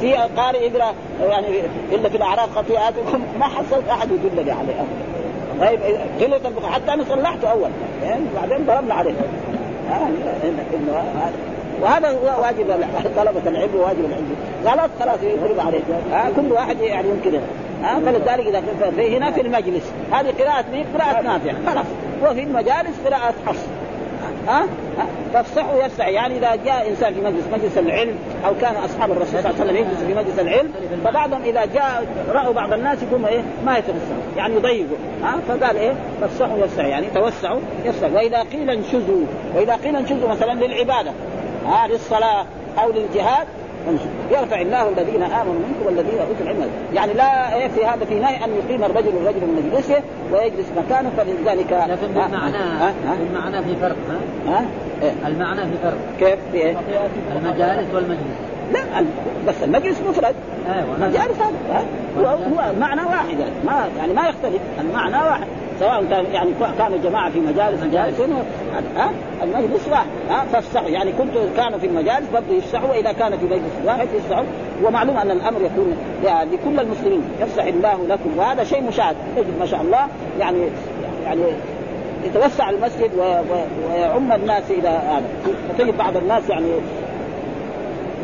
في 0.00 0.14
قارئ 0.14 0.66
يقرا 0.66 0.94
يعني 1.20 1.46
إلا 1.92 2.08
في 2.08 2.16
الأعراف 2.16 2.58
خطيئاتكم 2.58 3.22
ما 3.40 3.44
حصلت 3.44 3.88
أحد 3.90 4.08
يدلني 4.10 4.50
عليه 4.50 4.84
طيب 5.60 5.80
قلة 6.20 6.48
البخاري 6.48 6.74
حتى 6.74 6.92
أنا 6.92 7.04
صلحته 7.04 7.48
أول. 7.50 7.70
يعني 8.02 8.24
بعدين 8.34 8.66
ضربنا 8.66 8.94
عليه 8.94 9.14
وهذا 11.82 12.10
واجب 12.42 12.86
طلبة 13.16 13.50
العلم 13.50 13.74
وواجب 13.74 14.04
العلم. 14.04 14.36
غلط 14.64 14.90
خلاص 15.00 15.22
يفرض 15.22 15.60
عليه 15.60 15.80
كل 16.36 16.52
واحد 16.52 16.80
يعني 16.80 17.08
يمكن. 17.08 17.40
فلذلك 18.06 18.46
إذا 18.46 18.62
هنا 19.16 19.30
في 19.30 19.40
المجلس. 19.40 19.92
هذه 20.12 20.34
قراءة 20.42 20.64
مين؟ 20.72 20.86
قراءة 20.94 21.22
نافع 21.22 21.52
خلاص. 21.66 21.86
وفي 22.22 22.42
المجالس 22.42 23.06
قراءة 23.06 23.34
حفص. 23.46 23.66
ها؟ 24.48 24.66
فافصحوا 25.34 25.84
يفسح 25.84 26.06
يعني 26.08 26.38
إذا 26.38 26.56
جاء 26.64 26.90
إنسان 26.90 27.14
في 27.14 27.20
مجلس 27.20 27.44
مجلس 27.52 27.78
العلم 27.78 28.16
أو 28.46 28.54
كان 28.60 28.74
أصحاب 28.74 29.12
الرسول 29.12 29.42
صلى 29.42 29.50
الله 29.50 29.60
عليه 29.60 29.64
وسلم 29.64 29.76
يجلس 29.76 30.02
في 30.04 30.14
مجلس 30.14 30.38
العلم 30.38 30.72
فبعضهم 31.04 31.42
إذا 31.42 31.64
جاء 31.64 32.06
رأوا 32.28 32.52
بعض 32.52 32.72
الناس 32.72 33.02
يقوم 33.02 33.26
إيه؟ 33.26 33.42
ما 33.66 33.78
يتوسعوا 33.78 34.22
يعني 34.36 34.54
يضيقوا. 34.54 34.96
ها؟ 35.22 35.36
فقال 35.48 35.76
إيه؟ 35.76 35.92
فافصحوا 36.20 36.58
يفسح 36.58 36.84
يعني 36.84 37.06
توسعوا 37.14 37.60
يفسح 37.84 38.12
وإذا 38.12 38.38
قيل 38.38 38.70
انشزوا 38.70 39.26
وإذا 39.56 39.74
قيل 39.74 39.96
انشزوا 39.96 40.28
مثلا 40.28 40.52
للعبادة 40.52 41.10
ها 41.66 41.88
للصلاة 41.88 42.46
أو 42.78 42.92
للجهاد 42.92 43.46
يرفع 44.30 44.60
الله 44.60 44.88
الذين 44.88 45.22
آمنوا 45.22 45.54
منكم 45.54 45.86
والذين 45.86 46.18
أوتوا 46.18 46.42
العلم. 46.42 46.70
يعني 46.94 47.12
لا 47.12 47.54
إيه 47.54 47.68
في 47.68 47.84
هذا 47.84 48.04
في 48.04 48.14
نهي 48.14 48.44
أن 48.44 48.50
يقيم 48.50 48.84
الرجل 48.84 49.08
الرجل 49.08 49.40
من 49.40 49.70
مجلسه 49.72 50.02
ويجلس 50.32 50.66
مكانه 50.76 51.10
فلذلك 51.16 51.72
لكن 51.88 52.06
بالمعنى 52.06 52.56
بالمعنى 53.20 53.62
في 53.62 53.76
فرق 53.80 53.96
ها؟ 54.48 54.64
إيه؟ 55.02 55.12
المعنى 55.26 55.60
في 55.60 55.76
فرق. 55.82 55.98
كيف؟ 56.18 56.38
في 56.52 56.58
إيه؟ 56.58 56.76
المجالس 57.36 57.94
والمجلس. 57.94 58.45
لا 58.72 58.80
بس 59.48 59.54
المجلس 59.62 60.00
مفرد. 60.08 60.34
أيوه 60.68 60.98
مجالس 61.00 61.38
هذا. 61.40 61.84
هو, 62.18 62.26
هو 62.26 62.72
معنى 62.80 63.00
واحد 63.00 63.38
يعني 63.38 63.52
ما 63.64 63.88
يعني 63.98 64.12
ما 64.12 64.28
يختلف. 64.28 64.60
المعنى 64.80 65.16
واحد. 65.16 65.46
سواء 65.80 66.04
كان 66.04 66.24
يعني 66.32 66.50
كانوا 66.78 66.98
جماعة 67.04 67.30
في 67.30 67.40
مجالس 67.40 67.82
مجالس. 67.82 68.20
ها؟ 68.96 69.10
المجلس 69.42 69.88
واحد. 69.90 70.06
ها؟ 70.30 70.44
فافسحوا 70.52 70.88
يعني 70.88 71.12
كنت 71.12 71.30
كانوا 71.56 71.78
في 71.78 71.86
المجالس 71.86 72.28
برضه 72.32 72.54
يفسحوا 72.54 72.88
وإذا 72.88 73.12
كان 73.12 73.38
في 73.38 73.44
مجلس 73.44 73.72
واحد 73.84 74.08
يفسحوا 74.14 74.44
ومعلوم 74.84 75.16
أن 75.16 75.30
الأمر 75.30 75.60
يكون 75.60 75.96
يعني 76.24 76.50
لكل 76.50 76.80
المسلمين. 76.80 77.22
يفسح 77.40 77.64
الله 77.64 78.06
لكم. 78.08 78.38
وهذا 78.38 78.64
شيء 78.64 78.82
مشاهد. 78.82 79.16
تجد 79.36 79.58
ما 79.60 79.66
شاء 79.66 79.80
الله 79.80 80.06
يعني 80.40 80.58
يعني 81.24 81.42
يتوسع 82.24 82.70
المسجد 82.70 83.10
ويعم 83.90 84.32
الناس 84.32 84.70
إلى 84.70 84.88
هذا. 84.88 85.24
فتجد 85.68 85.96
بعض 85.96 86.16
الناس 86.16 86.50
يعني 86.50 86.66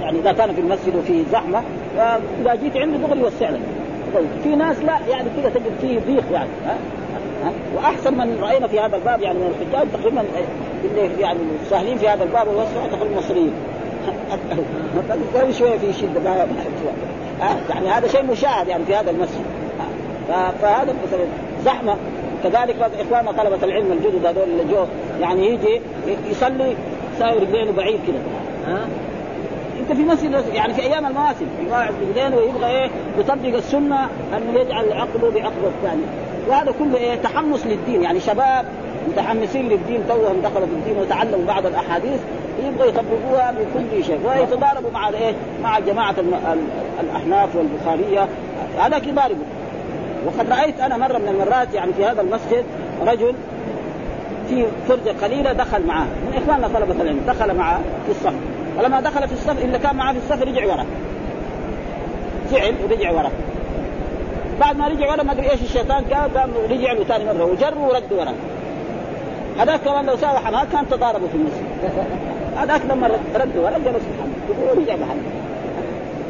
يعني 0.02 0.18
إذا 0.18 0.32
كان 0.32 0.54
في 0.54 0.60
المسجد 0.60 0.96
وفي 0.96 1.24
زحمة 1.32 1.62
فإذا 1.96 2.54
جيت 2.54 2.76
عنده 2.76 2.98
دغري 2.98 3.20
يوسع 3.20 3.50
لك. 3.50 3.60
طيب 4.14 4.26
في 4.42 4.56
ناس 4.56 4.76
لا 4.78 4.98
يعني 5.08 5.28
كذا 5.36 5.50
تجد 5.50 5.72
فيه 5.80 5.98
ضيق 5.98 6.24
يعني 6.32 6.48
ها؟ 6.66 6.76
وأحسن 7.76 8.14
من 8.14 8.38
رأينا 8.40 8.66
في 8.66 8.80
هذا 8.80 8.96
الباب 8.96 9.20
يعني 9.20 9.38
من 9.38 9.54
الحجاج 9.54 9.88
تقريبا 9.92 10.24
اللي 10.84 11.20
يعني 11.20 11.38
سهلين 11.70 11.98
في 11.98 12.08
هذا 12.08 12.24
الباب 12.24 12.48
ويوسعوا 12.48 12.88
تقريبا 12.88 13.12
المصريين. 13.12 13.52
مثلا 14.96 15.52
شوية 15.52 15.78
في 15.78 15.92
شدة 15.92 16.20
ما 16.20 16.46
يعني 17.68 17.88
هذا 17.88 18.08
شيء 18.08 18.22
مشاهد 18.22 18.68
يعني 18.68 18.84
في 18.84 18.94
هذا 18.94 19.10
المسجد. 19.10 19.44
فهذا 20.62 20.94
زحمة. 21.64 21.96
كذلك 22.44 22.76
إخواننا 23.00 23.32
طلبة 23.32 23.64
العلم 23.64 23.92
الجدد 23.92 24.26
هذول 24.26 24.44
اللي 24.44 24.74
جو 24.74 24.84
يعني 25.20 25.46
يجي 25.46 25.80
يصلي 26.30 26.76
ساوي 27.18 27.38
رجلينه 27.38 27.72
بعيد 27.72 28.00
كذا. 28.06 28.22
ها؟ 28.66 28.88
انت 29.82 29.92
في 29.92 30.02
مسجد 30.02 30.54
يعني 30.54 30.74
في 30.74 30.82
أيام 30.82 31.06
المواسم 31.06 31.46
يقعد 31.66 31.94
رجلينه 32.02 32.36
ويبغى 32.36 32.66
إيه؟ 32.66 32.90
يطبق 33.18 33.56
السنة 33.56 34.08
انه 34.36 34.60
يجعل 34.60 34.92
عقله 34.92 35.30
بعقله 35.30 35.68
الثاني 35.76 36.02
وهذا 36.48 36.74
كله 36.78 36.96
إيه؟ 36.96 37.14
تحمس 37.14 37.66
للدين. 37.66 38.02
يعني 38.02 38.20
شباب 38.20 38.64
متحمسين 39.08 39.68
للدين 39.68 40.00
توهم 40.08 40.40
دخلوا 40.40 40.66
في 40.66 40.72
الدين 40.72 40.98
وتعلموا 40.98 41.46
بعض 41.46 41.66
الأحاديث 41.66 42.20
يبغوا 42.64 42.86
يطبقوها 42.86 43.52
بكل 43.52 44.04
شيء. 44.04 44.20
ويتضاربوا 44.26 44.90
مع 44.90 45.08
الايه 45.08 45.34
مع 45.62 45.78
جماعة 45.78 46.14
الأحناف 47.00 47.56
والبخارية. 47.56 48.28
هذاك 48.78 49.06
يضاربوا 49.06 49.44
وقد 50.26 50.50
رأيت 50.50 50.80
أنا 50.80 50.96
مرة 50.96 51.18
من 51.18 51.28
المرات 51.28 51.74
يعني 51.74 51.92
في 51.92 52.04
هذا 52.04 52.20
المسجد 52.20 52.64
رجل 53.06 53.34
في 54.48 54.66
فرجة 54.88 55.14
قليلة 55.22 55.52
دخل 55.52 55.86
معاه. 55.86 56.04
من 56.04 56.42
إخواننا 56.42 56.68
طلبة 56.68 57.02
العلم 57.02 57.20
دخل 57.26 57.54
معاه 57.56 57.78
في 58.06 58.10
الصف. 58.10 58.34
ولما 58.78 59.00
دخل 59.00 59.28
في 59.28 59.34
الصف 59.34 59.64
اللي 59.64 59.78
كان 59.78 59.96
معاه 59.96 60.12
في 60.12 60.18
الصف 60.18 60.42
رجع 60.42 60.66
ورا. 60.66 60.86
زعل 62.50 62.74
ورجع 62.84 63.10
ورا. 63.10 63.30
بعد 64.60 64.76
ما 64.76 64.88
رجع 64.88 65.10
ورا 65.10 65.22
ما 65.22 65.32
أدري 65.32 65.50
إيش 65.50 65.62
الشيطان 65.62 66.04
قال 66.04 66.34
قام 66.34 66.50
رجع 66.70 66.92
له 66.92 67.04
ثاني 67.04 67.24
مرة 67.24 67.44
وجر 67.44 67.78
ورد 67.78 68.12
ورا. 68.12 68.34
هذاك 69.58 69.80
كمان 69.80 70.06
لو 70.06 70.16
ساوى 70.16 70.38
حماة 70.38 70.66
كان 70.72 70.88
تضاربوا 70.90 71.28
في 71.28 71.34
المسجد 71.34 71.64
هذاك 72.56 72.80
لما 72.90 73.06
رد 73.34 73.56
ورا 73.56 73.78
جلس 73.78 74.02
محمد 74.18 74.78
ورجع 74.78 74.96
محمد 74.96 75.22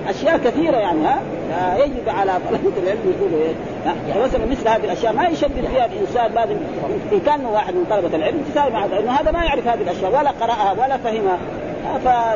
أشياء 0.09 0.39
كثيرة 0.39 0.77
يعني 0.77 1.07
ها؟ 1.07 1.21
يجب 1.77 2.09
على 2.09 2.33
طلبة 2.51 2.73
العلم 2.83 3.15
يقولوا 3.19 3.39
إيه 3.39 3.53
يعني 4.09 4.23
مثلا 4.23 4.47
مثل 4.47 4.69
هذه 4.69 4.85
الأشياء 4.85 5.13
ما 5.13 5.29
يشدد 5.29 5.67
فيها 5.73 5.87
الإنسان 5.87 6.33
لازم 6.35 6.57
إن 7.13 7.21
كان 7.27 7.47
واحد 7.47 7.75
من 7.75 7.85
طلبة 7.91 8.17
العلم 8.17 8.45
تساوي 8.53 8.71
مع 8.71 8.85
هذا 9.21 9.31
ما 9.31 9.45
يعرف 9.45 9.69
هذه 9.69 9.81
الأشياء 9.83 10.11
ولا 10.11 10.31
قرأها 10.31 10.73
ولا 10.73 10.97
فهمها. 10.97 11.39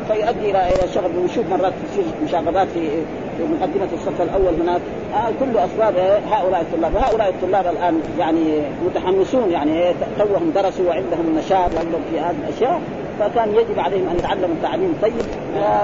فيؤدي 0.08 0.50
إلى 0.50 0.84
الشغب 0.84 1.16
ونشوف 1.16 1.46
مرات 1.50 1.72
تصير 1.90 2.04
مشاغبات 2.24 2.68
في 2.68 3.42
مقدمة 3.60 3.88
الصف 3.92 4.22
الأول 4.22 4.60
هناك. 4.60 4.80
آه 5.14 5.30
كل 5.40 5.58
اسباب 5.58 5.94
هؤلاء 6.30 6.60
الطلاب. 6.60 6.94
وهؤلاء 6.94 7.28
الطلاب 7.28 7.66
الآن 7.66 8.00
يعني 8.18 8.62
متحمسون 8.86 9.50
يعني 9.50 9.94
توهم 10.18 10.50
درسوا 10.54 10.88
وعندهم 10.88 11.38
نشاط 11.38 11.74
وعندهم 11.74 12.00
في 12.10 12.20
هذه 12.20 12.36
الأشياء. 12.48 12.80
فكان 13.20 13.54
يجب 13.54 13.78
عليهم 13.78 14.08
أن 14.08 14.16
يتعلموا 14.16 14.54
التعليم 14.56 14.94
طيب 15.02 15.12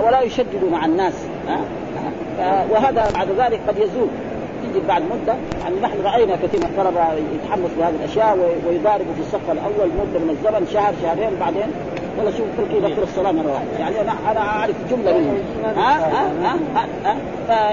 ولا 0.06 0.20
يشددوا 0.20 0.70
مع 0.70 0.84
الناس. 0.84 1.14
آه 2.40 2.64
وهذا 2.70 3.10
بعد 3.14 3.28
ذلك 3.38 3.60
قد 3.68 3.78
يزول. 3.78 4.08
تجد 4.62 4.86
بعد 4.86 5.02
مدة 5.02 5.34
يعني 5.62 5.80
نحن 5.82 6.00
رأينا 6.04 6.36
كثير 6.36 6.60
من 6.60 6.66
الطلبة 6.66 7.00
يتحمسوا 7.34 7.76
بهذه 7.78 7.94
الأشياء 8.00 8.38
ويضاربوا 8.68 9.14
في 9.14 9.20
الصف 9.20 9.50
الأول 9.50 9.88
مدة 9.88 10.18
من 10.18 10.30
الزمن 10.30 10.68
شهر 10.72 10.94
شهرين 11.02 11.30
بعدين 11.40 11.72
والله 12.16 12.30
شوف 12.30 12.46
تركي 12.58 12.76
يذكر 12.76 13.02
الصلاة 13.02 13.32
مرة 13.32 13.52
واحدة. 13.52 13.78
يعني 13.78 14.00
أنا 14.00 14.12
أنا 14.30 14.40
أعرف 14.40 14.76
جملة 14.90 15.18
منهم. 15.18 15.38
ها؟ 15.64 15.98
ها؟ 15.98 16.32
ها, 16.42 16.56
ها, 16.74 16.86
ها؟ 17.04 17.16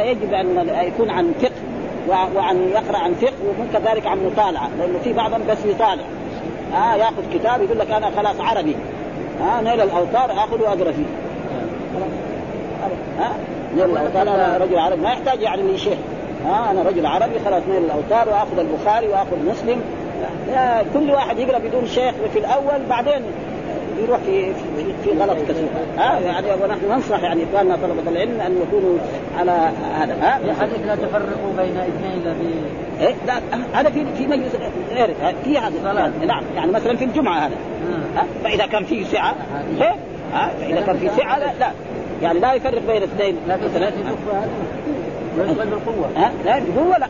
فيجب 0.03 0.33
أن 0.33 0.69
يكون 0.87 1.09
عن 1.09 1.33
فقه 1.41 1.51
وعن 2.35 2.69
يقرأ 2.69 2.97
عن 2.97 3.13
فقه 3.13 3.31
وكذلك 3.59 4.07
عن 4.07 4.25
مطالعة 4.25 4.69
لأنه 4.79 4.99
في 5.03 5.13
بعضهم 5.13 5.41
بس 5.49 5.65
يطالع. 5.65 6.03
ها؟ 6.73 6.95
يأخذ 6.95 7.33
كتاب 7.33 7.61
يقول 7.61 7.79
لك 7.79 7.91
أنا 7.91 8.09
خلاص 8.09 8.39
عربي. 8.39 8.75
ها؟ 9.41 9.61
نيل 9.61 9.81
الأوتار 9.81 10.31
أخذ 10.31 10.61
وأقرأ 10.61 10.91
فيه. 10.91 11.05
ها؟ 13.19 13.31
نيل 13.75 13.85
الأوتار 13.85 14.21
أنا 14.21 14.57
رجل 14.57 14.79
عربي. 14.79 15.01
ما 15.01 15.09
يحتاج 15.09 15.41
يعني 15.41 15.61
لي 15.61 15.77
شيخ. 15.77 15.97
ها؟ 16.45 16.71
أنا 16.71 16.83
رجل 16.83 17.05
عربي 17.05 17.39
خلاص 17.45 17.63
نيل 17.69 17.83
الأوتار 17.83 18.29
وأخذ 18.29 18.59
البخاري 18.59 19.07
وأخذ 19.07 19.37
مسلم. 19.49 19.81
لا 20.47 20.83
كل 20.93 21.11
واحد 21.11 21.39
يقرأ 21.39 21.57
بدون 21.57 21.87
شيخ 21.87 22.13
في 22.33 22.39
الأول 22.39 22.85
بعدين 22.89 23.21
يروح 24.03 24.19
في 24.19 24.53
في, 24.53 24.93
في 25.03 25.19
غلط 25.19 25.37
كثير. 25.49 25.67
ها 25.97 26.19
يعني 26.19 26.47
ونحن 26.63 26.79
ننصح 26.89 27.23
يعني 27.23 27.43
إخواننا 27.43 27.75
طلبة 27.75 28.11
العلم 28.11 28.41
أن 28.41 28.57
يكونوا 28.67 28.97
على 29.39 29.71
هذا. 29.95 30.13
ها 30.21 30.39
في 30.39 30.61
حديث 30.61 30.85
لا 30.85 30.95
تفرقوا 30.95 31.53
بين 31.57 31.77
اثنين 31.77 32.21
الذي 32.25 32.53
إيه 33.01 33.15
لا 33.27 33.33
هذا 33.73 33.89
في 33.89 34.05
في 34.17 34.27
مجلس 34.27 34.55
غير 34.91 35.15
في 35.43 35.57
هذا. 35.57 36.13
نعم 36.25 36.43
يعني 36.55 36.71
مثلا 36.71 36.95
في 36.95 37.05
الجمعة 37.05 37.39
هذا. 37.39 37.55
ها 38.15 38.25
فإذا 38.43 38.65
كان 38.65 38.83
في 38.83 39.05
سعة 39.05 39.35
إيه؟ 39.81 39.95
ها 40.33 40.51
فإذا 40.61 40.81
كان 40.81 40.97
في 40.97 41.09
سعة 41.17 41.39
لا, 41.39 41.45
لا. 41.59 41.71
يعني 42.21 42.39
لا 42.39 42.53
يفرق 42.53 42.81
بين 42.87 43.03
اثنين. 43.03 43.35
مثلا 43.47 43.89
بالقوة 45.65 46.09
ها 46.15 46.31
لا 46.45 46.61
بقوة 46.75 46.97
لا 46.97 47.07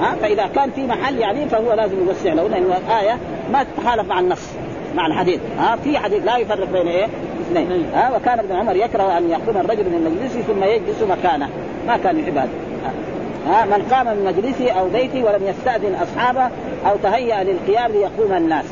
ها 0.00 0.14
فإذا 0.22 0.46
كان 0.46 0.70
في 0.70 0.86
محل 0.86 1.18
يعني 1.18 1.48
فهو 1.48 1.72
لازم 1.72 2.06
يوسع 2.06 2.32
له 2.32 2.48
لأن 2.48 2.62
الآية 2.62 3.18
ما 3.52 3.64
تتخالف 3.64 4.08
مع 4.08 4.20
النص. 4.20 4.52
مع 4.96 5.06
الحديث. 5.06 5.40
ها 5.58 5.76
في 5.76 5.98
حديث 5.98 6.24
لا 6.24 6.36
يفرق 6.36 6.72
بين 6.72 6.88
إيه؟ 6.88 7.06
اثنين. 7.40 7.86
ها 7.94 8.16
وكان 8.16 8.38
ابن 8.38 8.52
عمر 8.52 8.76
يكره 8.76 9.18
أن 9.18 9.30
يقوم 9.30 9.56
الرجل 9.56 9.84
من 9.84 10.04
مجلسه 10.04 10.40
ثم 10.40 10.64
يجلس 10.64 11.02
مكانه. 11.02 11.48
ما 11.86 11.96
كان 11.96 12.18
يحب 12.18 12.36
هذا 12.36 12.48
ها 13.46 13.64
من 13.64 13.82
قام 13.90 14.06
من 14.06 14.24
مجلسه 14.24 14.70
أو 14.70 14.88
بيته 14.88 15.24
ولم 15.24 15.46
يستأذن 15.46 15.94
أصحابه 15.94 16.50
أو 16.90 16.96
تهيأ 17.02 17.44
للقيام 17.44 17.92
ليقوم 17.92 18.32
الناس. 18.32 18.64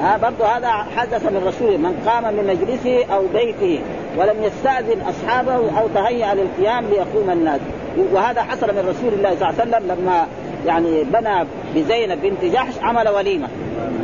ها 0.00 0.16
برضو 0.16 0.44
هذا 0.44 0.70
حدث 0.96 1.24
من 1.32 1.44
رسول 1.46 1.78
من 1.78 2.02
قام 2.06 2.34
من 2.34 2.46
مجلسه 2.46 3.14
أو 3.14 3.22
بيته 3.34 3.80
ولم 4.16 4.36
يستأذن 4.42 5.00
أصحابه 5.00 5.80
أو 5.80 5.88
تهيأ 5.94 6.34
للقيام 6.34 6.84
ليقوم 6.84 7.30
الناس. 7.30 7.60
وهذا 8.12 8.42
حصل 8.42 8.66
من 8.66 8.88
رسول 8.88 9.14
الله 9.14 9.36
صلى 9.38 9.50
الله 9.50 9.60
عليه 9.60 9.62
وسلم 9.62 9.96
لما 9.96 10.26
يعني 10.66 11.04
بنى 11.04 11.46
بزينب 11.74 12.22
بنت 12.22 12.44
جحش 12.44 12.74
عمل 12.82 13.08
وليمة. 13.08 13.48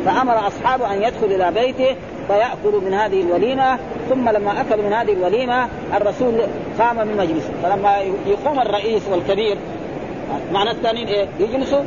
فأمر 0.05 0.47
أصحابه 0.47 0.93
أن 0.93 1.03
يدخل 1.03 1.25
إلى 1.25 1.51
بيته 1.51 1.95
فياكلوا 2.27 2.81
من 2.81 2.93
هذه 2.93 3.21
الوليمة 3.21 3.77
ثم 4.09 4.29
لما 4.29 4.61
أكلوا 4.61 4.85
من 4.85 4.93
هذه 4.93 5.13
الوليمة 5.13 5.67
الرسول 5.97 6.41
قام 6.79 7.07
من 7.07 7.17
مجلسه. 7.17 7.49
فلما 7.63 7.97
يقوم 8.25 8.59
الرئيس 8.59 9.01
والكبير 9.11 9.57
معنى 10.53 10.71
الثانيين 10.71 11.07
إيه؟ 11.07 11.27
يجلسوا؟ 11.39 11.79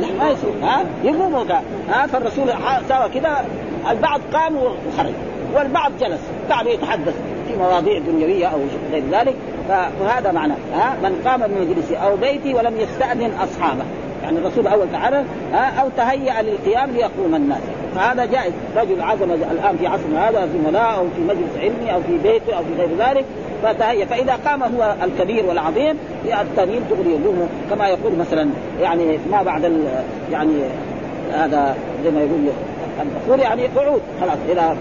لا 0.00 0.06
ما 0.18 0.30
يصير 0.30 0.50
ها؟ 0.62 0.84
يقوموا 1.04 1.44
ها؟ 1.88 2.06
فالرسول 2.06 2.48
سوى 2.88 3.08
كذا. 3.14 3.44
البعض 3.90 4.20
قام 4.32 4.56
وخرج 4.56 5.12
والبعض 5.54 5.92
جلس. 6.00 6.20
بعد 6.50 6.66
يتحدث 6.66 7.14
في 7.48 7.56
مواضيع 7.56 7.98
دنيوية 7.98 8.46
أو 8.46 8.58
غير 8.92 9.02
ذلك. 9.12 9.34
فهذا 9.68 10.32
معنى. 10.32 10.54
ها؟ 10.74 10.96
من 11.02 11.22
قام 11.26 11.40
من 11.40 11.68
مجلسه 11.70 11.96
أو 11.96 12.16
بيتي 12.16 12.54
ولم 12.54 12.80
يستأذن 12.80 13.32
أصحابه. 13.42 13.84
يعني 14.24 14.38
الرسول 14.38 14.66
أول 14.66 14.86
تعالى 14.92 15.24
أو 15.54 15.88
تهيأ 15.96 16.42
للقيام 16.42 16.90
ليقوم 16.90 17.34
الناس. 17.34 17.60
فهذا 17.94 18.24
جائز. 18.24 18.52
رجل 18.76 19.02
عزم 19.02 19.30
الآن 19.32 19.76
في 19.76 19.86
عصرنا 19.86 20.28
هذا 20.28 20.40
في 20.40 20.58
ملاء 20.68 20.98
أو 20.98 21.04
في 21.16 21.22
مجلس 21.28 21.58
علمي 21.60 21.94
أو 21.94 22.00
في 22.00 22.18
بيته 22.18 22.56
أو 22.56 22.62
في 22.62 22.82
غير 22.82 22.88
ذلك 22.98 23.24
فتهيأ. 23.62 24.04
فإذا 24.04 24.38
قام 24.46 24.62
هو 24.62 24.94
الكبير 25.04 25.46
والعظيم 25.46 25.98
التانيين 26.24 26.82
تغري 26.90 27.10
يقوموا 27.10 27.46
كما 27.70 27.88
يقول 27.88 28.12
مثلا 28.18 28.48
يعني 28.80 29.18
ما 29.30 29.42
بعد 29.42 29.72
يعني 30.32 30.52
هذا 31.32 31.76
زي 32.04 32.10
ما 32.10 32.20
يقول 32.20 32.48
الدخول 33.02 33.40
يعني 33.40 33.66
قعود. 33.66 34.00
خلاص 34.20 34.38
اذا 34.48 34.76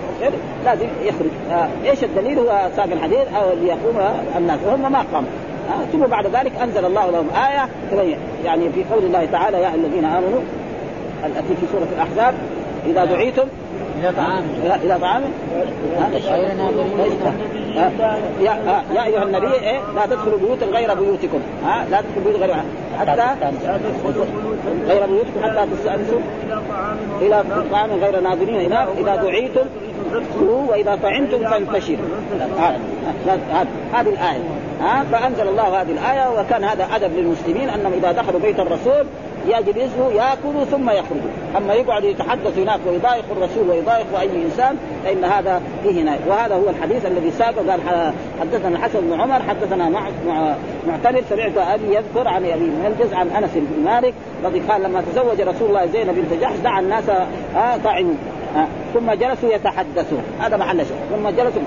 لازم 0.65 0.87
يخرج. 1.01 1.29
آه 1.51 1.67
إيش 1.89 2.03
الدليل؟ 2.03 2.39
هو 2.39 2.69
ساق 2.75 2.85
الحديث 2.91 3.27
أو 3.35 3.49
ليقوم 3.61 3.99
الناس. 4.37 4.59
وهم 4.65 4.91
ما 4.91 5.05
قاموا. 5.13 5.29
ثم 5.91 5.99
بعد 5.99 6.25
ذلك 6.25 6.51
أنزل 6.63 6.85
الله 6.85 7.11
لهم 7.11 7.29
آية 7.29 7.69
يعني 8.45 8.69
في 8.69 8.83
قول 8.93 9.03
الله 9.03 9.25
تعالى 9.25 9.61
يا 9.61 9.75
الذين 9.75 10.05
آمنوا 10.05 10.41
التي 11.25 11.55
في 11.61 11.67
سورة 11.71 11.87
الأحزاب 11.95 12.33
إذا 12.85 13.05
دعيتم 13.05 13.47
إلى 13.99 14.11
طعام 14.17 14.43
إلى 14.83 14.99
طعام 14.99 15.21
يا 18.41 18.81
يا 18.95 19.05
أيها 19.05 19.23
النبي 19.23 19.53
إيه؟ 19.53 19.79
لا 19.95 20.05
تدخلوا 20.05 20.39
بيوتا 20.39 20.65
غير 20.65 20.93
بيوتكم. 20.93 21.39
ها 21.65 21.85
لا 21.91 22.01
تدخلوا 22.01 22.23
بيوت 22.23 22.35
غير 22.35 22.55
حتى 22.99 23.11
غير 24.87 25.05
بيوتكم 25.05 25.43
حتى 25.43 25.67
تستأنسوا. 25.71 26.19
إلى 27.21 27.43
طعام 27.71 27.89
غير 27.91 28.19
ناظرين. 28.19 28.73
اذا 28.73 29.15
دعيتم 29.15 29.65
كلوا 30.39 30.71
وإذا 30.71 30.99
طعمتم 31.03 31.49
فانتشروا. 31.49 32.05
هذه 33.93 34.09
الآية. 34.09 34.39
ها 34.83 35.03
فأنزل 35.11 35.47
الله 35.47 35.81
هذه 35.81 35.91
الآية 35.91 36.39
وكان 36.39 36.63
هذا 36.63 36.87
أدب 36.95 37.17
للمسلمين 37.17 37.69
أنهم 37.69 37.93
إذا 37.93 38.11
دخلوا 38.11 38.39
بيت 38.39 38.59
الرسول 38.59 39.05
يجلسوا 39.47 40.11
ياكلوا 40.11 40.65
ثم 40.71 40.89
يخرجوا، 40.89 41.31
أما 41.57 41.73
يقعد 41.73 42.03
يتحدث 42.03 42.57
هناك 42.57 42.79
ويضايق 42.87 43.23
الرسول 43.31 43.69
ويضايق 43.69 44.19
أي 44.19 44.43
إنسان 44.45 44.77
فإن 45.03 45.23
هذا 45.23 45.61
فيه 45.83 46.03
نهاية 46.03 46.19
وهذا 46.27 46.55
هو 46.55 46.69
الحديث 46.69 47.05
الذي 47.05 47.31
ساق. 47.31 47.53
قال 47.69 47.79
حدثنا 48.41 48.77
الحسن 48.77 49.01
بن 49.01 49.21
عمر 49.21 49.41
حدثنا 49.41 49.89
مع 49.89 50.01
معتمر 50.87 51.21
سمعت 51.29 51.57
أبي 51.57 51.95
يذكر 51.95 52.27
عن 52.27 52.45
أبي 52.45 52.71
منجز 52.83 53.13
عن 53.13 53.27
أنس 53.27 53.51
بن 53.55 53.83
مالك 53.85 54.13
رضي 54.45 54.59
قال 54.59 54.83
لما 54.83 55.01
تزوج 55.01 55.41
رسول 55.41 55.67
الله 55.69 55.85
زينب 55.85 56.15
بنت 56.15 56.41
جحش 56.41 56.55
دعا 56.63 56.79
الناس 56.79 57.09
آه 57.09 57.77
طعموا 57.83 58.13
آه 58.55 58.67
ثم 58.93 59.11
جلسوا 59.11 59.53
يتحدثون. 59.53 60.23
هذا 60.39 60.57
محل 60.57 60.77
شيء 60.77 60.97
ثم 61.11 61.29
جلسوا. 61.29 61.61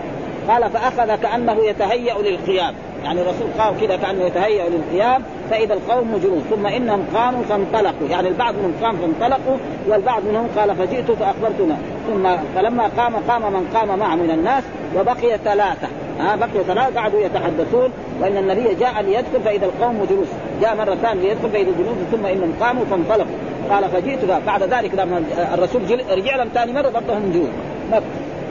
قال 0.49 0.71
فأخذ 0.71 1.23
كأنه 1.23 1.65
يتهيأ 1.65 2.15
للقيام. 2.23 2.75
يعني 3.05 3.21
الرسول 3.21 3.47
قام 3.59 3.75
كذا 3.81 3.97
كأنه 3.97 4.25
يتهيأ 4.25 4.69
للقيام 4.69 5.23
فإذا 5.51 5.75
القوم 5.75 6.21
جلوس 6.23 6.43
ثم 6.51 6.67
إنهم 6.67 7.05
قاموا 7.15 7.43
فانطلقوا. 7.43 8.09
يعني 8.11 8.29
البعض 8.29 8.55
منهم 8.55 8.75
قام 8.83 8.97
فانطلقوا 8.97 9.57
والبعض 9.89 10.23
منهم 10.25 10.49
قال 10.57 10.77
فجئت 10.77 11.11
فأخبرتنا. 11.11 11.77
ثم 12.07 12.37
فلما 12.55 12.91
قام 12.97 13.17
قام 13.17 13.53
من 13.53 13.69
قام 13.75 13.99
معه 13.99 14.15
من 14.15 14.31
الناس 14.31 14.65
وبقي 14.97 15.39
ثلاثة. 15.45 15.89
ها 16.21 16.37
بقي 16.37 16.65
ثلاثة 16.67 17.01
قعدوا 17.01 17.21
يتحدثون 17.21 17.91
وإن 18.21 18.37
النبي 18.37 18.75
جاء 18.75 19.03
ليدخل 19.03 19.41
فإذا 19.45 19.67
القوم 19.67 20.07
جلوس 20.11 20.29
جاء 20.63 20.77
مرة 20.77 20.95
ثانية 20.95 21.23
ليدخل 21.23 21.51
فإذا 21.51 21.71
جلوس 21.79 21.97
ثم 22.13 22.27
إنهم 22.27 22.53
قاموا 22.61 22.85
فانطلقوا. 22.91 23.37
قال 23.71 23.85
فجئت 23.85 24.19
بعد 24.47 24.63
ذلك 24.63 24.95
لما 24.95 25.23
الرسول 25.55 25.83
رجع 26.11 26.37
لهم 26.37 26.49
ثاني 26.55 26.73
مرة 26.73 26.89
برضه 26.89 27.19
جلوس 27.35 27.49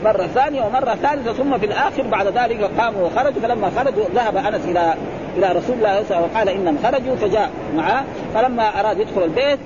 مرة 0.03 0.27
ثانية 0.35 0.61
ومرة 0.61 0.95
ثالثة 0.95 1.33
ثم 1.33 1.57
في 1.57 1.65
الآخر 1.65 2.03
بعد 2.03 2.27
ذلك 2.27 2.69
قاموا 2.79 3.05
وخرجوا. 3.05 3.41
فلما 3.41 3.69
خرجوا 3.77 4.05
ذهب 4.15 4.37
أنس 4.37 4.65
إلى 4.65 4.93
إلى 5.37 5.47
رسول 5.47 5.75
الله 5.77 5.79
صلى 5.79 5.85
الله 5.85 5.93
عليه 5.93 6.05
وسلم 6.05 6.23
وقال 6.23 6.49
إنهم 6.49 6.77
خرجوا 6.83 7.15
فجاء 7.15 7.49
معه. 7.77 8.03
فلما 8.33 8.79
أراد 8.79 8.99
يدخل 8.99 9.23
البيت 9.23 9.59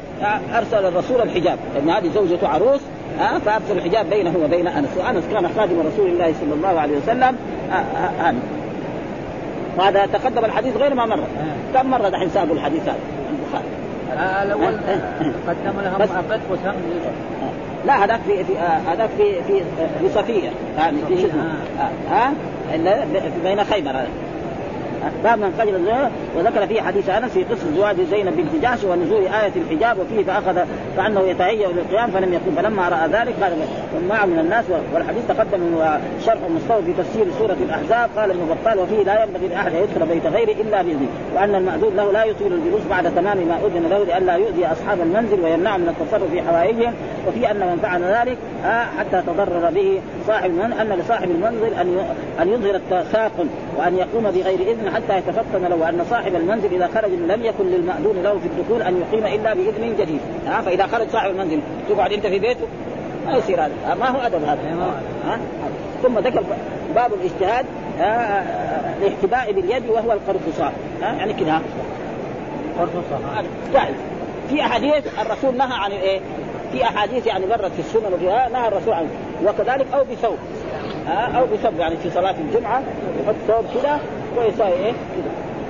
أرسل 0.53 0.85
الرسول 0.85 1.21
الحجاب. 1.21 1.57
لأن 1.75 1.89
هذه 1.89 2.09
زوجته 2.15 2.47
عروس 2.47 2.81
ها 3.19 3.39
فأرسل 3.39 3.77
الحجاب 3.77 4.09
بينه 4.09 4.33
وبين 4.43 4.67
أنس. 4.67 4.89
وأنس 4.97 5.23
كان 5.33 5.49
خادم 5.57 5.79
رسول 5.79 6.07
الله 6.09 6.33
صلى 6.41 6.53
الله 6.53 6.79
عليه 6.79 6.97
وسلم 6.97 7.35
وهذا 9.77 10.05
تقدم 10.05 10.45
الحديث 10.45 10.77
غير 10.77 10.93
ما 10.93 11.05
مر. 11.05 11.23
كم 11.73 11.89
مره 11.89 12.09
دحين 12.09 12.29
سابوا 12.29 12.55
الحديث 12.55 12.81
هذا؟ 12.81 12.95
البخاري 13.31 13.67
الأول 14.43 14.77
قدم 15.47 15.81
لهم 15.81 16.01
وسم. 16.51 16.73
لا 17.85 18.05
هذاك 18.05 18.19
في 18.27 18.43
في 18.43 18.57
هذاك 18.87 19.09
في 19.17 19.43
في 19.43 19.63
في 19.99 20.09
صفية. 20.15 20.49
يعني 20.77 20.97
في 21.07 21.17
شنو 21.17 21.43
ها 22.09 22.33
بين 23.43 23.63
خيبر. 23.63 24.07
باب 25.23 25.39
من 25.39 25.53
الزهر 25.75 26.11
وذكر 26.37 26.67
فيه 26.67 26.81
حديث 26.81 27.09
أنس 27.09 27.31
في 27.31 27.43
قصة 27.43 27.75
زواج 27.75 27.95
زينب 28.01 28.37
بنت 28.37 28.63
جحش 28.63 28.83
ونزول 28.83 29.21
آية 29.21 29.51
الحجاب 29.55 29.97
وفيه 29.99 30.23
فأخذ 30.23 30.59
فأنه 30.97 31.21
يتهيأ 31.21 31.67
للقيام 31.67 32.11
فلم 32.11 32.33
يقم 32.33 32.55
فلما 32.55 32.89
رأى 32.89 33.07
ذلك 33.07 33.33
قال 33.41 33.51
معه 34.09 34.25
من 34.25 34.39
الناس 34.39 34.65
والحديث 34.93 35.27
تقدم 35.27 35.59
شرح 36.25 36.37
مستوى 36.55 36.83
في 36.83 36.93
تفسير 36.93 37.25
سورة 37.39 37.57
الأحزاب 37.61 38.09
قال 38.17 38.29
ابن 38.29 38.39
بطال 38.49 38.79
وفيه 38.79 39.03
لا 39.03 39.23
ينبغي 39.23 39.47
لأحد 39.47 39.75
أن 39.75 39.83
يدخل 39.83 40.05
بيت 40.05 40.25
غيره 40.25 40.61
إلا 40.61 40.81
بإذنه 40.81 41.07
وأن 41.35 41.55
المأذون 41.55 41.95
له 41.95 42.11
لا 42.11 42.23
يطيل 42.23 42.53
الجلوس 42.53 42.81
بعد 42.89 43.15
تمام 43.15 43.37
ما 43.37 43.57
أذن 43.65 43.87
له 43.89 44.03
لئلا 44.03 44.35
يؤذي 44.35 44.65
أصحاب 44.65 45.01
المنزل 45.01 45.39
ويمنع 45.39 45.77
من 45.77 45.89
التصرف 45.89 46.31
في 46.31 46.41
حوائجهم 46.41 46.93
وفي 47.27 47.51
أن 47.51 47.59
من 47.59 47.79
فعل 47.81 48.03
ذلك 48.03 48.37
حتى 48.99 49.21
تضرر 49.27 49.69
به 49.69 50.01
صاحب 50.27 50.49
المنزل 50.49 50.79
أن 50.79 50.99
لصاحب 50.99 51.31
المنزل 51.31 51.73
أن 51.73 52.15
أن 52.41 52.49
يظهر 52.49 52.75
التساقم 52.75 53.47
وأن 53.77 53.97
يقوم 53.97 54.23
بغير 54.23 54.59
اذن 54.59 54.88
حتى 54.89 55.17
يتفطن 55.17 55.65
له 55.65 55.75
وان 55.75 56.05
صاحب 56.09 56.35
المنزل 56.35 56.73
إذا 56.73 56.89
خرج 56.95 57.11
لم 57.11 57.45
يكن 57.45 57.65
للمأذون 57.65 58.23
له 58.23 58.39
في 58.39 58.45
الدخول 58.45 58.81
أن 58.81 59.01
يقيم 59.01 59.25
إلا 59.25 59.53
بإذن 59.53 59.95
جديد. 59.99 60.19
ها 60.47 60.61
فإذا 60.61 60.87
خرج 60.87 61.07
صاحب 61.09 61.31
المنزل 61.31 61.59
تقعد 61.89 62.13
أنت 62.13 62.27
في 62.27 62.39
بيته؟ 62.39 62.67
ما 63.25 63.37
يصير 63.37 63.61
هذا. 63.61 63.95
ما 63.99 64.09
هو 64.09 64.19
أدب 64.19 64.43
هذا؟ 64.43 64.59
ها؟ 65.25 65.39
ثم 66.03 66.19
ذكر 66.19 66.43
باب 66.95 67.11
الاجتهاد 67.13 67.65
الاحتباء 69.01 69.51
باليد 69.51 69.89
وهو 69.89 70.11
القرفصاء 70.11 70.73
يعني 71.01 71.33
كذا 71.33 71.61
قرفصاء 72.79 73.45
جائز 73.73 73.95
في 74.49 74.61
أحاديث 74.61 75.19
الرسول 75.21 75.57
نهى 75.57 75.73
عن 75.73 75.91
الايه؟ 75.91 76.19
في 76.71 76.83
أحاديث 76.83 77.27
يعني 77.27 77.45
مرت 77.45 77.71
في 77.71 77.79
السنن 77.79 78.13
وفيها 78.13 78.49
نهى 78.49 78.67
الرسول 78.67 78.93
عنه. 78.93 79.09
وكذلك 79.45 79.85
أو 79.93 80.03
بثوب. 80.03 80.37
أو 81.07 81.45
بثوب 81.45 81.79
يعني 81.79 81.97
في 81.97 82.09
صلاة 82.09 82.35
الجمعة 82.39 82.81
يحط 83.23 83.35
ثوب 83.47 83.65
كذا 83.73 83.99
ويساوي 84.37 84.73
إيه؟ 84.73 84.93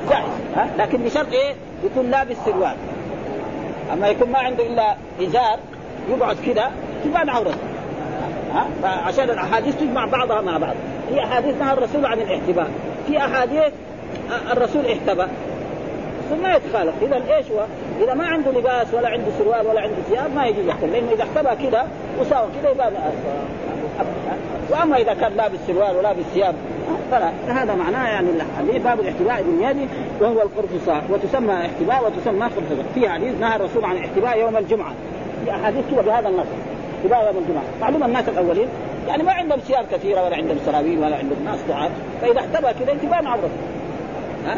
جائز 0.10 0.24
ها؟ 0.55 0.70
لكن 0.78 0.97
بشرط 0.97 1.34
إيه؟ 1.34 1.53
يكون 1.84 2.12
لابس 2.12 2.36
سروال. 2.45 2.76
أما 3.93 4.07
يكون 4.07 4.32
ما 4.32 4.39
عنده 4.39 4.66
إلا 4.68 4.95
إزار 5.22 5.60
يقعد 6.10 6.38
كذا 6.45 6.72
تبان 7.03 7.30
عورته 7.30 7.57
ها؟ 8.53 8.68
فعشان 8.84 9.30
الأحاديث 9.30 9.76
تجمع 9.76 10.05
بعضها 10.05 10.41
مع 10.41 10.57
بعض. 10.57 10.76
في 11.10 11.24
أحاديث 11.24 11.55
نهى 11.62 11.74
الرسول 11.74 12.05
عن 12.05 12.20
الاحتباء. 12.20 12.70
في 13.07 13.18
أحاديث 13.18 13.74
الرسول 14.51 14.86
احتبى. 14.86 15.26
ثم 16.30 16.45
يتخالف. 16.47 16.93
إذا 17.01 17.36
إيش 17.36 17.51
هو؟ 17.51 17.66
إذا 18.03 18.14
ما 18.14 18.26
عنده 18.28 18.51
لباس 18.51 18.93
ولا 18.93 19.10
عنده 19.10 19.32
سروال 19.39 19.68
ولا 19.68 19.82
عنده 19.82 19.95
ثياب 20.10 20.36
ما 20.36 20.45
يجي 20.45 20.68
يحتبى 20.68 20.91
لأنه 20.91 21.12
إذا 21.12 21.24
احتبى 21.24 21.70
كذا 21.70 21.88
وساوى 22.20 22.47
كذا 22.62 22.72
يبان 22.72 22.93
وأما 24.70 24.97
إذا 24.97 25.14
كان 25.14 25.34
لابس 25.34 25.60
سروال 25.68 25.95
ولابس 25.95 26.24
ثياب 26.34 26.55
فلا 27.11 27.31
هذا 27.47 27.75
معناه 27.75 28.07
يعني 28.07 28.27
الحديث 28.29 28.83
باب 28.83 28.99
الاحتباء 28.99 29.43
باليد 29.43 29.89
وهو 30.21 30.41
القرفصاء 30.41 31.03
وتسمى 31.09 31.53
احتباء 31.53 32.05
وتسمى 32.05 32.43
قرفصاء 32.43 32.85
في 32.95 33.09
حديث 33.09 33.39
نهى 33.39 33.55
الرسول 33.55 33.85
عن 33.85 33.95
الاحتباء 33.95 34.39
يوم 34.39 34.57
الجمعة. 34.57 34.93
أحاديث 35.49 35.85
بهذا 35.91 36.29
النص 36.29 36.47
احتباء 36.97 37.25
يوم 37.25 37.43
الجمعة. 37.43 37.63
معلوم 37.81 38.03
الناس 38.03 38.29
الأولين 38.29 38.67
يعني 39.07 39.23
ما 39.23 39.31
عندهم 39.31 39.59
ثياب 39.59 39.85
كثيرة 39.91 40.25
ولا 40.25 40.35
عندهم 40.35 40.57
سراويل 40.65 40.99
ولا 40.99 41.15
عندهم 41.15 41.43
ناس 41.45 41.59
دعاة 41.69 41.89
فإذا 42.21 42.39
احتبى 42.39 42.85
كذا 42.85 42.93
تبان 42.93 43.27
عورته 43.27 43.49
ها؟ 44.45 44.57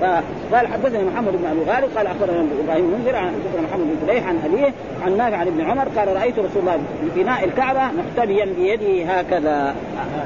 فقال 0.00 0.66
حدثني 0.66 1.04
محمد 1.04 1.32
بن 1.32 1.46
أبي 1.46 1.70
غالب 1.70 1.96
قال 1.96 2.06
أخبرنا 2.06 2.46
إبراهيم 2.64 2.84
منذر 2.84 3.16
عن 3.16 3.32
محمد 3.68 3.86
بن 3.86 4.06
فليح 4.06 4.28
عن 4.28 4.38
أبيه 4.44 4.72
عن 5.04 5.16
نافع 5.16 5.36
عن 5.36 5.46
ابن 5.46 5.60
عمر 5.60 5.88
قال 5.96 6.16
رأيت 6.16 6.38
رسول 6.38 6.60
الله 6.60 6.76
في 6.76 7.22
بناء 7.22 7.44
الكعبة 7.44 7.80
محتبيا 7.80 8.44
بيده 8.44 9.04
هكذا. 9.04 9.74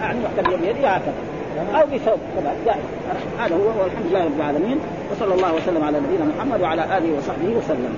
يعني 0.02 0.18
محتبيا 0.24 0.56
بيده 0.56 0.88
هكذا. 0.88 1.14
أو 1.74 1.86
بثوب 1.86 2.18
كذلك 2.36 2.76
هذا 3.38 3.54
هو 3.54 3.82
والحمد 3.82 4.06
لله 4.10 4.24
رب 4.24 4.36
العالمين 4.36 4.78
وصلى 5.12 5.34
الله 5.34 5.54
وسلم 5.54 5.84
على 5.84 6.00
نبينا 6.00 6.24
محمد 6.36 6.60
وعلى 6.60 6.84
آله 6.98 7.18
وصحبه 7.18 7.56
وسلم. 7.56 7.96